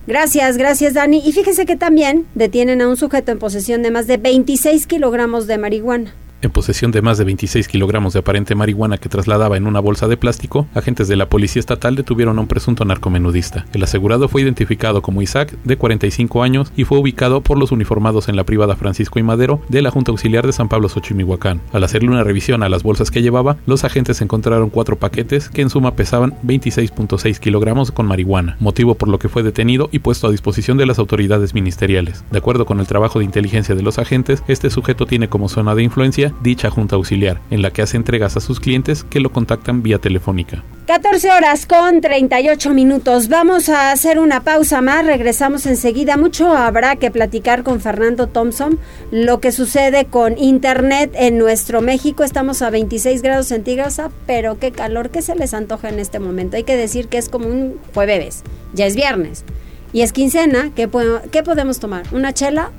Gracias, 0.07 0.57
gracias 0.57 0.95
Dani. 0.95 1.23
Y 1.25 1.33
fíjese 1.33 1.65
que 1.65 1.77
también 1.77 2.27
detienen 2.35 2.83
a 2.83 2.89
un 2.89 2.97
sujeto 2.97 3.31
en 3.31 3.39
posesión 3.39 3.83
de 3.83 3.93
más 3.93 4.07
de 4.07 4.17
26 4.17 4.87
kilogramos 4.87 5.47
de 5.47 5.59
marihuana. 5.59 6.13
En 6.43 6.51
posesión 6.51 6.91
de 6.91 7.03
más 7.03 7.19
de 7.19 7.25
26 7.25 7.69
kilogramos 7.69 8.15
de 8.15 8.19
aparente 8.19 8.57
marihuana 8.57 8.99
que 8.99 9.09
trasladaba 9.09 9.57
en 9.57 9.69
una 9.69 9.79
bolsa 9.79 10.09
de 10.09 10.17
plástico, 10.17 10.67
agentes 10.75 11.07
de 11.07 11.15
la 11.15 11.29
Policía 11.29 11.61
Estatal 11.61 11.95
detuvieron 11.95 12.37
a 12.37 12.41
un 12.41 12.49
presunto 12.49 12.85
narcomenudista. 12.85 13.65
El 13.73 13.85
asegurado 13.85 14.27
fue 14.27 14.43
identificado 14.43 15.03
como 15.03 15.23
Isaac, 15.23 15.57
de 15.63 15.77
45 15.77 16.43
años, 16.43 16.73
y 16.77 16.83
fue 16.83 16.99
ubicado 16.99 17.43
por 17.43 17.59
los 17.59 17.71
uniformados 17.71 18.29
en 18.29 18.35
la 18.35 18.43
privada 18.43 18.75
Francisco 18.75 19.21
y 19.21 19.23
Madero 19.23 19.63
de 19.69 19.83
la 19.83 19.93
Junta 19.93 20.11
Auxiliar 20.11 20.45
de 20.45 20.53
San 20.53 20.69
Pablo 20.69 20.89
Xochimihuacán. 20.89 21.61
Al 21.73 21.85
hacerle 21.85 22.09
una 22.09 22.25
revisión 22.25 22.65
a 22.65 22.69
las 22.69 22.83
bolsas 22.83 23.13
que 23.13 23.23
llevaba, 23.23 23.59
los 23.67 23.85
agentes 23.85 24.21
encontraron 24.21 24.69
cuatro 24.69 24.97
paquetes 24.97 25.49
que 25.49 25.63
en 25.63 25.71
suma 25.71 25.95
pesaban 25.95 26.35
26.6 26.43 27.39
kilogramos 27.39 27.93
con 27.93 28.07
marihuana, 28.07 28.57
motivo 28.59 28.97
por 28.97 29.09
lo 29.09 29.21
que 29.21 29.29
fue 29.29 29.45
detenido 29.45 29.89
y 29.93 30.01
puesto 30.01 30.27
a 30.27 30.33
disposición 30.33 30.77
de 30.77 30.87
las 30.87 30.99
autoridades 30.99 31.55
ministeriales. 31.55 32.25
De 32.33 32.39
acuerdo 32.39 32.67
con 32.67 32.81
el 32.81 32.89
trabajo 32.89 33.21
de 33.21 33.27
inteligencia 33.27 33.77
de 33.77 33.83
los 33.83 34.01
agentes, 34.01 34.43
este 34.49 34.71
sujeto 34.71 35.07
tiene 35.07 35.29
como 35.29 35.49
zona 35.49 35.77
de 35.77 35.85
influencia 35.85 36.32
dicha 36.43 36.71
junta 36.71 36.97
auxiliar, 36.97 37.41
en 37.51 37.63
la 37.63 37.73
que 37.73 37.83
hace 37.83 37.97
entregas 37.97 38.37
a 38.37 38.41
sus 38.41 38.61
clientes 38.61 39.05
que 39.05 39.21
lo 39.21 39.33
contactan 39.33 39.83
vía 39.83 39.99
telefónica. 39.99 40.63
14 40.87 41.31
horas 41.31 41.65
con 41.65 42.01
38 42.01 42.71
minutos. 42.71 43.29
Vamos 43.29 43.69
a 43.69 43.93
hacer 43.93 44.19
una 44.19 44.43
pausa 44.43 44.81
más, 44.83 45.07
regresamos 45.07 45.65
enseguida. 45.67 46.17
Mucho 46.17 46.53
habrá 46.55 46.97
que 46.97 47.11
platicar 47.11 47.63
con 47.63 47.81
Fernando 47.81 48.27
Thompson, 48.27 48.79
lo 49.11 49.41
que 49.41 49.53
sucede 49.53 50.07
con 50.07 50.37
Internet 50.39 51.13
en 51.15 51.39
nuestro 51.39 51.83
México. 51.83 52.25
Estamos 52.25 52.63
a 52.63 52.71
26 52.71 53.23
grados 53.23 53.47
centígrados, 53.47 54.01
pero 54.27 54.59
qué 54.59 54.73
calor 54.73 55.11
que 55.11 55.23
se 55.23 55.37
les 55.37 55.55
antoja 55.55 55.89
en 55.89 55.99
este 55.99 56.19
momento. 56.19 56.57
Hay 56.57 56.65
que 56.65 56.77
decir 56.77 57.09
que 57.09 57.19
es 57.19 57.29
como 57.29 57.47
un 57.47 57.79
jueves, 57.95 58.43
ya 58.75 58.87
es 58.87 58.97
viernes. 58.97 59.45
Y 59.93 60.01
es 60.01 60.13
quincena, 60.13 60.73
¿qué, 60.75 60.89
¿qué 61.31 61.43
podemos 61.43 61.79
tomar? 61.79 62.05
¿Una 62.13 62.33
chela? 62.33 62.71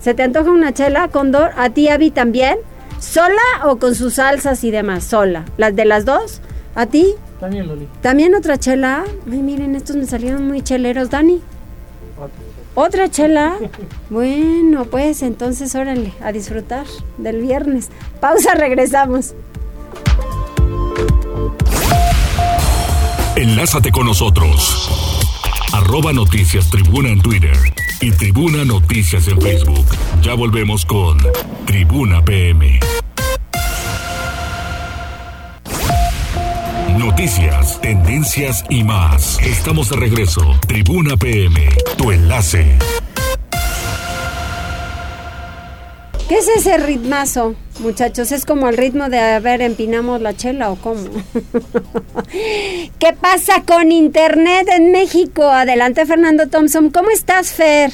¿Se 0.00 0.14
te 0.14 0.22
antoja 0.22 0.50
una 0.50 0.72
chela, 0.72 1.08
Condor? 1.08 1.50
¿A 1.56 1.70
ti, 1.70 1.88
Avi, 1.88 2.10
también? 2.10 2.58
¿Sola 3.00 3.42
o 3.64 3.78
con 3.78 3.94
sus 3.94 4.14
salsas 4.14 4.64
y 4.64 4.70
demás? 4.70 5.04
Sola. 5.04 5.44
¿Las 5.56 5.74
de 5.76 5.84
las 5.84 6.04
dos? 6.04 6.40
¿A 6.74 6.86
ti? 6.86 7.14
También, 7.40 7.68
Loli. 7.68 7.88
¿También 8.02 8.34
otra 8.34 8.58
chela? 8.58 9.04
Ay, 9.30 9.42
miren, 9.42 9.76
estos 9.76 9.96
me 9.96 10.06
salieron 10.06 10.46
muy 10.46 10.62
cheleros. 10.62 11.10
Dani. 11.10 11.40
¿Otra 12.74 13.10
chela? 13.10 13.56
Bueno, 14.10 14.86
pues 14.86 15.22
entonces 15.22 15.74
órale, 15.74 16.14
a 16.22 16.32
disfrutar 16.32 16.86
del 17.18 17.42
viernes. 17.42 17.90
Pausa, 18.20 18.54
regresamos. 18.54 19.34
Enlázate 23.36 23.90
con 23.92 24.06
nosotros. 24.06 25.37
Arroba 25.78 26.12
Noticias 26.12 26.68
Tribuna 26.70 27.08
en 27.10 27.20
Twitter 27.20 27.56
y 28.00 28.10
Tribuna 28.10 28.64
Noticias 28.64 29.28
en 29.28 29.40
Facebook. 29.40 29.86
Ya 30.22 30.34
volvemos 30.34 30.84
con 30.84 31.16
Tribuna 31.66 32.20
PM. 32.24 32.80
Noticias, 36.98 37.80
tendencias 37.80 38.64
y 38.68 38.82
más. 38.82 39.38
Estamos 39.38 39.88
de 39.90 39.96
regreso. 39.96 40.42
Tribuna 40.66 41.16
PM, 41.16 41.68
tu 41.96 42.10
enlace. 42.10 42.76
¿Qué 46.28 46.38
es 46.38 46.48
ese 46.48 46.76
ritmazo, 46.78 47.54
muchachos? 47.80 48.32
¿Es 48.32 48.44
como 48.44 48.68
el 48.68 48.76
ritmo 48.76 49.08
de, 49.08 49.18
a 49.18 49.40
ver, 49.40 49.62
empinamos 49.62 50.20
la 50.20 50.34
chela 50.34 50.70
o 50.70 50.76
cómo? 50.76 51.02
¿Qué 52.98 53.12
pasa 53.20 53.62
con 53.66 53.92
Internet 53.92 54.68
en 54.76 54.92
México? 54.92 55.44
Adelante, 55.44 56.06
Fernando 56.06 56.48
Thompson. 56.48 56.90
¿Cómo 56.90 57.10
estás, 57.10 57.52
Fer? 57.52 57.90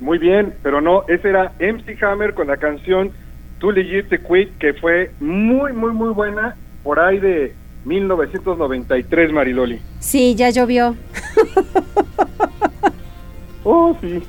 Muy 0.00 0.18
bien, 0.18 0.54
pero 0.62 0.80
no, 0.80 1.04
ese 1.08 1.28
era 1.28 1.52
MC 1.58 2.02
Hammer 2.02 2.34
con 2.34 2.46
la 2.46 2.56
canción 2.56 3.10
Too 3.58 3.72
Legit 3.72 4.08
to 4.08 4.16
Quit, 4.28 4.56
que 4.58 4.74
fue 4.74 5.10
muy, 5.20 5.72
muy, 5.72 5.92
muy 5.92 6.10
buena, 6.10 6.56
por 6.84 7.00
ahí 7.00 7.18
de 7.18 7.54
1993, 7.84 9.32
Mariloli. 9.32 9.80
Sí, 9.98 10.34
ya 10.36 10.50
llovió. 10.50 10.96
oh, 13.64 13.96
sí. 14.00 14.22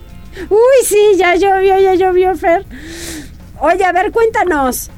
Uy, 0.49 0.83
sí, 0.83 1.15
ya 1.17 1.35
llovió, 1.35 1.79
ya 1.79 1.95
llovió, 1.95 2.35
Fer. 2.35 2.65
Oye, 3.59 3.83
a 3.83 3.91
ver, 3.91 4.11
cuéntanos. 4.11 4.89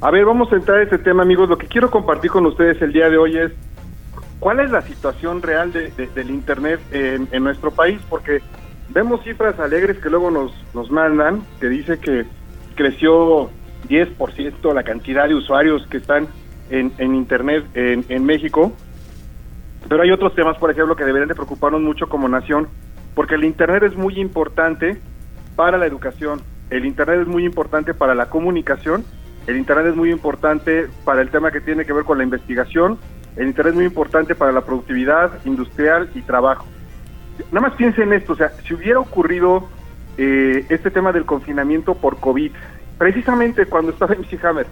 A 0.00 0.12
ver, 0.12 0.24
vamos 0.24 0.52
a 0.52 0.56
entrar 0.56 0.78
a 0.78 0.82
este 0.84 0.98
tema, 0.98 1.24
amigos. 1.24 1.48
Lo 1.48 1.58
que 1.58 1.66
quiero 1.66 1.90
compartir 1.90 2.30
con 2.30 2.46
ustedes 2.46 2.80
el 2.82 2.92
día 2.92 3.10
de 3.10 3.18
hoy 3.18 3.36
es 3.36 3.50
cuál 4.38 4.60
es 4.60 4.70
la 4.70 4.82
situación 4.82 5.42
real 5.42 5.72
de, 5.72 5.90
del 6.14 6.30
Internet 6.30 6.78
en, 6.92 7.42
nuestro 7.42 7.72
país, 7.72 8.00
porque 8.08 8.40
vemos 8.90 9.24
cifras 9.24 9.58
alegres 9.58 9.98
que 9.98 10.08
luego 10.08 10.30
nos, 10.30 10.52
nos 10.72 10.88
mandan, 10.92 11.42
que 11.60 11.68
dice 11.68 11.98
que 11.98 12.26
creció 12.76 13.50
10% 13.88 14.72
la 14.72 14.84
cantidad 14.84 15.26
de 15.26 15.34
usuarios 15.34 15.84
que 15.88 15.96
están 15.96 16.28
en, 16.70 16.92
en 16.98 17.16
Internet 17.16 17.64
en, 17.74 18.24
México, 18.24 18.72
pero 19.88 20.04
hay 20.04 20.12
otros 20.12 20.32
temas, 20.36 20.56
por 20.58 20.70
ejemplo, 20.70 20.94
que 20.94 21.04
deberían 21.04 21.28
de 21.28 21.34
preocuparnos 21.34 21.80
mucho 21.80 22.08
como 22.08 22.28
nación, 22.28 22.68
porque 23.16 23.34
el 23.34 23.42
Internet 23.42 23.82
es 23.82 23.96
muy 23.96 24.20
importante 24.20 25.00
para 25.56 25.76
la 25.76 25.86
educación, 25.86 26.40
el 26.70 26.86
Internet 26.86 27.22
es 27.22 27.26
muy 27.26 27.44
importante 27.44 27.94
para 27.94 28.14
la 28.14 28.28
comunicación, 28.28 29.04
el 29.48 29.56
Internet 29.56 29.86
es 29.86 29.96
muy 29.96 30.10
importante 30.12 30.88
para 31.04 31.22
el 31.22 31.30
tema 31.30 31.50
que 31.50 31.62
tiene 31.62 31.86
que 31.86 31.94
ver 31.94 32.04
con 32.04 32.18
la 32.18 32.24
investigación, 32.24 32.98
el 33.34 33.48
Internet 33.48 33.72
es 33.72 33.76
muy 33.76 33.86
importante 33.86 34.34
para 34.34 34.52
la 34.52 34.60
productividad 34.60 35.30
industrial 35.46 36.10
y 36.14 36.20
trabajo. 36.20 36.66
Nada 37.50 37.68
más 37.68 37.76
piensen 37.76 38.04
en 38.04 38.12
esto, 38.12 38.34
o 38.34 38.36
sea, 38.36 38.50
si 38.66 38.74
hubiera 38.74 39.00
ocurrido 39.00 39.66
eh, 40.18 40.66
este 40.68 40.90
tema 40.90 41.12
del 41.12 41.24
confinamiento 41.24 41.94
por 41.94 42.18
COVID 42.18 42.52
precisamente 42.98 43.64
cuando 43.64 43.92
estaba 43.92 44.14
en 44.30 44.46
Hammer, 44.46 44.66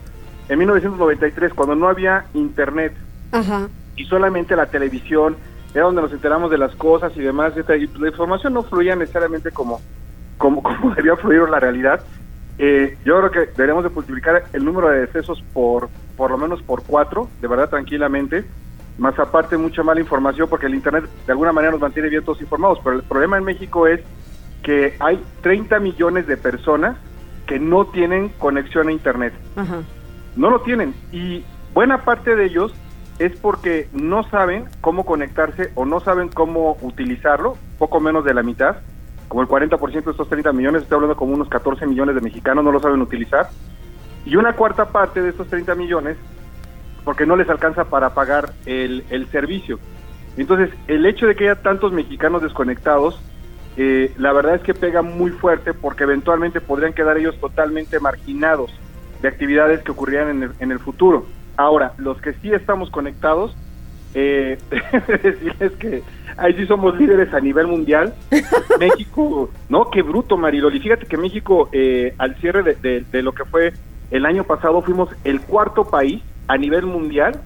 en 0.51 0.59
1993, 0.59 1.55
cuando 1.55 1.75
no 1.75 1.89
había 1.89 2.27
internet 2.35 2.93
Ajá. 3.33 3.69
y 3.97 4.05
solamente 4.05 4.57
la 4.57 4.67
televisión 4.67 5.37
era 5.75 5.85
donde 5.85 6.03
nos 6.03 6.13
enteramos 6.13 6.51
de 6.51 6.59
las 6.59 6.75
cosas 6.77 7.17
y 7.17 7.21
demás, 7.21 7.55
y 7.57 7.99
la 7.99 8.09
información 8.09 8.53
no 8.53 8.63
fluía 8.63 8.95
necesariamente 8.95 9.53
como, 9.53 9.81
como, 10.37 10.63
como 10.63 10.95
debía 10.95 11.17
fluir 11.17 11.49
la 11.49 11.61
realidad. 11.61 12.01
Eh, 12.59 12.97
yo 13.05 13.19
creo 13.19 13.31
que 13.31 13.53
deberíamos 13.53 13.85
de 13.85 13.91
multiplicar 13.91 14.45
el 14.53 14.65
número 14.65 14.89
de 14.89 15.01
decesos 15.01 15.43
por 15.53 15.89
por 16.17 16.31
lo 16.31 16.39
menos 16.39 16.63
por 16.63 16.83
cuatro, 16.83 17.29
de 17.41 17.49
verdad 17.49 17.69
tranquilamente, 17.69 18.45
más 18.99 19.19
aparte 19.19 19.57
mucha 19.57 19.83
mala 19.83 20.01
información 20.01 20.49
porque 20.49 20.67
el 20.67 20.75
Internet 20.75 21.05
de 21.27 21.33
alguna 21.33 21.53
manera 21.53 21.73
nos 21.73 21.81
mantiene 21.81 22.09
bien 22.09 22.25
todos 22.25 22.41
informados, 22.41 22.79
pero 22.83 22.97
el 22.97 23.03
problema 23.03 23.37
en 23.37 23.45
México 23.45 23.87
es 23.87 24.01
que 24.63 24.97
hay 24.99 25.23
30 25.43 25.79
millones 25.81 26.27
de 26.27 26.37
personas 26.37 26.97
que 27.47 27.61
no 27.61 27.87
tienen 27.87 28.31
conexión 28.31 28.89
a 28.89 28.93
Internet. 28.93 29.35
Ajá. 29.57 29.83
No 30.35 30.51
lo 30.51 30.61
tienen 30.63 30.95
y 31.13 31.45
buena 31.75 32.03
parte 32.05 32.35
de 32.35 32.47
ellos 32.47 32.75
es 33.19 33.37
porque 33.37 33.89
no 33.93 34.29
saben 34.29 34.65
cómo 34.81 35.05
conectarse 35.05 35.71
o 35.75 35.85
no 35.85 36.01
saben 36.01 36.29
cómo 36.29 36.77
utilizarlo, 36.81 37.57
poco 37.79 38.01
menos 38.01 38.25
de 38.25 38.35
la 38.35 38.43
mitad, 38.43 38.77
como 39.29 39.43
el 39.43 39.49
40% 39.49 40.05
de 40.05 40.11
estos 40.11 40.29
30 40.29 40.53
millones, 40.53 40.83
estoy 40.83 40.97
hablando 40.97 41.17
como 41.17 41.35
unos 41.35 41.49
14 41.49 41.87
millones 41.87 42.15
de 42.15 42.21
mexicanos 42.21 42.65
no 42.65 42.73
lo 42.73 42.81
saben 42.81 43.01
utilizar, 43.01 43.49
y 44.25 44.37
una 44.37 44.55
cuarta 44.55 44.87
parte 44.87 45.23
de 45.23 45.31
estos 45.31 45.49
30 45.49 45.75
millones 45.75 46.17
porque 47.05 47.27
no 47.27 47.37
les 47.37 47.49
alcanza 47.49 47.85
para 47.85 48.15
pagar 48.15 48.53
el, 48.67 49.05
el 49.11 49.29
servicio. 49.29 49.79
Entonces, 50.37 50.71
el 50.89 51.07
hecho 51.07 51.27
de 51.27 51.37
que 51.37 51.45
haya 51.45 51.63
tantos 51.63 51.93
mexicanos 51.93 52.43
desconectados, 52.43 53.21
eh, 53.77 54.13
la 54.19 54.33
verdad 54.33 54.57
es 54.57 54.63
que 54.63 54.75
pega 54.75 55.03
muy 55.03 55.31
fuerte 55.31 55.73
porque 55.73 56.05
eventualmente 56.05 56.61
podrían 56.61 56.93
quedar 56.93 57.17
ellos 57.17 57.39
totalmente 57.41 58.01
marginados 58.01 58.73
de 59.23 59.29
actividades 59.29 59.83
que 59.83 59.93
ocurrían 59.93 60.29
en 60.29 60.43
el, 60.43 60.51
en 60.59 60.73
el 60.73 60.79
futuro. 60.79 61.27
Ahora, 61.57 61.93
los 61.99 62.21
que 62.21 62.33
sí 62.35 62.53
estamos 62.53 62.91
conectados, 62.91 63.57
eh, 64.15 64.59
decirles 65.23 65.73
que 65.79 66.03
ahí 66.37 66.55
sí 66.55 66.67
somos 66.67 66.97
líderes 66.99 67.33
a 67.35 67.41
nivel 67.41 67.67
mundial. 67.67 68.15
México, 68.81 69.51
no, 69.69 69.91
qué 69.91 70.03
bruto, 70.03 70.37
Mariloli. 70.37 70.81
Fíjate 70.81 71.07
que 71.07 71.17
México, 71.17 71.69
eh, 71.73 72.15
al 72.19 72.37
cierre 72.37 72.63
de, 72.63 72.75
de, 72.75 73.05
de 73.11 73.23
lo 73.23 73.33
que 73.33 73.45
fue 73.45 73.73
el 74.11 74.25
año 74.27 74.45
pasado, 74.45 74.83
fuimos 74.83 75.09
el 75.25 75.41
cuarto 75.41 75.85
país 75.85 76.23
a 76.49 76.57
nivel 76.57 76.87
mundial 76.87 77.41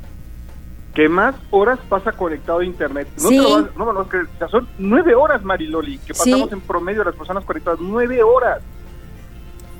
que 0.94 1.08
más 1.08 1.36
horas 1.50 1.78
pasa 1.88 2.12
conectado 2.12 2.58
a 2.58 2.64
internet. 2.64 3.06
No, 3.22 3.28
Sí. 3.28 3.36
te 3.36 3.42
lo 3.42 3.50
vas- 3.62 3.76
no 3.76 3.86
me 3.86 3.92
lo 3.92 3.98
vas 4.00 4.06
a 4.06 4.10
creer. 4.10 4.26
O 4.34 4.38
sea, 4.38 4.48
son 4.48 4.68
nueve 4.78 5.14
horas, 5.14 5.42
Mariloli, 5.44 5.98
que 5.98 6.12
Sí. 6.14 6.30
pasamos 6.32 6.52
en 6.52 6.60
promedio 6.60 7.04
las 7.04 7.14
personas 7.14 7.44
conectadas. 7.44 7.78
Nueve 7.80 8.22
horas. 8.22 8.60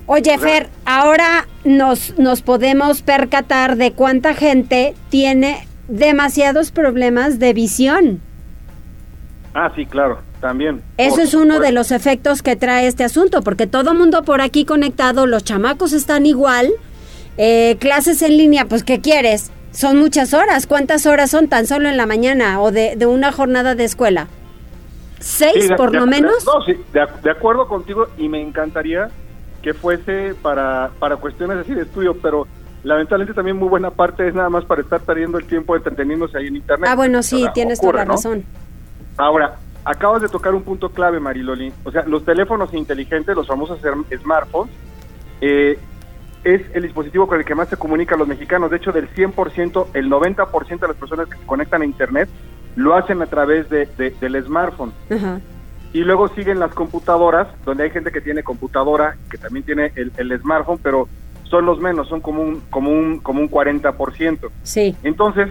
Oye, 0.07 0.37
Fer, 0.39 0.69
ahora 0.85 1.45
nos, 1.63 2.17
nos 2.17 2.41
podemos 2.41 3.01
percatar 3.01 3.75
de 3.77 3.93
cuánta 3.93 4.33
gente 4.33 4.95
tiene 5.09 5.67
demasiados 5.87 6.71
problemas 6.71 7.39
de 7.39 7.53
visión. 7.53 8.21
Ah, 9.53 9.71
sí, 9.75 9.85
claro, 9.85 10.19
también. 10.39 10.81
Eso 10.97 11.15
Por 11.15 11.23
es 11.23 11.33
uno 11.33 11.59
de 11.59 11.71
los 11.71 11.91
efectos 11.91 12.41
que 12.41 12.55
trae 12.55 12.87
este 12.87 13.03
asunto, 13.03 13.41
porque 13.41 13.67
todo 13.67 13.93
mundo 13.93 14.23
por 14.23 14.41
aquí 14.41 14.63
conectado, 14.65 15.25
los 15.27 15.43
chamacos 15.43 15.91
están 15.93 16.25
igual, 16.25 16.69
eh, 17.37 17.75
clases 17.79 18.21
en 18.21 18.37
línea, 18.37 18.65
pues 18.65 18.83
¿qué 18.83 19.01
quieres? 19.01 19.51
Son 19.71 19.97
muchas 19.97 20.33
horas. 20.33 20.67
¿Cuántas 20.67 21.05
horas 21.05 21.31
son 21.31 21.47
tan 21.47 21.65
solo 21.67 21.89
en 21.89 21.97
la 21.97 22.05
mañana 22.05 22.61
o 22.61 22.71
de, 22.71 22.95
de 22.95 23.05
una 23.05 23.31
jornada 23.31 23.75
de 23.75 23.83
escuela? 23.85 24.27
¿Seis 25.19 25.63
Sí, 25.63 25.67
de- 25.69 25.75
por 25.75 25.91
de- 25.91 25.99
lo 25.99 26.05
menos? 26.07 26.45
No, 26.45 26.61
sí, 26.65 26.75
de, 26.93 27.01
ac- 27.01 27.21
de 27.21 27.31
acuerdo 27.31 27.67
contigo 27.67 28.07
y 28.17 28.27
me 28.27 28.41
encantaría 28.41 29.09
que 29.61 29.73
fuese 29.73 30.33
para, 30.41 30.91
para 30.99 31.17
cuestiones 31.17 31.57
así 31.57 31.73
de 31.73 31.83
estudio, 31.83 32.17
pero 32.21 32.47
lamentablemente 32.83 33.35
también 33.35 33.57
muy 33.57 33.69
buena 33.69 33.91
parte 33.91 34.27
es 34.27 34.33
nada 34.33 34.49
más 34.49 34.65
para 34.65 34.81
estar 34.81 34.99
perdiendo 35.01 35.37
el 35.37 35.45
tiempo 35.45 35.75
entreteniéndose 35.75 36.37
ahí 36.37 36.47
en 36.47 36.55
internet. 36.55 36.89
Ah, 36.91 36.95
bueno, 36.95 37.21
sí, 37.21 37.45
tienes 37.53 37.77
ocurre, 37.79 37.91
toda 37.99 38.05
la 38.05 38.11
¿no? 38.13 38.17
Ahora, 39.17 39.57
acabas 39.85 40.21
de 40.21 40.29
tocar 40.29 40.53
un 40.53 40.63
punto 40.63 40.89
clave, 40.89 41.19
Mariloli. 41.19 41.73
O 41.83 41.91
sea, 41.91 42.03
los 42.03 42.23
teléfonos 42.25 42.73
inteligentes, 42.73 43.35
los 43.35 43.47
famosos 43.47 43.79
smartphones, 44.21 44.73
eh, 45.41 45.77
es 46.43 46.61
el 46.73 46.83
dispositivo 46.83 47.27
con 47.27 47.37
el 47.39 47.45
que 47.45 47.53
más 47.55 47.69
se 47.69 47.77
comunican 47.77 48.17
los 48.19 48.27
mexicanos. 48.27 48.71
De 48.71 48.77
hecho, 48.77 48.91
del 48.91 49.07
100%, 49.13 49.87
el 49.93 50.09
90% 50.09 50.79
de 50.79 50.87
las 50.87 50.97
personas 50.97 51.27
que 51.27 51.37
se 51.37 51.45
conectan 51.45 51.81
a 51.83 51.85
Internet 51.85 52.29
lo 52.75 52.95
hacen 52.95 53.21
a 53.21 53.25
través 53.27 53.69
de, 53.69 53.85
de- 53.97 54.11
del 54.19 54.43
smartphone. 54.43 54.91
Y 55.93 55.99
luego 56.05 56.29
siguen 56.29 56.57
las 56.59 56.73
computadoras, 56.73 57.47
donde 57.65 57.83
hay 57.83 57.89
gente 57.91 58.11
que 58.11 58.21
tiene 58.21 58.43
computadora, 58.43 59.17
que 59.29 59.37
también 59.37 59.65
tiene 59.65 59.91
el, 59.95 60.11
el 60.17 60.39
smartphone, 60.39 60.79
pero 60.81 61.09
son 61.43 61.65
los 61.65 61.79
menos, 61.79 62.07
son 62.07 62.21
como 62.21 62.41
un, 62.41 62.61
como 62.69 62.89
un, 62.91 63.19
como 63.19 63.41
un 63.41 63.49
40%. 63.51 64.49
Sí. 64.63 64.95
Entonces, 65.03 65.49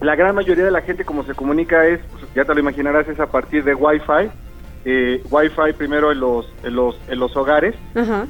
la 0.00 0.16
gran 0.16 0.34
mayoría 0.34 0.64
de 0.64 0.70
la 0.70 0.80
gente 0.80 1.04
como 1.04 1.24
se 1.24 1.34
comunica 1.34 1.86
es, 1.86 2.00
pues, 2.10 2.24
ya 2.34 2.44
te 2.44 2.54
lo 2.54 2.60
imaginarás, 2.60 3.08
es 3.08 3.20
a 3.20 3.26
partir 3.26 3.64
de 3.64 3.74
Wi-Fi. 3.74 4.30
Eh, 4.86 5.22
Wi-Fi 5.30 5.74
primero 5.76 6.10
en 6.10 6.20
los, 6.20 6.50
en 6.62 6.74
los, 6.74 6.98
en 7.08 7.18
los 7.18 7.36
hogares, 7.36 7.74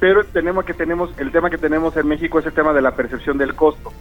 pero 0.00 0.24
tenemos 0.24 0.64
que 0.64 0.74
tenemos, 0.74 1.10
el 1.18 1.30
tema 1.30 1.48
que 1.48 1.58
tenemos 1.58 1.96
en 1.96 2.08
México 2.08 2.40
es 2.40 2.46
el 2.46 2.52
tema 2.52 2.72
de 2.72 2.82
la 2.82 2.90
percepción 2.96 3.38
del 3.38 3.54
costo, 3.54 3.92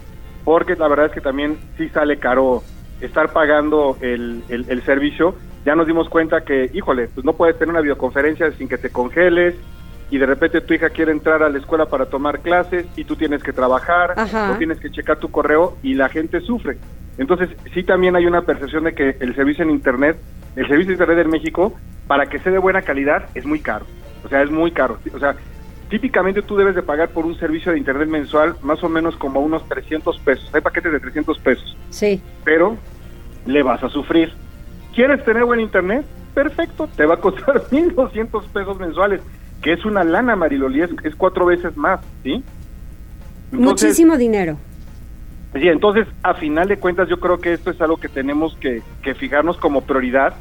porque 0.43 0.75
la 0.75 0.87
verdad 0.87 1.07
es 1.07 1.11
que 1.11 1.21
también 1.21 1.59
sí 1.77 1.89
sale 1.89 2.17
caro 2.17 2.63
estar 3.01 3.31
pagando 3.33 3.97
el, 4.01 4.43
el, 4.49 4.65
el 4.67 4.81
servicio. 4.83 5.35
Ya 5.63 5.75
nos 5.75 5.85
dimos 5.85 6.09
cuenta 6.09 6.41
que, 6.41 6.71
híjole, 6.73 7.07
pues 7.13 7.23
no 7.23 7.33
puedes 7.33 7.55
tener 7.59 7.69
una 7.69 7.81
videoconferencia 7.81 8.51
sin 8.53 8.67
que 8.67 8.79
te 8.79 8.89
congeles 8.89 9.53
y 10.09 10.17
de 10.17 10.25
repente 10.25 10.61
tu 10.61 10.73
hija 10.73 10.89
quiere 10.89 11.11
entrar 11.11 11.43
a 11.43 11.49
la 11.49 11.57
escuela 11.59 11.85
para 11.85 12.07
tomar 12.07 12.39
clases 12.39 12.85
y 12.95 13.03
tú 13.03 13.15
tienes 13.15 13.43
que 13.43 13.53
trabajar 13.53 14.15
Ajá. 14.17 14.53
o 14.53 14.57
tienes 14.57 14.79
que 14.79 14.89
checar 14.89 15.17
tu 15.17 15.29
correo 15.29 15.77
y 15.83 15.93
la 15.93 16.09
gente 16.09 16.41
sufre. 16.41 16.77
Entonces, 17.19 17.49
sí 17.73 17.83
también 17.83 18.15
hay 18.15 18.25
una 18.25 18.41
percepción 18.41 18.85
de 18.85 18.93
que 18.95 19.17
el 19.19 19.35
servicio 19.35 19.63
en 19.63 19.69
Internet, 19.69 20.17
el 20.55 20.67
servicio 20.67 20.87
de 20.87 20.93
Internet 20.93 21.25
en 21.25 21.29
México, 21.29 21.73
para 22.07 22.25
que 22.27 22.39
sea 22.39 22.51
de 22.51 22.57
buena 22.57 22.81
calidad, 22.81 23.25
es 23.35 23.45
muy 23.45 23.59
caro. 23.59 23.85
O 24.25 24.29
sea, 24.29 24.41
es 24.41 24.49
muy 24.49 24.71
caro. 24.71 24.97
O 25.13 25.19
sea, 25.19 25.35
típicamente 25.89 26.41
tú 26.41 26.55
debes 26.55 26.75
de 26.75 26.81
pagar 26.81 27.09
por 27.09 27.25
un 27.25 27.37
servicio 27.37 27.71
de 27.73 27.77
Internet 27.77 28.07
mensual 28.09 28.55
más 28.63 28.81
o 28.83 28.89
menos 28.89 29.15
como 29.17 29.41
unos 29.41 29.67
300 29.67 30.17
pesos. 30.19 30.49
Hay 30.53 30.61
paquetes 30.61 30.91
de 30.91 30.99
300 30.99 31.37
pesos, 31.39 31.77
Sí. 31.89 32.21
pero 32.43 32.77
le 33.45 33.63
vas 33.63 33.83
a 33.83 33.89
sufrir. 33.89 34.31
¿Quieres 34.95 35.23
tener 35.25 35.43
buen 35.45 35.59
Internet? 35.59 36.05
Perfecto, 36.33 36.87
te 36.95 37.05
va 37.05 37.15
a 37.15 37.19
costar 37.19 37.63
1.200 37.71 38.47
pesos 38.47 38.79
mensuales, 38.79 39.21
que 39.61 39.73
es 39.73 39.83
una 39.83 40.03
lana, 40.05 40.35
Mariloli, 40.37 40.81
es, 40.83 40.89
es 41.03 41.15
cuatro 41.15 41.45
veces 41.47 41.75
más, 41.75 41.99
¿sí? 42.23 42.43
Entonces, 43.51 43.87
Muchísimo 43.87 44.17
dinero. 44.17 44.57
Sí, 45.53 45.67
entonces, 45.67 46.07
a 46.21 46.35
final 46.35 46.67
de 46.67 46.77
cuentas, 46.77 47.09
yo 47.09 47.19
creo 47.19 47.39
que 47.39 47.53
esto 47.53 47.71
es 47.71 47.81
algo 47.81 47.97
que 47.97 48.07
tenemos 48.07 48.55
que, 48.57 48.83
que 49.01 49.15
fijarnos 49.15 49.57
como 49.57 49.81
prioridad. 49.81 50.35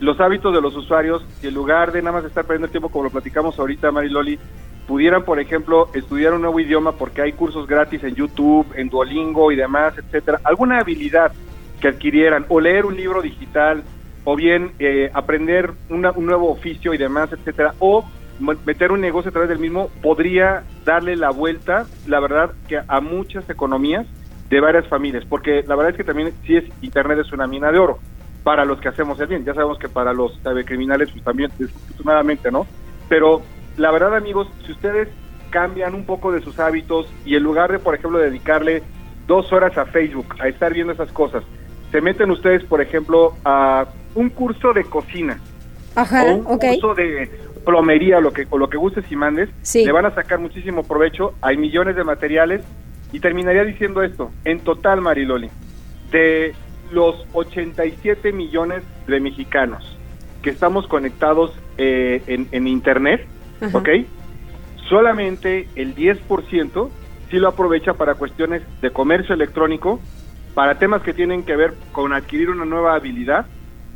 Los 0.00 0.18
hábitos 0.20 0.54
de 0.54 0.60
los 0.62 0.74
usuarios, 0.76 1.24
que 1.40 1.48
en 1.48 1.54
lugar 1.54 1.92
de 1.92 2.00
nada 2.02 2.16
más 2.18 2.24
estar 2.24 2.44
perdiendo 2.44 2.68
tiempo, 2.68 2.88
como 2.88 3.04
lo 3.04 3.10
platicamos 3.10 3.58
ahorita, 3.58 3.90
Mariloli, 3.92 4.38
pudieran, 4.86 5.24
por 5.24 5.40
ejemplo, 5.40 5.88
estudiar 5.94 6.32
un 6.32 6.40
nuevo 6.42 6.58
idioma 6.60 6.92
porque 6.92 7.20
hay 7.22 7.32
cursos 7.32 7.66
gratis 7.66 8.02
en 8.04 8.14
YouTube, 8.14 8.66
en 8.76 8.88
Duolingo 8.88 9.52
y 9.52 9.56
demás, 9.56 9.94
etcétera. 9.98 10.40
Alguna 10.44 10.78
habilidad 10.78 11.32
que 11.80 11.88
adquirieran, 11.88 12.46
o 12.48 12.58
leer 12.60 12.86
un 12.86 12.96
libro 12.96 13.20
digital, 13.20 13.82
o 14.24 14.36
bien 14.36 14.72
eh, 14.78 15.10
aprender 15.12 15.72
una- 15.90 16.12
un 16.12 16.24
nuevo 16.26 16.50
oficio 16.50 16.94
y 16.94 16.98
demás, 16.98 17.30
etcétera, 17.32 17.74
o 17.78 18.04
meter 18.64 18.90
un 18.92 19.00
negocio 19.00 19.28
a 19.28 19.32
través 19.32 19.48
del 19.50 19.58
mismo, 19.58 19.90
podría 20.02 20.62
darle 20.84 21.16
la 21.16 21.30
vuelta, 21.30 21.86
la 22.06 22.20
verdad, 22.20 22.50
que 22.68 22.78
a 22.86 23.00
muchas 23.00 23.48
economías 23.50 24.06
de 24.48 24.60
varias 24.60 24.86
familias, 24.88 25.24
porque 25.28 25.64
la 25.66 25.74
verdad 25.74 25.90
es 25.92 25.96
que 25.96 26.04
también 26.04 26.32
sí 26.46 26.56
es 26.56 26.64
Internet 26.82 27.18
es 27.20 27.32
una 27.32 27.46
mina 27.46 27.72
de 27.72 27.78
oro 27.78 27.98
para 28.44 28.64
los 28.64 28.80
que 28.80 28.88
hacemos 28.88 29.18
el 29.20 29.26
bien. 29.26 29.44
Ya 29.44 29.54
sabemos 29.54 29.78
que 29.78 29.88
para 29.88 30.12
los 30.12 30.38
criminales 30.64 31.10
pues 31.10 31.24
también, 31.24 31.50
desafortunadamente, 31.58 32.50
¿no? 32.52 32.66
Pero 33.08 33.42
la 33.76 33.90
verdad, 33.90 34.14
amigos, 34.16 34.48
si 34.64 34.72
ustedes 34.72 35.08
cambian 35.50 35.94
un 35.94 36.04
poco 36.06 36.30
de 36.32 36.40
sus 36.42 36.58
hábitos 36.60 37.08
y 37.24 37.34
en 37.36 37.42
lugar 37.42 37.72
de, 37.72 37.78
por 37.78 37.94
ejemplo, 37.94 38.18
dedicarle 38.18 38.82
dos 39.26 39.52
horas 39.52 39.76
a 39.76 39.86
Facebook, 39.86 40.36
a 40.40 40.48
estar 40.48 40.72
viendo 40.72 40.92
esas 40.92 41.10
cosas, 41.10 41.42
se 41.90 42.00
meten 42.00 42.30
ustedes, 42.30 42.62
por 42.64 42.80
ejemplo, 42.80 43.34
a 43.44 43.86
un 44.14 44.28
curso 44.30 44.72
de 44.72 44.84
cocina 44.84 45.40
Ajá, 45.94 46.24
o 46.24 46.34
un 46.36 46.46
ok. 46.46 46.64
curso 46.74 46.94
de 46.94 47.30
plomería, 47.64 48.20
lo 48.20 48.32
que, 48.32 48.46
o 48.48 48.58
lo 48.58 48.68
que 48.68 48.76
gustes 48.76 49.04
y 49.10 49.16
mandes, 49.16 49.48
Sí. 49.62 49.84
le 49.84 49.90
van 49.92 50.06
a 50.06 50.14
sacar 50.14 50.38
muchísimo 50.38 50.84
provecho. 50.84 51.34
Hay 51.42 51.56
millones 51.56 51.96
de 51.96 52.04
materiales 52.04 52.62
y 53.12 53.20
terminaría 53.20 53.64
diciendo 53.64 54.02
esto, 54.02 54.30
en 54.44 54.60
total, 54.60 55.00
Mariloli, 55.00 55.50
de 56.10 56.54
los 56.90 57.26
87 57.32 58.32
millones 58.32 58.82
de 59.06 59.20
mexicanos 59.20 59.96
que 60.42 60.50
estamos 60.50 60.86
conectados 60.86 61.52
eh, 61.78 62.22
en, 62.26 62.48
en 62.52 62.68
Internet, 62.68 63.26
Ajá. 63.60 63.78
¿ok? 63.78 63.88
Solamente 64.88 65.68
el 65.74 65.94
10% 65.96 66.88
sí 67.30 67.36
lo 67.38 67.48
aprovecha 67.48 67.94
para 67.94 68.14
cuestiones 68.14 68.62
de 68.80 68.90
comercio 68.90 69.34
electrónico, 69.34 70.00
para 70.54 70.78
temas 70.78 71.02
que 71.02 71.12
tienen 71.12 71.42
que 71.42 71.56
ver 71.56 71.74
con 71.92 72.12
adquirir 72.12 72.50
una 72.50 72.64
nueva 72.64 72.94
habilidad 72.94 73.46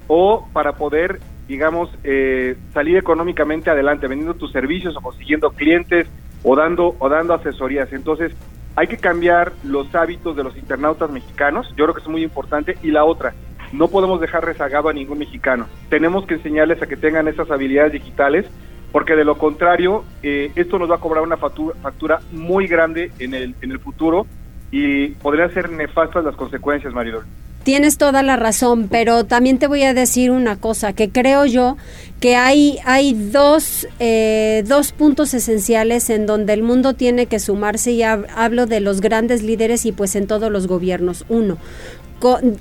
o 0.09 0.49
para 0.53 0.73
poder, 0.73 1.21
digamos, 1.47 1.89
eh, 2.03 2.57
salir 2.75 2.97
económicamente 2.97 3.71
adelante, 3.71 4.09
vendiendo 4.09 4.35
tus 4.35 4.51
servicios 4.51 4.97
o 4.97 5.01
consiguiendo 5.01 5.51
clientes 5.51 6.09
o 6.43 6.57
dando, 6.57 6.97
o 6.99 7.09
dando 7.09 7.35
asesorías. 7.35 7.93
Entonces, 7.93 8.33
hay 8.77 8.87
que 8.87 8.97
cambiar 8.97 9.53
los 9.65 9.95
hábitos 9.95 10.37
de 10.37 10.45
los 10.45 10.57
internautas 10.57 11.11
mexicanos, 11.11 11.69
yo 11.77 11.85
creo 11.85 11.95
que 11.95 12.03
es 12.03 12.09
muy 12.09 12.23
importante. 12.23 12.79
Y 12.83 12.91
la 12.91 13.05
otra, 13.05 13.35
no 13.73 13.89
podemos 13.89 14.21
dejar 14.21 14.45
rezagado 14.45 14.89
a 14.89 14.93
ningún 14.93 15.19
mexicano. 15.19 15.67
Tenemos 15.89 16.27
que 16.27 16.35
enseñarles 16.35 16.83
a 16.83 16.87
que 16.87 16.97
tengan 16.97 17.29
esas 17.29 17.51
habilidades 17.51 17.93
digitales, 17.93 18.47
porque 18.93 19.15
de 19.15 19.25
lo 19.25 19.39
contrario, 19.39 20.05
eh, 20.23 20.53
esto 20.57 20.79
nos 20.79 20.91
va 20.91 20.97
a 20.97 21.01
cobrar 21.01 21.23
una 21.23 21.37
factura, 21.37 21.77
factura 21.81 22.21
muy 22.33 22.67
grande 22.67 23.13
en 23.19 23.35
el, 23.35 23.55
en 23.61 23.71
el 23.71 23.79
futuro 23.79 24.27
y 24.71 25.09
podrían 25.09 25.53
ser 25.53 25.71
nefastas 25.71 26.25
las 26.25 26.37
consecuencias, 26.37 26.93
Maridol. 26.93 27.25
Tienes 27.63 27.99
toda 27.99 28.23
la 28.23 28.37
razón, 28.37 28.89
pero 28.91 29.25
también 29.25 29.59
te 29.59 29.67
voy 29.67 29.83
a 29.83 29.93
decir 29.93 30.31
una 30.31 30.57
cosa, 30.57 30.95
que 30.95 31.11
creo 31.11 31.45
yo 31.45 31.77
que 32.19 32.35
hay, 32.35 32.79
hay 32.85 33.13
dos, 33.13 33.87
eh, 33.99 34.65
dos 34.67 34.93
puntos 34.93 35.35
esenciales 35.35 36.09
en 36.09 36.25
donde 36.25 36.55
el 36.55 36.63
mundo 36.63 36.95
tiene 36.95 37.27
que 37.27 37.39
sumarse 37.39 37.93
y 37.93 38.03
hablo 38.03 38.67
de 38.67 38.81
los 38.81 39.03
grandes 39.03 39.43
líderes 39.43 39.85
y 39.85 39.93
pues 39.93 40.17
en 40.17 40.27
todos 40.27 40.51
los 40.51 40.67
gobiernos. 40.67 41.27
Uno, 41.29 41.59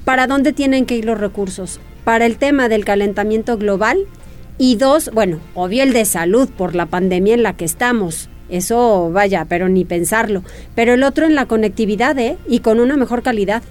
¿para 0.04 0.28
dónde 0.28 0.52
tienen 0.52 0.86
que 0.86 0.97
ir 0.97 1.06
los 1.06 1.18
recursos? 1.18 1.80
Para 2.04 2.26
el 2.26 2.38
tema 2.38 2.68
del 2.68 2.84
calentamiento 2.84 3.58
global 3.58 4.00
y 4.58 4.76
dos, 4.76 5.12
bueno, 5.14 5.39
obvio 5.56 5.84
el 5.84 5.93
de 5.93 6.04
salud 6.04 6.50
por 6.50 6.76
la 6.76 6.88
pandemia 6.88 7.36
en 7.36 7.43
la 7.43 7.56
que 7.56 7.66
estamos. 7.66 8.30
Eso 8.50 9.12
vaya, 9.12 9.45
pero 9.47 9.70
ni 9.70 9.86
pensarlo. 9.86 10.43
Pero 10.76 10.93
el 10.93 11.04
otro 11.04 11.26
en 11.26 11.36
la 11.36 11.45
conectividad, 11.45 12.18
¿eh? 12.18 12.38
Y 12.47 12.60
con 12.60 12.80
una 12.80 12.97
mejor 12.97 13.22
calidad. 13.22 13.62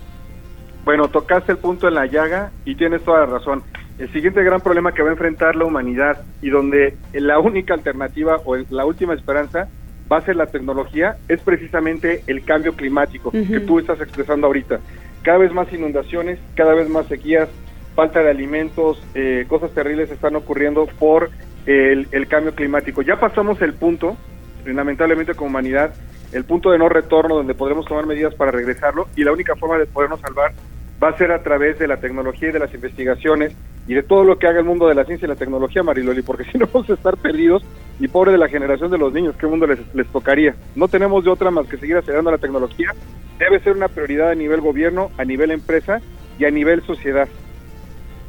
Bueno, 0.89 1.09
tocaste 1.09 1.53
el 1.53 1.59
punto 1.59 1.86
en 1.86 1.93
la 1.93 2.07
llaga 2.07 2.51
y 2.64 2.74
tienes 2.74 3.03
toda 3.03 3.20
la 3.20 3.26
razón. 3.26 3.62
El 3.99 4.11
siguiente 4.11 4.43
gran 4.43 4.62
problema 4.62 4.93
que 4.93 5.03
va 5.03 5.11
a 5.11 5.12
enfrentar 5.12 5.55
la 5.55 5.66
humanidad 5.66 6.24
y 6.41 6.49
donde 6.49 6.97
la 7.12 7.39
única 7.39 7.74
alternativa 7.74 8.39
o 8.47 8.57
la 8.57 8.86
última 8.86 9.12
esperanza 9.12 9.68
va 10.11 10.16
a 10.16 10.22
ser 10.22 10.36
la 10.36 10.47
tecnología 10.47 11.18
es 11.28 11.43
precisamente 11.43 12.22
el 12.26 12.43
cambio 12.43 12.72
climático 12.72 13.30
que 13.30 13.61
tú 13.61 13.78
estás 13.78 14.01
expresando 14.01 14.47
ahorita. 14.47 14.80
Cada 15.20 15.36
vez 15.36 15.53
más 15.53 15.70
inundaciones, 15.74 16.39
cada 16.55 16.72
vez 16.72 16.89
más 16.89 17.07
sequías, 17.07 17.51
falta 17.95 18.22
de 18.22 18.30
alimentos, 18.30 18.99
eh, 19.14 19.45
cosas 19.47 19.72
terribles 19.72 20.11
están 20.11 20.36
ocurriendo 20.36 20.86
por 20.99 21.28
el, 21.66 22.09
el 22.12 22.28
cambio 22.28 22.55
climático. 22.55 23.03
Ya 23.03 23.20
pasamos 23.20 23.61
el 23.61 23.74
punto, 23.74 24.16
lamentablemente 24.64 25.34
como 25.34 25.51
humanidad, 25.51 25.93
el 26.32 26.45
punto 26.45 26.70
de 26.70 26.78
no 26.78 26.89
retorno 26.89 27.34
donde 27.34 27.55
podremos 27.55 27.84
tomar 27.84 28.07
medidas 28.07 28.34
para 28.34 28.53
regresarlo 28.53 29.07
y 29.16 29.24
la 29.24 29.32
única 29.32 29.55
forma 29.55 29.76
de 29.76 29.84
podernos 29.84 30.20
salvar 30.20 30.55
va 31.03 31.11
a 31.11 31.16
ser 31.16 31.32
a 31.32 31.42
través 31.42 31.78
de 31.78 31.86
la 31.86 31.99
tecnología 31.99 32.49
y 32.49 32.53
de 32.53 32.59
las 32.59 32.72
investigaciones 32.74 33.53
y 33.86 33.94
de 33.94 34.03
todo 34.03 34.24
lo 34.24 34.38
que 34.38 34.46
haga 34.46 34.59
el 34.59 34.64
mundo 34.64 34.86
de 34.86 34.94
la 34.94 35.05
ciencia 35.05 35.26
y 35.26 35.28
la 35.28 35.36
tecnología, 35.36 35.82
Mariloli, 35.82 36.22
porque 36.22 36.44
si 36.53 36.59
no 36.59 36.68
vamos 36.72 36.90
a 36.90 36.94
estar 36.94 37.16
perdidos 37.16 37.62
y 37.99 38.09
pobre 38.09 38.32
de 38.32 38.38
la 38.38 38.49
generación 38.49 38.90
de 38.90 38.99
los 38.99 39.12
niños, 39.12 39.34
¿qué 39.38 39.46
mundo 39.46 39.66
les, 39.66 39.78
les 39.94 40.07
tocaría? 40.09 40.55
No 40.74 40.88
tenemos 40.88 41.24
de 41.24 41.30
otra 41.30 41.51
más 41.51 41.66
que 41.66 41.78
seguir 41.78 41.96
acelerando 41.96 42.30
la 42.30 42.38
tecnología. 42.38 42.92
Debe 43.38 43.61
ser 43.61 43.76
una 43.76 43.88
prioridad 43.88 44.30
a 44.30 44.34
nivel 44.34 44.61
gobierno, 44.61 45.11
a 45.16 45.24
nivel 45.24 45.51
empresa 45.51 46.01
y 46.38 46.44
a 46.44 46.51
nivel 46.51 46.82
sociedad. 46.82 47.28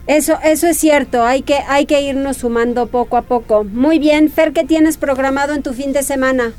Eso, 0.08 0.40
eso 0.44 0.66
es 0.66 0.78
cierto, 0.78 1.24
hay 1.24 1.44
que, 1.44 1.58
hay 1.68 1.86
que 1.86 2.02
irnos 2.02 2.38
sumando 2.38 2.88
poco 2.88 3.18
a 3.18 3.24
poco. 3.24 3.64
Muy 3.64 4.00
bien, 4.00 4.30
Fer, 4.30 4.54
¿qué 4.54 4.64
tienes 4.64 4.98
programado 4.98 5.54
en 5.54 5.62
tu 5.62 5.74
fin 5.74 5.94
de 5.94 6.02
semana? 6.02 6.54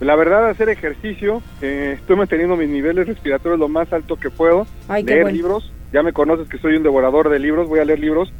La 0.00 0.16
verdad, 0.16 0.48
hacer 0.48 0.70
ejercicio, 0.70 1.42
eh, 1.60 1.96
estoy 2.00 2.16
manteniendo 2.16 2.56
mis 2.56 2.70
niveles 2.70 3.06
respiratorios 3.06 3.60
lo 3.60 3.68
más 3.68 3.92
alto 3.92 4.16
que 4.16 4.30
puedo, 4.30 4.66
leer 4.88 5.30
libros, 5.30 5.70
ya 5.92 6.02
me 6.02 6.14
conoces 6.14 6.48
que 6.48 6.56
soy 6.56 6.76
un 6.76 6.82
devorador 6.82 7.28
de 7.28 7.38
libros, 7.38 7.68
voy 7.68 7.80
a 7.80 7.84
leer 7.84 7.98
libros, 7.98 8.32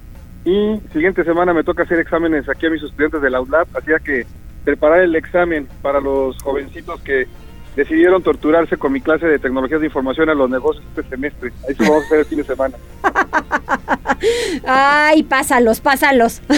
y 0.47 0.81
siguiente 0.93 1.23
semana 1.23 1.53
me 1.53 1.63
toca 1.63 1.83
hacer 1.83 1.99
exámenes 1.99 2.49
aquí 2.49 2.67
a 2.67 2.71
mis 2.71 2.83
estudiantes 2.83 3.21
de 3.21 3.29
la 3.29 3.43
ULAP, 3.43 3.69
así 3.77 3.91
que 4.03 4.27
preparar 4.65 5.01
el 5.01 5.15
examen 5.15 5.69
para 5.83 6.01
los 6.01 6.43
jovencitos 6.43 6.99
que 7.03 7.27
decidieron 7.77 8.23
torturarse 8.23 8.79
con 8.79 8.93
mi 8.93 9.03
clase 9.03 9.27
de 9.27 9.39
tecnologías 9.39 9.81
de 9.81 9.87
información 9.87 10.31
a 10.31 10.35
los 10.35 10.49
negocios 10.49 10.85
este 10.97 11.11
semestre. 11.11 11.53
Ahí 11.69 11.75
sí 11.75 11.85
vamos 11.85 12.05
a 12.05 12.07
hacer 12.07 12.19
el 12.21 12.25
fin 12.25 12.39
de 12.39 12.45
semana. 12.45 12.77
Ay, 14.67 15.23
pásalos, 15.25 15.81
pásalos. 15.81 16.41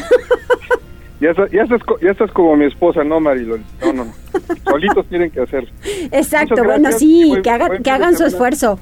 Ya, 1.22 1.32
ya, 1.52 1.62
estás, 1.62 1.80
ya 2.00 2.10
estás 2.10 2.32
como 2.32 2.56
mi 2.56 2.64
esposa, 2.64 3.04
¿no, 3.04 3.20
Marilón? 3.20 3.64
No, 3.80 3.92
no, 3.92 4.04
no. 4.06 4.12
Solitos 4.68 5.06
tienen 5.06 5.30
que 5.30 5.40
hacer. 5.40 5.68
Exacto, 6.10 6.64
bueno, 6.64 6.90
sí, 6.90 7.32
que, 7.44 7.48
hagan, 7.48 7.80
que 7.80 7.90
hagan 7.92 8.16
su 8.16 8.24
esfuerzo. 8.24 8.80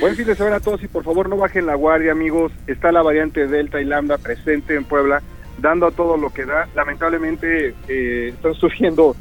Buen 0.00 0.16
fin 0.16 0.26
de 0.26 0.34
semana 0.34 0.56
a 0.56 0.60
todos 0.60 0.82
y 0.82 0.88
por 0.88 1.04
favor 1.04 1.28
no 1.28 1.36
bajen 1.36 1.66
la 1.66 1.76
guardia, 1.76 2.10
amigos. 2.10 2.50
Está 2.66 2.90
la 2.90 3.02
variante 3.02 3.46
Delta 3.46 3.80
y 3.80 3.84
Lambda 3.84 4.18
presente 4.18 4.74
en 4.74 4.82
Puebla, 4.82 5.22
dando 5.58 5.86
a 5.86 5.92
todo 5.92 6.16
lo 6.16 6.30
que 6.30 6.46
da. 6.46 6.66
Lamentablemente 6.74 7.76
eh, 7.86 8.32
están 8.34 8.54
surgiendo 8.54 9.14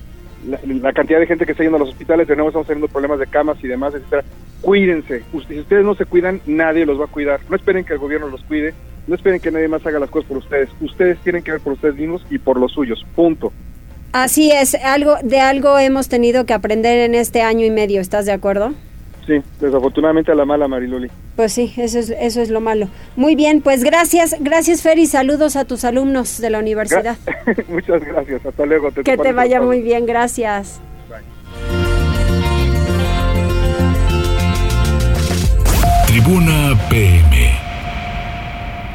la, 0.48 0.94
cantidad 0.94 1.20
de 1.20 1.28
gente 1.28 1.46
que 1.46 1.52
está 1.52 1.64
yendo 1.64 1.76
a 1.78 1.82
los 1.82 1.90
hospitales, 1.90 2.28
de 2.28 2.36
nuevo 2.36 2.50
estamos 2.50 2.66
teniendo 2.66 2.92
problemas 2.92 3.20
de 3.20 3.28
camas 3.28 3.64
y 3.64 3.68
demás, 3.68 3.94
etcétera. 3.94 4.24
Cuídense. 4.62 5.22
si 5.48 5.60
ustedes 5.60 5.86
no 5.86 5.94
se 5.94 6.06
cuidan, 6.06 6.42
nadie 6.48 6.88
los 6.88 7.00
va 7.00 7.06
a 7.06 7.10
cuidar. 7.10 7.42
No 7.52 7.56
esperen 7.56 7.86
que 7.86 7.94
el 7.94 8.00
gobierno 8.00 8.30
los 8.30 8.42
cuide 8.46 8.74
no 9.08 9.16
esperen 9.16 9.40
que 9.40 9.52
nadie 9.52 9.68
más 9.68 9.86
haga 9.86 10.00
las 10.00 10.10
cosas 10.10 10.28
por 10.28 10.38
ustedes. 10.38 10.70
Ustedes 10.82 11.20
tienen 11.20 11.44
que 11.44 11.52
ver 11.52 11.62
por 11.62 11.74
ustedes 11.74 11.96
mismos 11.96 12.26
y 12.30 12.38
por 12.40 12.60
los 12.60 12.72
suyos. 12.72 13.06
Punto. 13.16 13.52
Así 14.14 14.52
es, 14.52 14.76
algo 14.76 15.16
de 15.24 15.40
algo 15.40 15.80
hemos 15.80 16.08
tenido 16.08 16.46
que 16.46 16.54
aprender 16.54 17.00
en 17.00 17.16
este 17.16 17.42
año 17.42 17.66
y 17.66 17.72
medio, 17.72 18.00
¿estás 18.00 18.28
de 18.28 18.32
acuerdo? 18.32 18.74
Sí, 19.26 19.42
desafortunadamente 19.60 20.32
a 20.32 20.36
la 20.36 20.46
mala 20.46 20.68
Mariloli. 20.68 21.10
Pues 21.36 21.54
sí, 21.54 21.74
eso 21.78 21.98
es, 21.98 22.12
eso 22.12 22.42
es 22.42 22.50
lo 22.50 22.62
malo. 22.62 22.90
Muy 23.16 23.36
bien, 23.36 23.62
pues 23.62 23.84
gracias, 23.84 24.36
gracias 24.40 24.84
Fer 24.84 25.00
y 25.00 25.08
saludos 25.08 25.56
a 25.56 25.66
tus 25.66 25.84
alumnos 25.84 26.40
de 26.40 26.50
la 26.52 26.60
universidad. 26.60 27.18
Muchas 27.70 28.04
gracias, 28.04 28.46
hasta 28.46 28.66
luego. 28.66 28.92
que 28.92 29.18
te 29.18 29.34
vaya 29.34 29.62
muy 29.62 29.82
bien, 29.82 30.06
gracias. 30.06 30.80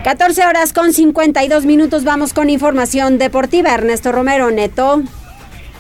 14 0.09 0.47
horas 0.47 0.73
con 0.73 0.95
52 0.95 1.67
minutos 1.67 2.03
vamos 2.03 2.33
con 2.33 2.49
información 2.49 3.19
deportiva. 3.19 3.75
Ernesto 3.75 4.11
Romero, 4.11 4.51
Neto. 4.51 5.03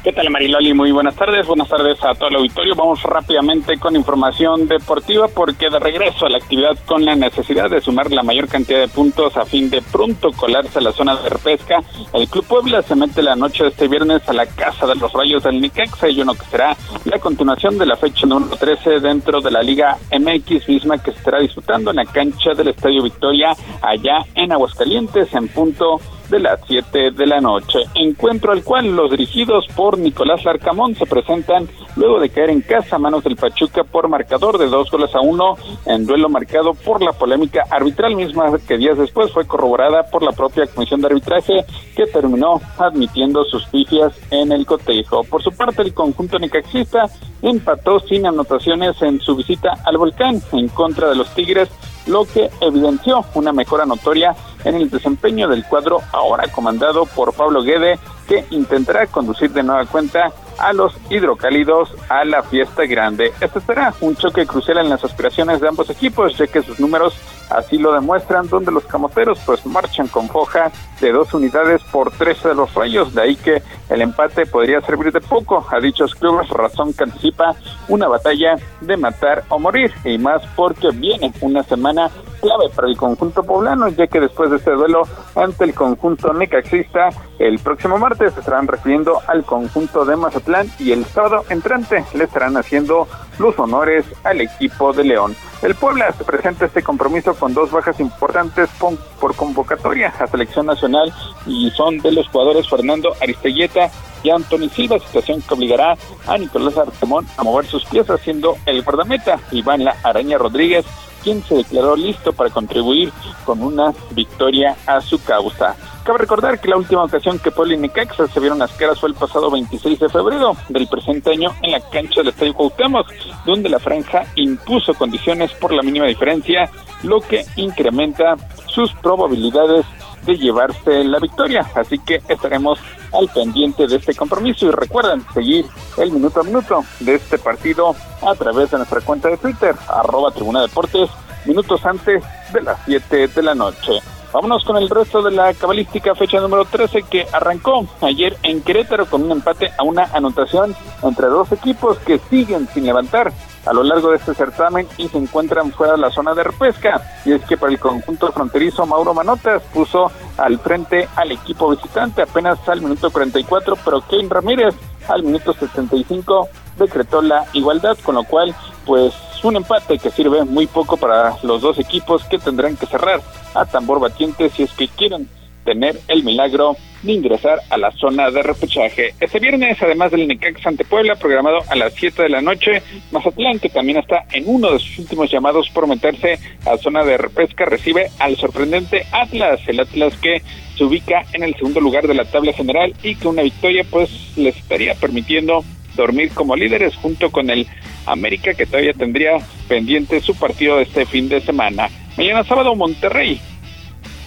¿Qué 0.09 0.14
tal 0.14 0.30
Mariloli? 0.30 0.72
Muy 0.72 0.90
buenas 0.90 1.16
tardes, 1.16 1.46
buenas 1.46 1.68
tardes 1.68 2.02
a 2.02 2.14
todo 2.14 2.30
el 2.30 2.36
auditorio. 2.36 2.74
Vamos 2.74 3.02
rápidamente 3.02 3.76
con 3.76 3.94
información 3.94 4.66
deportiva 4.66 5.28
porque 5.28 5.68
de 5.68 5.78
regreso 5.78 6.24
a 6.24 6.30
la 6.30 6.38
actividad 6.38 6.78
con 6.86 7.04
la 7.04 7.14
necesidad 7.14 7.68
de 7.68 7.82
sumar 7.82 8.11
la 8.11 8.22
mayor 8.22 8.48
cantidad 8.48 8.78
de 8.78 8.88
puntos 8.88 9.36
a 9.36 9.44
fin 9.44 9.68
de 9.68 9.82
pronto 9.82 10.32
colarse 10.32 10.78
a 10.78 10.80
la 10.80 10.92
zona 10.92 11.14
de 11.16 11.28
repesca, 11.28 11.82
el 12.14 12.26
Club 12.26 12.46
Puebla 12.46 12.80
se 12.80 12.96
mete 12.96 13.20
la 13.22 13.36
noche 13.36 13.64
de 13.64 13.68
este 13.68 13.86
viernes 13.86 14.26
a 14.26 14.32
la 14.32 14.46
Casa 14.46 14.86
de 14.86 14.94
los 14.94 15.12
Rayos 15.12 15.42
del 15.42 15.61
Nicaxa 15.61 16.09
y 16.09 16.22
uno 16.22 16.32
que 16.32 16.46
será 16.46 16.74
la 17.04 17.18
continuación 17.18 17.76
de 17.76 17.84
la 17.84 17.96
fecha 17.96 18.26
número 18.26 18.56
13 18.56 19.00
dentro 19.00 19.42
de 19.42 19.50
la 19.50 19.62
Liga 19.62 19.98
MX 20.11 20.70
misma 20.70 20.96
que 20.96 21.12
se 21.12 21.18
estará 21.18 21.40
disputando 21.40 21.90
en 21.90 21.96
la 21.96 22.06
cancha 22.06 22.54
del 22.54 22.68
Estadio 22.68 23.02
Victoria 23.02 23.54
allá 23.82 24.24
en 24.34 24.52
Aguascalientes 24.52 25.34
en 25.34 25.48
punto 25.48 26.00
de 26.29 26.41
las 26.41 26.61
7 26.66 27.11
de 27.11 27.26
la 27.26 27.41
noche. 27.41 27.79
Encuentro 27.95 28.53
al 28.53 28.62
cual 28.62 28.95
los 28.95 29.11
dirigidos 29.11 29.66
por 29.74 29.99
Nicolás 29.99 30.45
Larcamón 30.45 30.95
se 30.95 31.07
presentan 31.07 31.68
luego 31.97 32.20
de 32.20 32.31
caer 32.31 32.51
en 32.51 32.61
casa 32.61 32.97
a 32.97 32.99
manos 32.99 33.24
del 33.24 33.37
Pachuca 33.37 33.85
por 33.85 34.09
marcador 34.09 34.59
de 34.59 34.66
dos 34.66 34.91
goles 34.91 35.14
a 35.14 35.20
uno 35.20 35.57
en 35.87 36.07
duelo 36.07 36.29
marcado 36.29 36.74
por 36.74 37.03
la 37.03 37.12
polémica 37.12 37.64
arbitral 37.70 38.14
misma 38.14 38.59
que 38.66 38.79
días 38.79 38.99
después 38.99 39.33
fue 39.33 39.47
corroborada 39.47 40.05
por 40.11 40.22
la 40.22 40.33
propia 40.33 40.66
comisión 40.66 41.01
de 41.01 41.09
arbitraje 41.09 41.64
que 41.97 42.07
terminó 42.07 42.61
admitiendo 42.79 43.45
sus 43.45 43.66
pifias 43.66 44.12
en 44.31 44.53
el 44.53 44.66
cotejo. 44.66 45.24
Por 45.24 45.43
su 45.43 45.51
parte, 45.53 45.83
el 45.83 45.95
conjunto 45.95 46.39
necaxista 46.39 47.07
empató 47.43 48.01
sin 48.01 48.26
anotaciones 48.26 49.01
en 49.03 49.20
su 49.20 49.37
visita 49.37 49.70
al 49.85 49.99
volcán 49.99 50.41
en 50.53 50.68
contra 50.68 51.09
de 51.09 51.16
los 51.16 51.33
Tigres 51.35 51.68
lo 52.09 52.24
que 52.24 52.50
evidenció 52.61 53.24
una 53.34 53.52
mejora 53.52 53.86
notoria 53.86 54.34
en 54.64 54.74
el 54.74 54.90
desempeño 54.90 55.48
del 55.48 55.64
cuadro 55.64 56.00
ahora 56.12 56.50
comandado 56.50 57.06
por 57.06 57.32
Pablo 57.32 57.62
Guede, 57.62 57.98
que 58.26 58.44
intentará 58.50 59.06
conducir 59.06 59.52
de 59.52 59.62
nueva 59.62 59.86
cuenta 59.86 60.32
a 60.59 60.72
los 60.72 60.94
hidrocálidos 61.11 61.94
a 62.09 62.24
la 62.24 62.42
fiesta 62.42 62.84
grande. 62.84 63.32
Este 63.40 63.61
será 63.61 63.94
un 64.00 64.16
choque 64.16 64.46
crucial 64.46 64.78
en 64.78 64.88
las 64.88 65.04
aspiraciones 65.04 65.61
de 65.61 65.68
ambos 65.68 65.90
equipos, 65.90 66.36
ya 66.36 66.46
que 66.46 66.62
sus 66.62 66.78
números 66.80 67.14
así 67.50 67.78
lo 67.78 67.92
demuestran, 67.92 68.48
donde 68.48 68.72
los 68.72 68.84
camoteros 68.84 69.38
pues 69.46 69.64
marchan 69.64 70.09
con 70.09 70.28
foja 70.28 70.70
de 71.00 71.12
dos 71.12 71.32
unidades 71.32 71.82
por 71.84 72.11
tres 72.11 72.42
de 72.42 72.54
los 72.54 72.74
rayos, 72.74 73.14
de 73.14 73.22
ahí 73.22 73.36
que 73.36 73.62
el 73.88 74.02
empate 74.02 74.46
podría 74.46 74.80
servir 74.82 75.12
de 75.12 75.20
poco 75.20 75.66
a 75.70 75.80
dichos 75.80 76.14
clubes, 76.14 76.48
razón 76.50 76.92
que 76.92 77.04
anticipa 77.04 77.54
una 77.88 78.09
batalla 78.09 78.56
de 78.80 78.96
matar 78.96 79.44
o 79.48 79.59
morir, 79.59 79.92
y 80.04 80.18
más 80.18 80.42
porque 80.56 80.90
viene 80.90 81.32
una 81.40 81.62
semana 81.62 82.11
clave 82.41 82.68
para 82.74 82.89
el 82.89 82.97
conjunto 82.97 83.43
poblano, 83.43 83.89
ya 83.89 84.07
que 84.07 84.20
después 84.20 84.51
de 84.51 84.57
este 84.57 84.72
duelo 84.72 85.03
ante 85.34 85.64
el 85.64 85.74
conjunto 85.74 86.32
necaxista, 86.32 87.09
el 87.39 87.59
próximo 87.59 87.99
martes 87.99 88.34
se 88.34 88.41
estarán 88.41 88.66
refiriendo 88.66 89.20
al 89.26 89.45
conjunto 89.45 90.05
de 90.05 90.16
Mazatlán 90.16 90.70
y 90.78 90.93
el 90.93 91.05
sábado 91.05 91.45
entrante 91.49 92.05
le 92.14 92.24
estarán 92.24 92.57
haciendo 92.57 93.07
los 93.39 93.59
honores 93.59 94.05
al 94.24 94.41
equipo 94.41 94.93
de 94.93 95.05
León. 95.05 95.36
El 95.62 95.74
Puebla 95.74 96.12
se 96.12 96.24
presenta 96.24 96.66
este 96.66 96.82
compromiso 96.82 97.34
con 97.34 97.55
dos 97.55 97.70
bajas 97.70 97.99
importantes 98.01 98.68
por, 98.78 99.34
convocatoria 99.34 100.12
a 100.18 100.26
selección 100.26 100.66
nacional 100.66 101.12
y 101.47 101.70
son 101.70 101.99
de 101.99 102.12
los 102.12 102.28
jugadores 102.28 102.68
Fernando 102.68 103.14
Aristelleta 103.20 103.91
y 104.22 104.30
Anthony 104.30 104.68
Silva, 104.68 104.99
situación 104.99 105.43
que 105.43 105.55
obligará 105.55 105.97
a 106.26 106.39
Nicolás 106.39 106.76
Artemón 106.76 107.26
a 107.36 107.45
mover 107.45 107.66
sus 107.66 107.84
piezas 107.84 108.20
siendo 108.20 108.57
el 108.66 108.82
guardameta 108.82 109.39
Iván 109.53 109.84
La 109.84 109.97
Araña 110.03 110.39
Rodríguez 110.39 110.84
quien 111.23 111.43
se 111.43 111.57
declaró 111.57 111.97
listo 111.97 112.33
para 112.33 112.51
contribuir 112.51 113.12
con 113.45 113.62
una 113.62 113.93
victoria 114.12 114.77
a 114.87 115.01
su 115.01 115.23
causa. 115.23 115.77
Cabe 116.05 116.19
recordar 116.19 116.59
que 116.59 116.69
la 116.69 116.77
última 116.77 117.05
ocasión 117.05 117.39
que 117.39 117.51
Puebla 117.51 117.75
y 117.75 117.77
Necaxa 117.77 118.27
se 118.29 118.41
vieron 118.41 118.59
las 118.59 118.73
caras 118.73 118.99
fue 118.99 119.11
el 119.11 119.14
pasado 119.14 119.51
26 119.51 119.99
de 119.99 120.09
febrero 120.09 120.57
del 120.71 120.89
presente 120.89 121.33
año 121.33 121.55
en 121.62 121.73
la 121.73 121.81
cancha 121.81 122.21
del 122.21 122.29
Estadio 122.29 122.55
Cuauhtémoc, 122.55 123.12
donde 123.45 123.69
la 123.69 123.79
franja 123.79 124.25
impuso 124.37 124.95
condiciones 124.95 125.53
por 125.53 125.73
la 125.73 125.83
mínima 125.83 126.07
diferencia, 126.07 126.71
lo 127.03 127.21
que 127.21 127.45
incrementa 127.57 128.37
sus 128.66 128.93
probabilidades 128.95 129.85
de 130.29 130.37
llevarse 130.37 131.05
la 131.05 131.18
victoria. 131.18 131.66
Así 131.74 131.99
que 131.99 132.22
estaremos 132.29 132.79
al 133.12 133.29
pendiente 133.29 133.87
de 133.87 133.97
este 133.97 134.14
compromiso 134.14 134.66
y 134.66 134.70
recuerden 134.70 135.24
seguir 135.33 135.64
el 135.97 136.12
minuto 136.12 136.41
a 136.41 136.45
minuto 136.45 136.85
de 137.01 137.14
este 137.14 137.39
partido 137.39 137.97
a 138.22 138.35
través 138.35 138.70
de 138.70 138.76
nuestra 138.76 139.01
cuenta 139.01 139.29
de 139.29 139.39
Twitter, 139.39 139.74
arroba 139.89 140.31
Tribuna 140.31 140.61
Deportes, 140.61 141.09
minutos 141.47 141.85
antes 141.87 142.22
de 142.53 142.61
las 142.61 142.79
7 142.85 143.29
de 143.29 143.43
la 143.43 143.55
noche. 143.55 144.01
Vámonos 144.31 144.62
con 144.66 144.76
el 144.76 144.91
resto 144.91 145.22
de 145.22 145.31
la 145.31 145.55
cabalística 145.55 146.14
fecha 146.14 146.39
número 146.39 146.66
13 146.66 147.05
que 147.05 147.26
arrancó 147.33 147.87
ayer 148.03 148.37
en 148.43 148.61
Querétaro 148.61 149.07
con 149.07 149.22
un 149.22 149.33
empate 149.33 149.70
a 149.79 149.83
una 149.83 150.05
anotación 150.12 150.76
entre 151.03 151.29
dos 151.29 151.51
equipos 151.53 151.99
que 152.01 152.18
siguen 152.29 152.68
sin 152.74 152.85
levantar 152.85 153.33
a 153.66 153.72
lo 153.72 153.82
largo 153.82 154.11
de 154.11 154.16
este 154.16 154.34
certamen 154.34 154.86
y 154.96 155.09
se 155.09 155.18
encuentran 155.18 155.72
fuera 155.72 155.94
de 155.94 155.98
la 155.98 156.11
zona 156.11 156.34
de 156.34 156.44
repesca. 156.44 157.02
Y 157.24 157.32
es 157.32 157.44
que 157.44 157.56
para 157.56 157.72
el 157.72 157.78
conjunto 157.78 158.30
fronterizo 158.32 158.86
Mauro 158.86 159.14
Manotas 159.14 159.62
puso 159.74 160.11
al 160.36 160.59
frente 160.59 161.09
al 161.16 161.32
equipo 161.32 161.70
visitante 161.70 162.22
apenas 162.22 162.66
al 162.68 162.80
minuto 162.80 163.11
44, 163.11 163.76
pero 163.84 164.00
Kane 164.02 164.28
Ramírez 164.28 164.74
al 165.09 165.22
minuto 165.22 165.52
75 165.52 166.48
decretó 166.78 167.22
la 167.22 167.44
igualdad, 167.52 167.96
con 168.02 168.14
lo 168.14 168.24
cual 168.24 168.54
pues 168.84 169.14
un 169.42 169.56
empate 169.56 169.98
que 169.98 170.11
sirve 170.11 170.44
muy 170.44 170.66
poco 170.66 170.96
para 170.96 171.36
los 171.42 171.61
dos 171.61 171.78
equipos 171.78 172.24
que 172.24 172.38
tendrán 172.38 172.76
que 172.76 172.86
cerrar 172.86 173.20
a 173.54 173.64
tambor 173.66 174.00
batiente 174.00 174.50
si 174.50 174.64
es 174.64 174.72
que 174.72 174.88
quieren 174.88 175.28
tener 175.69 176.01
el 176.09 176.25
milagro 176.25 176.79
de 177.03 177.12
ingresar 177.12 177.61
a 177.69 177.77
la 177.77 177.91
zona 177.93 178.31
de 178.31 178.43
repechaje. 178.43 179.12
Este 179.21 179.39
viernes, 179.39 179.77
además 179.83 180.11
del 180.11 180.27
Necaxa 180.27 180.71
ante 180.71 180.87
Puebla, 180.87 181.14
programado 181.16 181.59
a 181.69 181.77
las 181.77 181.93
7 181.93 182.23
de 182.23 182.31
la 182.31 182.41
noche, 182.41 182.83
Mazatlán, 183.12 183.59
que 183.59 183.69
también 183.69 183.99
está 183.99 184.25
en 184.33 184.45
uno 184.47 184.73
de 184.73 184.79
sus 184.79 185.01
últimos 185.01 185.31
llamados 185.31 185.69
por 185.69 185.87
meterse 185.87 186.39
a 186.64 186.79
zona 186.79 187.05
de 187.05 187.19
repesca, 187.19 187.66
recibe 187.66 188.11
al 188.19 188.39
sorprendente 188.39 189.05
Atlas, 189.12 189.61
el 189.66 189.81
Atlas 189.81 190.16
que 190.16 190.41
se 190.75 190.85
ubica 190.85 191.27
en 191.35 191.43
el 191.43 191.55
segundo 191.55 191.81
lugar 191.81 192.09
de 192.09 192.14
la 192.14 192.25
tabla 192.25 192.55
general 192.55 192.95
y 193.03 193.14
que 193.16 193.29
una 193.29 193.43
victoria 193.43 193.85
pues 193.91 194.09
les 194.39 194.57
estaría 194.57 194.95
permitiendo 194.95 195.64
dormir 195.97 196.31
como 196.33 196.57
líderes 196.57 196.97
junto 196.97 197.31
con 197.31 197.51
el 197.51 197.66
América 198.07 198.55
que 198.55 198.64
todavía 198.64 198.95
tendría 198.95 199.37
pendiente 199.69 200.21
su 200.23 200.35
partido 200.35 200.79
de 200.79 200.85
este 200.85 201.05
fin 201.05 201.29
de 201.29 201.43
semana. 201.43 201.91
Mañana 202.16 202.43
sábado 202.45 202.75
Monterrey 202.75 203.39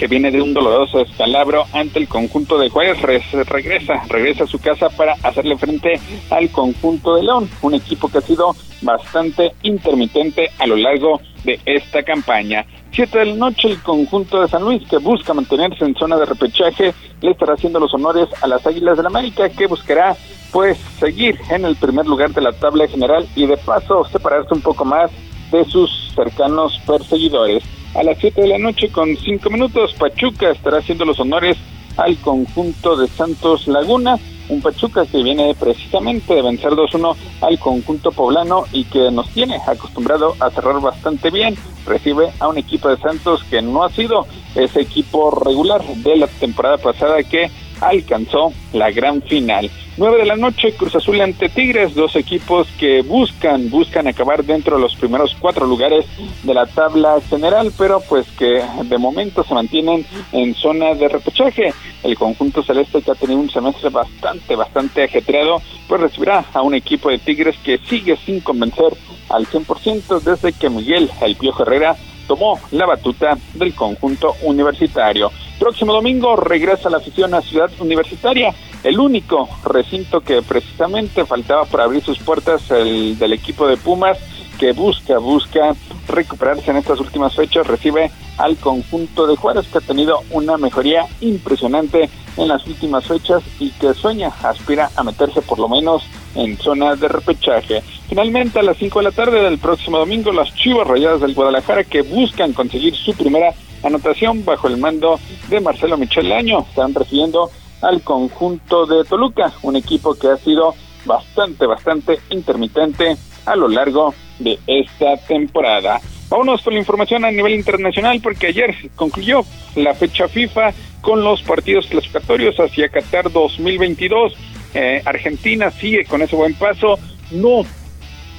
que 0.02 0.08
viene 0.08 0.32
de 0.32 0.41
un 0.41 0.56
doloroso 0.56 1.02
escalabro 1.02 1.66
ante 1.74 1.99
el 1.99 2.08
conjunto 2.08 2.58
de 2.58 2.70
Juárez, 2.70 2.99
regresa, 3.47 4.02
regresa 4.10 4.45
a 4.45 4.47
su 4.47 4.58
casa 4.58 4.89
para 4.89 5.14
hacerle 5.22 5.56
frente 5.60 5.99
al 6.32 6.49
conjunto 6.49 7.14
de 7.14 7.22
León, 7.22 7.47
un 7.62 7.76
equipo 7.76 8.10
que 8.10 8.18
ha 8.18 8.22
sido 8.22 8.56
bastante 8.82 9.52
intermitente 9.62 10.49
a 10.58 10.66
lo 10.66 10.76
largo 10.76 11.22
de 11.43 11.60
esta 11.68 12.02
campaña. 12.02 12.66
Siete 12.91 13.20
de 13.20 13.26
la 13.28 13.36
noche, 13.36 13.68
el 13.68 13.80
conjunto 13.84 14.41
de 14.41 14.47
San 14.47 14.64
Luis, 14.64 14.82
que 14.89 14.97
busca 14.97 15.36
mantenerse 15.36 15.86
en 15.86 15.93
zona 15.93 16.18
de 16.18 16.26
repechaje, 16.26 16.95
le 17.22 17.30
estará 17.30 17.54
haciendo 17.54 17.80
los 17.80 17.93
honores 17.93 18.28
a 18.41 18.47
las 18.47 18.66
Águilas 18.66 18.97
del 18.97 19.04
la 19.04 19.10
América, 19.10 19.49
que 19.49 19.68
buscará 19.68 20.18
pues 20.52 20.80
seguir 20.99 21.39
en 21.52 21.64
el 21.64 21.76
primer 21.76 22.08
lugar 22.08 22.32
de 22.32 22.41
la 22.41 22.54
tabla 22.54 22.88
general 22.88 23.28
y 23.36 23.45
de 23.45 23.58
paso 23.58 24.04
separarse 24.06 24.52
un 24.52 24.62
poco 24.62 24.84
más 24.84 25.12
de 25.52 25.64
sus 25.66 26.12
cercanos 26.16 26.82
perseguidores. 26.88 27.64
A 27.94 28.04
las 28.04 28.18
7 28.20 28.42
de 28.42 28.48
la 28.48 28.58
noche 28.58 28.89
con 28.89 29.18
5 29.18 29.50
minutos, 29.50 29.94
Pachuca 30.00 30.52
estará 30.52 30.78
haciendo 30.78 31.04
los 31.04 31.20
honores 31.20 31.58
al 31.98 32.18
conjunto 32.20 32.96
de 32.96 33.08
Santos 33.10 33.68
Laguna, 33.68 34.18
un 34.48 34.62
Pachuca 34.62 35.06
que 35.06 35.22
viene 35.22 35.54
precisamente 35.60 36.36
de 36.36 36.42
vencer 36.42 36.72
2-1 36.72 37.16
al 37.42 37.60
conjunto 37.60 38.14
poblano 38.14 38.64
y 38.72 38.86
que 38.86 39.12
nos 39.12 39.30
tiene 39.32 39.60
acostumbrado 39.68 40.36
a 40.39 40.50
cerrar 40.52 40.80
bastante 40.80 41.32
bien. 41.32 41.56
Recibe 41.86 42.32
a 42.39 42.48
un 42.48 42.58
equipo 42.58 42.88
de 42.88 42.98
Santos 42.98 43.44
que 43.50 43.62
no 43.62 43.84
ha 43.84 43.89
sido 43.89 44.26
ese 44.56 44.82
equipo 44.82 45.30
regular 45.32 45.84
de 45.84 46.16
la 46.16 46.28
temporada 46.28 46.78
pasada 46.78 47.22
que 47.24 47.52
alcanzó 47.82 48.53
la 48.73 48.91
gran 48.91 49.21
final. 49.23 49.69
9 49.97 50.19
de 50.19 50.25
la 50.25 50.38
noche, 50.38 50.73
Cruz 50.73 50.95
Azul 50.95 51.19
ante 51.19 51.49
Tigres, 51.49 51.93
dos 51.93 52.15
equipos 52.15 52.67
que 52.79 53.01
buscan, 53.01 53.69
buscan 53.69 54.07
acabar 54.07 54.43
dentro 54.43 54.77
de 54.77 54.82
los 54.82 54.95
primeros 54.95 55.36
cuatro 55.39 55.67
lugares 55.67 56.05
de 56.43 56.53
la 56.53 56.65
tabla 56.65 57.19
general, 57.29 57.73
pero 57.77 57.99
pues 58.07 58.25
que 58.32 58.63
de 58.84 58.97
momento 58.97 59.43
se 59.43 59.53
mantienen 59.53 60.05
en 60.32 60.55
zona 60.55 60.93
de 60.93 61.09
repechaje. 61.09 61.73
El 62.03 62.17
conjunto 62.17 62.63
celeste 62.63 63.01
que 63.01 63.11
ha 63.11 63.15
tenido 63.15 63.39
un 63.39 63.49
semestre 63.49 63.89
bastante, 63.89 64.55
bastante 64.55 65.03
ajetreado, 65.03 65.61
pues 65.88 66.01
recibirá 66.01 66.45
a 66.53 66.61
un 66.61 66.73
equipo 66.73 67.09
de 67.09 67.19
Tigres 67.19 67.57
que 67.63 67.77
sigue 67.79 68.15
sin 68.25 68.39
convencer 68.39 68.93
al 69.29 69.45
100% 69.45 70.21
desde 70.21 70.53
que 70.53 70.69
Miguel 70.69 71.11
El 71.21 71.36
Piojo 71.36 71.63
Herrera 71.63 71.97
tomó 72.32 72.57
la 72.71 72.86
batuta 72.86 73.38
del 73.55 73.75
conjunto 73.75 74.38
universitario. 74.43 75.29
Próximo 75.59 75.91
domingo 75.91 76.38
regresa 76.38 76.89
la 76.89 76.95
afición 76.95 77.34
a 77.34 77.41
Ciudad 77.41 77.69
Universitaria, 77.79 78.55
el 78.86 79.01
único 79.01 79.49
recinto 79.65 80.21
que 80.21 80.41
precisamente 80.41 81.25
faltaba 81.25 81.65
para 81.65 81.84
abrir 81.84 82.01
sus 82.01 82.19
puertas 82.19 82.71
el, 82.71 83.19
del 83.19 83.34
equipo 83.34 83.67
de 83.67 83.75
Pumas 83.75 84.17
que 84.57 84.71
busca, 84.71 85.17
busca 85.17 85.75
recuperarse 86.07 86.71
en 86.71 86.77
estas 86.77 87.01
últimas 87.01 87.36
fechas, 87.36 87.67
recibe 87.67 88.11
al 88.38 88.55
conjunto 88.55 89.27
de 89.27 89.36
Juárez 89.36 89.67
que 89.67 89.79
ha 89.79 89.82
tenido 89.82 90.21
una 90.29 90.55
mejoría 90.55 91.07
impresionante 91.19 92.09
en 92.38 92.47
las 92.47 92.65
últimas 92.65 93.05
fechas 93.05 93.43
y 93.59 93.71
que 93.71 93.93
sueña, 93.93 94.32
aspira 94.41 94.89
a 94.95 95.03
meterse 95.03 95.41
por 95.41 95.59
lo 95.59 95.67
menos 95.67 96.03
en 96.36 96.57
zona 96.57 96.95
de 96.95 97.07
repechaje. 97.07 97.82
Finalmente 98.09 98.59
a 98.59 98.63
las 98.63 98.77
5 98.77 98.99
de 98.99 99.05
la 99.05 99.11
tarde 99.11 99.41
del 99.41 99.57
próximo 99.57 99.97
domingo 99.97 100.32
las 100.32 100.53
Chivas 100.55 100.88
Rayadas 100.88 101.21
del 101.21 101.34
Guadalajara 101.34 101.84
que 101.84 102.01
buscan 102.01 102.53
conseguir 102.53 102.95
su 102.95 103.13
primera 103.13 103.53
anotación 103.84 104.45
bajo 104.45 104.67
el 104.67 104.77
mando 104.77 105.19
de 105.49 105.59
Marcelo 105.59 105.97
Michel 105.97 106.32
Año. 106.32 106.65
Están 106.69 106.93
recibiendo 106.93 107.49
al 107.82 108.01
conjunto 108.01 108.86
de 108.86 109.03
Toluca, 109.05 109.53
un 109.63 109.75
equipo 109.75 110.13
que 110.15 110.27
ha 110.27 110.38
sido 110.38 110.75
bastante, 111.05 111.65
bastante 111.65 112.19
intermitente 112.29 113.17
a 113.45 113.55
lo 113.55 113.67
largo 113.67 114.13
de 114.39 114.59
esta 114.67 115.17
temporada. 115.27 115.99
Vámonos 116.29 116.61
con 116.61 116.73
la 116.73 116.79
información 116.79 117.25
a 117.25 117.32
nivel 117.32 117.53
internacional 117.53 118.21
porque 118.21 118.47
ayer 118.47 118.75
concluyó 118.95 119.41
la 119.75 119.93
fecha 119.93 120.27
FIFA 120.27 120.73
con 121.01 121.23
los 121.23 121.41
partidos 121.41 121.88
clasificatorios 121.88 122.55
hacia 122.57 122.89
Qatar 122.89 123.32
2022. 123.32 124.34
Eh, 124.74 125.01
Argentina 125.05 125.72
sigue 125.72 126.05
con 126.05 126.22
ese 126.22 126.36
buen 126.36 126.53
paso, 126.53 126.97
no 127.32 127.65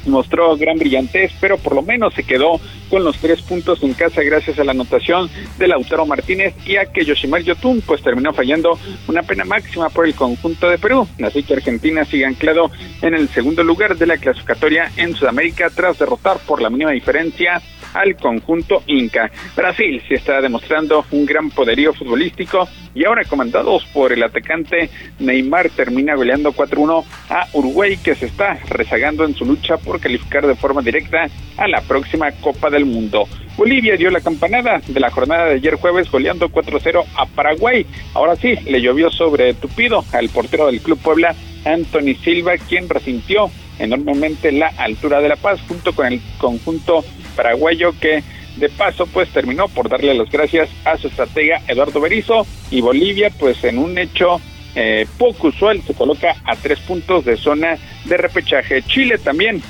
mostró 0.06 0.56
gran 0.56 0.78
brillantez, 0.78 1.32
pero 1.40 1.58
por 1.58 1.74
lo 1.74 1.82
menos 1.82 2.14
se 2.14 2.24
quedó 2.24 2.60
con 2.92 3.04
los 3.04 3.16
tres 3.16 3.40
puntos 3.40 3.82
en 3.82 3.94
casa 3.94 4.22
gracias 4.22 4.58
a 4.58 4.64
la 4.64 4.72
anotación 4.72 5.30
de 5.56 5.66
Lautaro 5.66 6.04
Martínez 6.04 6.54
y 6.66 6.76
a 6.76 6.84
que 6.84 7.06
Yoshimar 7.06 7.40
Yotun 7.40 7.80
pues 7.80 8.02
terminó 8.02 8.34
fallando 8.34 8.78
una 9.08 9.22
pena 9.22 9.46
máxima 9.46 9.88
por 9.88 10.06
el 10.06 10.14
conjunto 10.14 10.68
de 10.68 10.76
Perú. 10.76 11.08
Así 11.24 11.42
que 11.42 11.54
Argentina 11.54 12.04
sigue 12.04 12.26
anclado 12.26 12.70
en 13.00 13.14
el 13.14 13.30
segundo 13.30 13.64
lugar 13.64 13.96
de 13.96 14.06
la 14.06 14.18
clasificatoria 14.18 14.92
en 14.98 15.14
Sudamérica 15.14 15.70
tras 15.74 15.98
derrotar 15.98 16.36
por 16.40 16.60
la 16.60 16.68
mínima 16.68 16.90
diferencia 16.90 17.62
al 17.94 18.14
conjunto 18.16 18.82
Inca. 18.86 19.30
Brasil 19.56 20.02
se 20.06 20.14
está 20.14 20.42
demostrando 20.42 21.06
un 21.12 21.24
gran 21.24 21.50
poderío 21.50 21.94
futbolístico 21.94 22.68
y 22.94 23.04
ahora 23.04 23.24
comandados 23.24 23.84
por 23.86 24.12
el 24.12 24.22
atacante 24.22 24.90
Neymar 25.18 25.70
termina 25.70 26.14
goleando 26.14 26.52
4-1 26.52 27.04
a 27.30 27.46
Uruguay 27.54 27.96
que 27.96 28.14
se 28.14 28.26
está 28.26 28.58
rezagando 28.68 29.24
en 29.24 29.34
su 29.34 29.44
lucha 29.44 29.78
por 29.78 30.00
calificar 30.00 30.46
de 30.46 30.54
forma 30.54 30.82
directa 30.82 31.28
a 31.56 31.68
la 31.68 31.80
próxima 31.80 32.30
Copa 32.32 32.70
del 32.70 32.81
Mundo. 32.84 33.28
Bolivia 33.56 33.96
dio 33.96 34.10
la 34.10 34.20
campanada 34.20 34.80
de 34.86 35.00
la 35.00 35.10
jornada 35.10 35.46
de 35.46 35.54
ayer 35.54 35.76
jueves 35.76 36.10
goleando 36.10 36.48
4-0 36.48 37.04
a 37.16 37.26
Paraguay. 37.26 37.86
Ahora 38.14 38.36
sí, 38.36 38.54
le 38.64 38.80
llovió 38.80 39.10
sobre 39.10 39.54
Tupido 39.54 40.04
al 40.12 40.28
portero 40.30 40.66
del 40.66 40.80
Club 40.80 40.98
Puebla, 40.98 41.34
Anthony 41.64 42.14
Silva, 42.22 42.56
quien 42.56 42.88
resintió 42.88 43.50
enormemente 43.78 44.52
la 44.52 44.68
altura 44.68 45.20
de 45.20 45.28
La 45.28 45.36
Paz 45.36 45.60
junto 45.66 45.94
con 45.94 46.06
el 46.06 46.20
conjunto 46.38 47.04
paraguayo 47.36 47.94
que 47.98 48.22
de 48.56 48.68
paso 48.68 49.06
pues 49.06 49.28
terminó 49.30 49.68
por 49.68 49.88
darle 49.88 50.14
las 50.14 50.30
gracias 50.30 50.68
a 50.84 50.98
su 50.98 51.08
estratega 51.08 51.62
Eduardo 51.66 52.00
Berizo 52.00 52.46
y 52.70 52.82
Bolivia 52.82 53.30
pues 53.38 53.64
en 53.64 53.78
un 53.78 53.96
hecho 53.96 54.40
eh, 54.74 55.06
poco 55.18 55.48
usual 55.48 55.82
se 55.82 55.94
coloca 55.94 56.34
a 56.44 56.56
tres 56.56 56.78
puntos 56.80 57.24
de 57.24 57.36
zona 57.36 57.76
de 58.04 58.16
repechaje. 58.16 58.82
Chile 58.82 59.18
también 59.18 59.62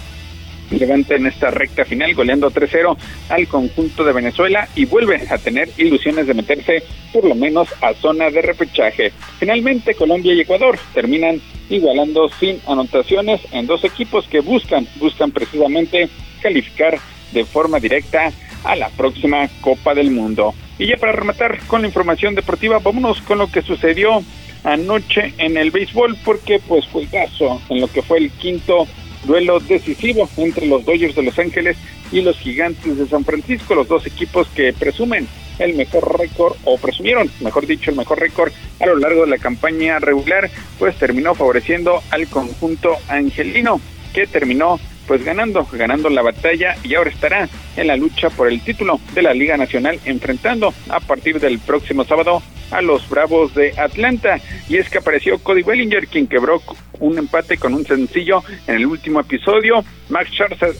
levanta 0.78 1.14
en 1.14 1.26
esta 1.26 1.50
recta 1.50 1.84
final 1.84 2.14
goleando 2.14 2.50
3-0 2.50 2.96
al 3.28 3.48
conjunto 3.48 4.04
de 4.04 4.12
Venezuela 4.12 4.68
y 4.74 4.84
vuelve 4.84 5.22
a 5.30 5.38
tener 5.38 5.68
ilusiones 5.76 6.26
de 6.26 6.34
meterse 6.34 6.82
por 7.12 7.24
lo 7.24 7.34
menos 7.34 7.68
a 7.80 7.94
zona 7.94 8.30
de 8.30 8.42
repechaje. 8.42 9.12
Finalmente 9.38 9.94
Colombia 9.94 10.34
y 10.34 10.40
Ecuador 10.40 10.78
terminan 10.94 11.40
igualando 11.68 12.28
sin 12.28 12.60
anotaciones 12.66 13.40
en 13.52 13.66
dos 13.66 13.84
equipos 13.84 14.26
que 14.28 14.40
buscan, 14.40 14.86
buscan 14.96 15.30
precisamente 15.30 16.08
calificar 16.40 16.98
de 17.32 17.44
forma 17.44 17.80
directa 17.80 18.32
a 18.64 18.76
la 18.76 18.88
próxima 18.90 19.48
Copa 19.60 19.94
del 19.94 20.10
Mundo. 20.10 20.54
Y 20.78 20.88
ya 20.88 20.96
para 20.96 21.12
rematar 21.12 21.58
con 21.66 21.82
la 21.82 21.88
información 21.88 22.34
deportiva, 22.34 22.78
vámonos 22.78 23.20
con 23.22 23.38
lo 23.38 23.50
que 23.50 23.62
sucedió 23.62 24.22
anoche 24.64 25.34
en 25.38 25.56
el 25.56 25.70
béisbol, 25.70 26.16
porque 26.24 26.60
pues 26.66 26.86
fue 26.88 27.06
caso 27.06 27.60
en 27.68 27.80
lo 27.80 27.88
que 27.88 28.02
fue 28.02 28.18
el 28.18 28.30
quinto 28.30 28.86
duelo 29.24 29.60
decisivo 29.60 30.28
entre 30.36 30.66
los 30.66 30.84
Dodgers 30.84 31.14
de 31.14 31.22
Los 31.22 31.38
Ángeles 31.38 31.76
y 32.10 32.20
los 32.20 32.38
Gigantes 32.38 32.98
de 32.98 33.06
San 33.06 33.24
Francisco, 33.24 33.74
los 33.74 33.88
dos 33.88 34.06
equipos 34.06 34.48
que 34.48 34.72
presumen 34.72 35.26
el 35.58 35.74
mejor 35.74 36.18
récord, 36.18 36.56
o 36.64 36.78
presumieron, 36.78 37.30
mejor 37.40 37.66
dicho, 37.66 37.90
el 37.90 37.96
mejor 37.96 38.18
récord 38.18 38.52
a 38.80 38.86
lo 38.86 38.96
largo 38.96 39.22
de 39.22 39.30
la 39.30 39.38
campaña 39.38 39.98
regular, 39.98 40.50
pues 40.78 40.96
terminó 40.96 41.34
favoreciendo 41.34 42.02
al 42.10 42.26
conjunto 42.28 42.96
angelino, 43.08 43.80
que 44.12 44.26
terminó 44.26 44.78
pues 45.06 45.24
ganando, 45.24 45.66
ganando 45.72 46.08
la 46.10 46.22
batalla 46.22 46.76
y 46.82 46.94
ahora 46.94 47.10
estará 47.10 47.48
en 47.76 47.86
la 47.86 47.96
lucha 47.96 48.30
por 48.30 48.48
el 48.48 48.60
título 48.60 49.00
de 49.14 49.22
la 49.22 49.34
Liga 49.34 49.56
Nacional 49.56 49.98
enfrentando 50.04 50.72
a 50.88 51.00
partir 51.00 51.40
del 51.40 51.58
próximo 51.58 52.04
sábado 52.04 52.42
a 52.70 52.82
los 52.82 53.08
Bravos 53.08 53.54
de 53.54 53.78
Atlanta. 53.78 54.38
Y 54.68 54.76
es 54.76 54.88
que 54.88 54.98
apareció 54.98 55.38
Cody 55.38 55.62
Bellinger, 55.62 56.06
quien 56.06 56.26
quebró 56.26 56.62
un 57.02 57.18
empate 57.18 57.58
con 57.58 57.74
un 57.74 57.84
sencillo 57.84 58.42
en 58.66 58.76
el 58.76 58.86
último 58.86 59.20
episodio. 59.20 59.84
Max 60.08 60.30
Scherzer, 60.30 60.72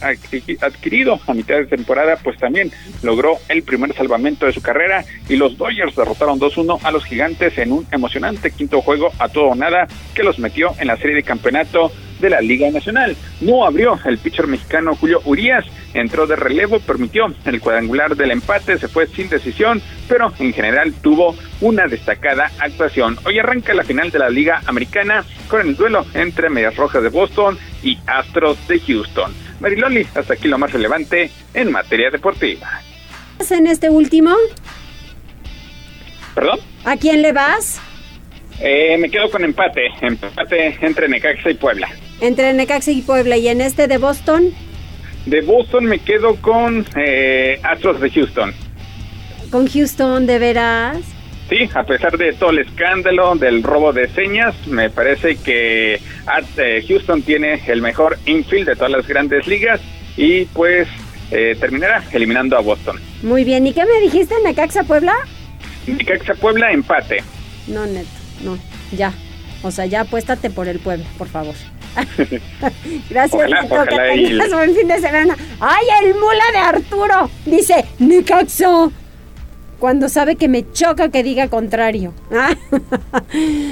adquirido 0.61 1.19
a 1.27 1.33
mitad 1.33 1.55
de 1.55 1.65
temporada, 1.65 2.17
pues 2.23 2.37
también 2.37 2.71
logró 3.01 3.37
el 3.49 3.63
primer 3.63 3.93
salvamento 3.93 4.45
de 4.45 4.53
su 4.53 4.61
carrera 4.61 5.03
y 5.29 5.35
los 5.35 5.57
Dodgers 5.57 5.95
derrotaron 5.95 6.39
2-1 6.39 6.79
a 6.83 6.91
los 6.91 7.05
Gigantes 7.05 7.57
en 7.57 7.71
un 7.71 7.87
emocionante 7.91 8.51
quinto 8.51 8.81
juego 8.81 9.11
a 9.19 9.29
todo 9.29 9.45
o 9.45 9.55
nada 9.55 9.87
que 10.13 10.23
los 10.23 10.39
metió 10.39 10.73
en 10.79 10.87
la 10.87 10.97
serie 10.97 11.15
de 11.15 11.23
campeonato 11.23 11.91
de 12.19 12.29
la 12.29 12.41
Liga 12.41 12.69
Nacional. 12.71 13.15
No 13.41 13.65
abrió 13.65 13.99
el 14.05 14.17
pitcher 14.17 14.47
mexicano 14.47 14.95
Julio 14.95 15.21
Urias, 15.25 15.65
entró 15.93 16.27
de 16.27 16.35
relevo, 16.35 16.79
permitió 16.79 17.33
el 17.45 17.59
cuadrangular 17.59 18.15
del 18.15 18.31
empate, 18.31 18.77
se 18.77 18.87
fue 18.87 19.07
sin 19.07 19.29
decisión, 19.29 19.81
pero 20.07 20.33
en 20.39 20.53
general 20.53 20.93
tuvo 21.01 21.35
una 21.61 21.87
destacada 21.87 22.51
actuación. 22.59 23.17
Hoy 23.25 23.39
arranca 23.39 23.73
la 23.73 23.83
final 23.83 24.11
de 24.11 24.19
la 24.19 24.29
Liga 24.29 24.61
Americana 24.65 25.23
con 25.47 25.61
el 25.61 25.75
duelo 25.75 26.05
entre 26.13 26.49
Medias 26.49 26.75
Rojas 26.75 27.03
de 27.03 27.09
Boston 27.09 27.57
y 27.83 27.97
Astros 28.07 28.67
de 28.67 28.79
Houston. 28.79 29.33
Mariloli, 29.59 30.07
hasta 30.15 30.33
aquí 30.33 30.47
lo 30.47 30.57
más 30.57 30.71
relevante 30.73 31.31
en 31.53 31.71
materia 31.71 32.09
deportiva. 32.09 32.81
¿En 33.49 33.67
este 33.67 33.89
último? 33.89 34.35
¿Perdón? 36.33 36.59
¿A 36.85 36.97
quién 36.97 37.21
le 37.21 37.31
vas? 37.33 37.79
Eh, 38.59 38.97
me 38.97 39.09
quedo 39.09 39.29
con 39.29 39.43
empate, 39.43 39.81
empate 40.01 40.77
entre 40.81 41.07
Necaxa 41.07 41.49
y 41.49 41.55
Puebla. 41.55 41.89
Entre 42.21 42.53
Necaxa 42.53 42.91
y 42.91 43.01
Puebla. 43.01 43.37
¿Y 43.37 43.47
en 43.47 43.61
este 43.61 43.87
de 43.87 43.97
Boston? 43.97 44.53
De 45.25 45.41
Boston 45.41 45.85
me 45.85 45.99
quedo 45.99 46.35
con 46.35 46.85
eh, 46.95 47.59
Astros 47.63 48.01
de 48.01 48.09
Houston. 48.09 48.53
¿Con 49.49 49.67
Houston 49.67 50.25
de 50.25 50.39
veras? 50.39 50.97
Sí, 51.49 51.69
a 51.73 51.83
pesar 51.83 52.17
de 52.17 52.33
todo 52.33 52.49
el 52.49 52.59
escándalo 52.59 53.35
del 53.35 53.63
robo 53.63 53.93
de 53.93 54.07
señas, 54.09 54.55
me 54.67 54.89
parece 54.89 55.35
que 55.35 55.95
eh, 55.95 56.85
Houston 56.87 57.21
tiene 57.21 57.61
el 57.67 57.81
mejor 57.81 58.17
infield 58.25 58.67
de 58.67 58.75
todas 58.75 58.91
las 58.91 59.07
grandes 59.07 59.47
ligas 59.47 59.79
y 60.17 60.45
pues 60.45 60.87
eh, 61.31 61.55
terminará 61.59 62.03
eliminando 62.11 62.57
a 62.57 62.61
Boston. 62.61 62.99
Muy 63.21 63.43
bien, 63.43 63.67
¿y 63.67 63.73
qué 63.73 63.85
me 63.85 64.01
dijiste, 64.01 64.35
Necaxa 64.43 64.83
Puebla? 64.83 65.13
Necaxa 65.87 66.33
Puebla, 66.35 66.71
empate. 66.71 67.23
No, 67.67 67.85
neto, 67.85 68.09
no, 68.43 68.57
ya. 68.91 69.13
O 69.61 69.71
sea, 69.71 69.85
ya 69.85 70.01
apuéstate 70.01 70.49
por 70.49 70.67
el 70.67 70.79
pueblo, 70.79 71.05
por 71.17 71.29
favor. 71.29 71.55
Gracias, 73.09 73.33
Ojalá, 73.33 73.61
Neto, 73.61 73.75
ojalá 73.75 74.03
que 74.13 74.15
y- 74.21 74.25
tengas 74.27 74.51
buen 74.53 74.75
fin 74.75 74.87
de 74.87 74.99
semana. 74.99 75.37
¡Ay, 75.59 75.85
el 76.03 76.13
mula 76.15 76.43
de 76.51 76.57
Arturo! 76.57 77.29
Dice, 77.45 77.85
Necaxa. 77.99 78.89
Cuando 79.79 80.07
sabe 80.07 80.37
que 80.37 80.47
me 80.47 80.71
choca 80.71 81.09
que 81.09 81.23
diga 81.23 81.49
contrario. 81.49 82.13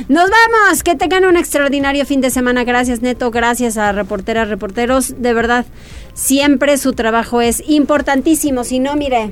Nos 0.09 0.29
vamos. 0.29 0.83
Que 0.83 0.95
tengan 0.95 1.23
un 1.25 1.37
extraordinario 1.37 2.05
fin 2.05 2.19
de 2.19 2.29
semana. 2.29 2.63
Gracias, 2.65 3.01
Neto. 3.01 3.31
Gracias 3.31 3.77
a 3.77 3.93
reporteras, 3.93 4.49
reporteros. 4.49 5.21
De 5.21 5.33
verdad, 5.33 5.65
siempre 6.13 6.77
su 6.77 6.91
trabajo 6.93 7.39
es 7.41 7.63
importantísimo. 7.67 8.65
Si 8.65 8.79
no, 8.79 8.95
mire, 8.97 9.31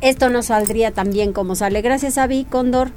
esto 0.00 0.30
no 0.30 0.42
saldría 0.42 0.92
tan 0.92 1.10
bien 1.10 1.32
como 1.34 1.54
sale. 1.54 1.82
Gracias, 1.82 2.16
Avi, 2.16 2.46
Cóndor, 2.48 2.90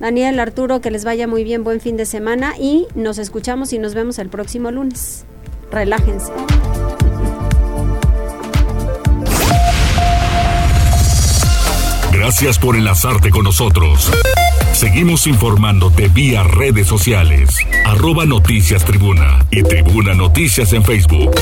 Daniel, 0.00 0.40
Arturo. 0.40 0.80
Que 0.80 0.90
les 0.90 1.04
vaya 1.04 1.26
muy 1.26 1.44
bien. 1.44 1.64
Buen 1.64 1.80
fin 1.80 1.96
de 1.96 2.06
semana. 2.06 2.54
Y 2.58 2.86
nos 2.94 3.18
escuchamos 3.18 3.72
y 3.72 3.78
nos 3.78 3.94
vemos 3.94 4.18
el 4.18 4.28
próximo 4.28 4.70
lunes. 4.70 5.24
Relájense. 5.70 6.32
Gracias 12.12 12.58
por 12.58 12.76
enlazarte 12.76 13.30
con 13.30 13.44
nosotros. 13.44 14.10
Seguimos 14.72 15.26
informándote 15.26 16.08
vía 16.08 16.42
redes 16.42 16.86
sociales. 16.86 17.50
Arroba 17.84 18.24
Noticias 18.24 18.84
Tribuna 18.84 19.44
y 19.50 19.62
Tribuna 19.62 20.14
Noticias 20.14 20.72
en 20.72 20.84
Facebook. 20.84 21.32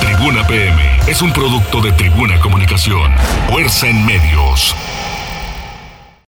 Tribuna 0.00 0.46
PM 0.46 1.00
es 1.08 1.22
un 1.22 1.32
producto 1.32 1.80
de 1.80 1.92
Tribuna 1.92 2.38
Comunicación. 2.40 3.10
Fuerza 3.50 3.88
en 3.88 4.04
medios. 4.04 4.74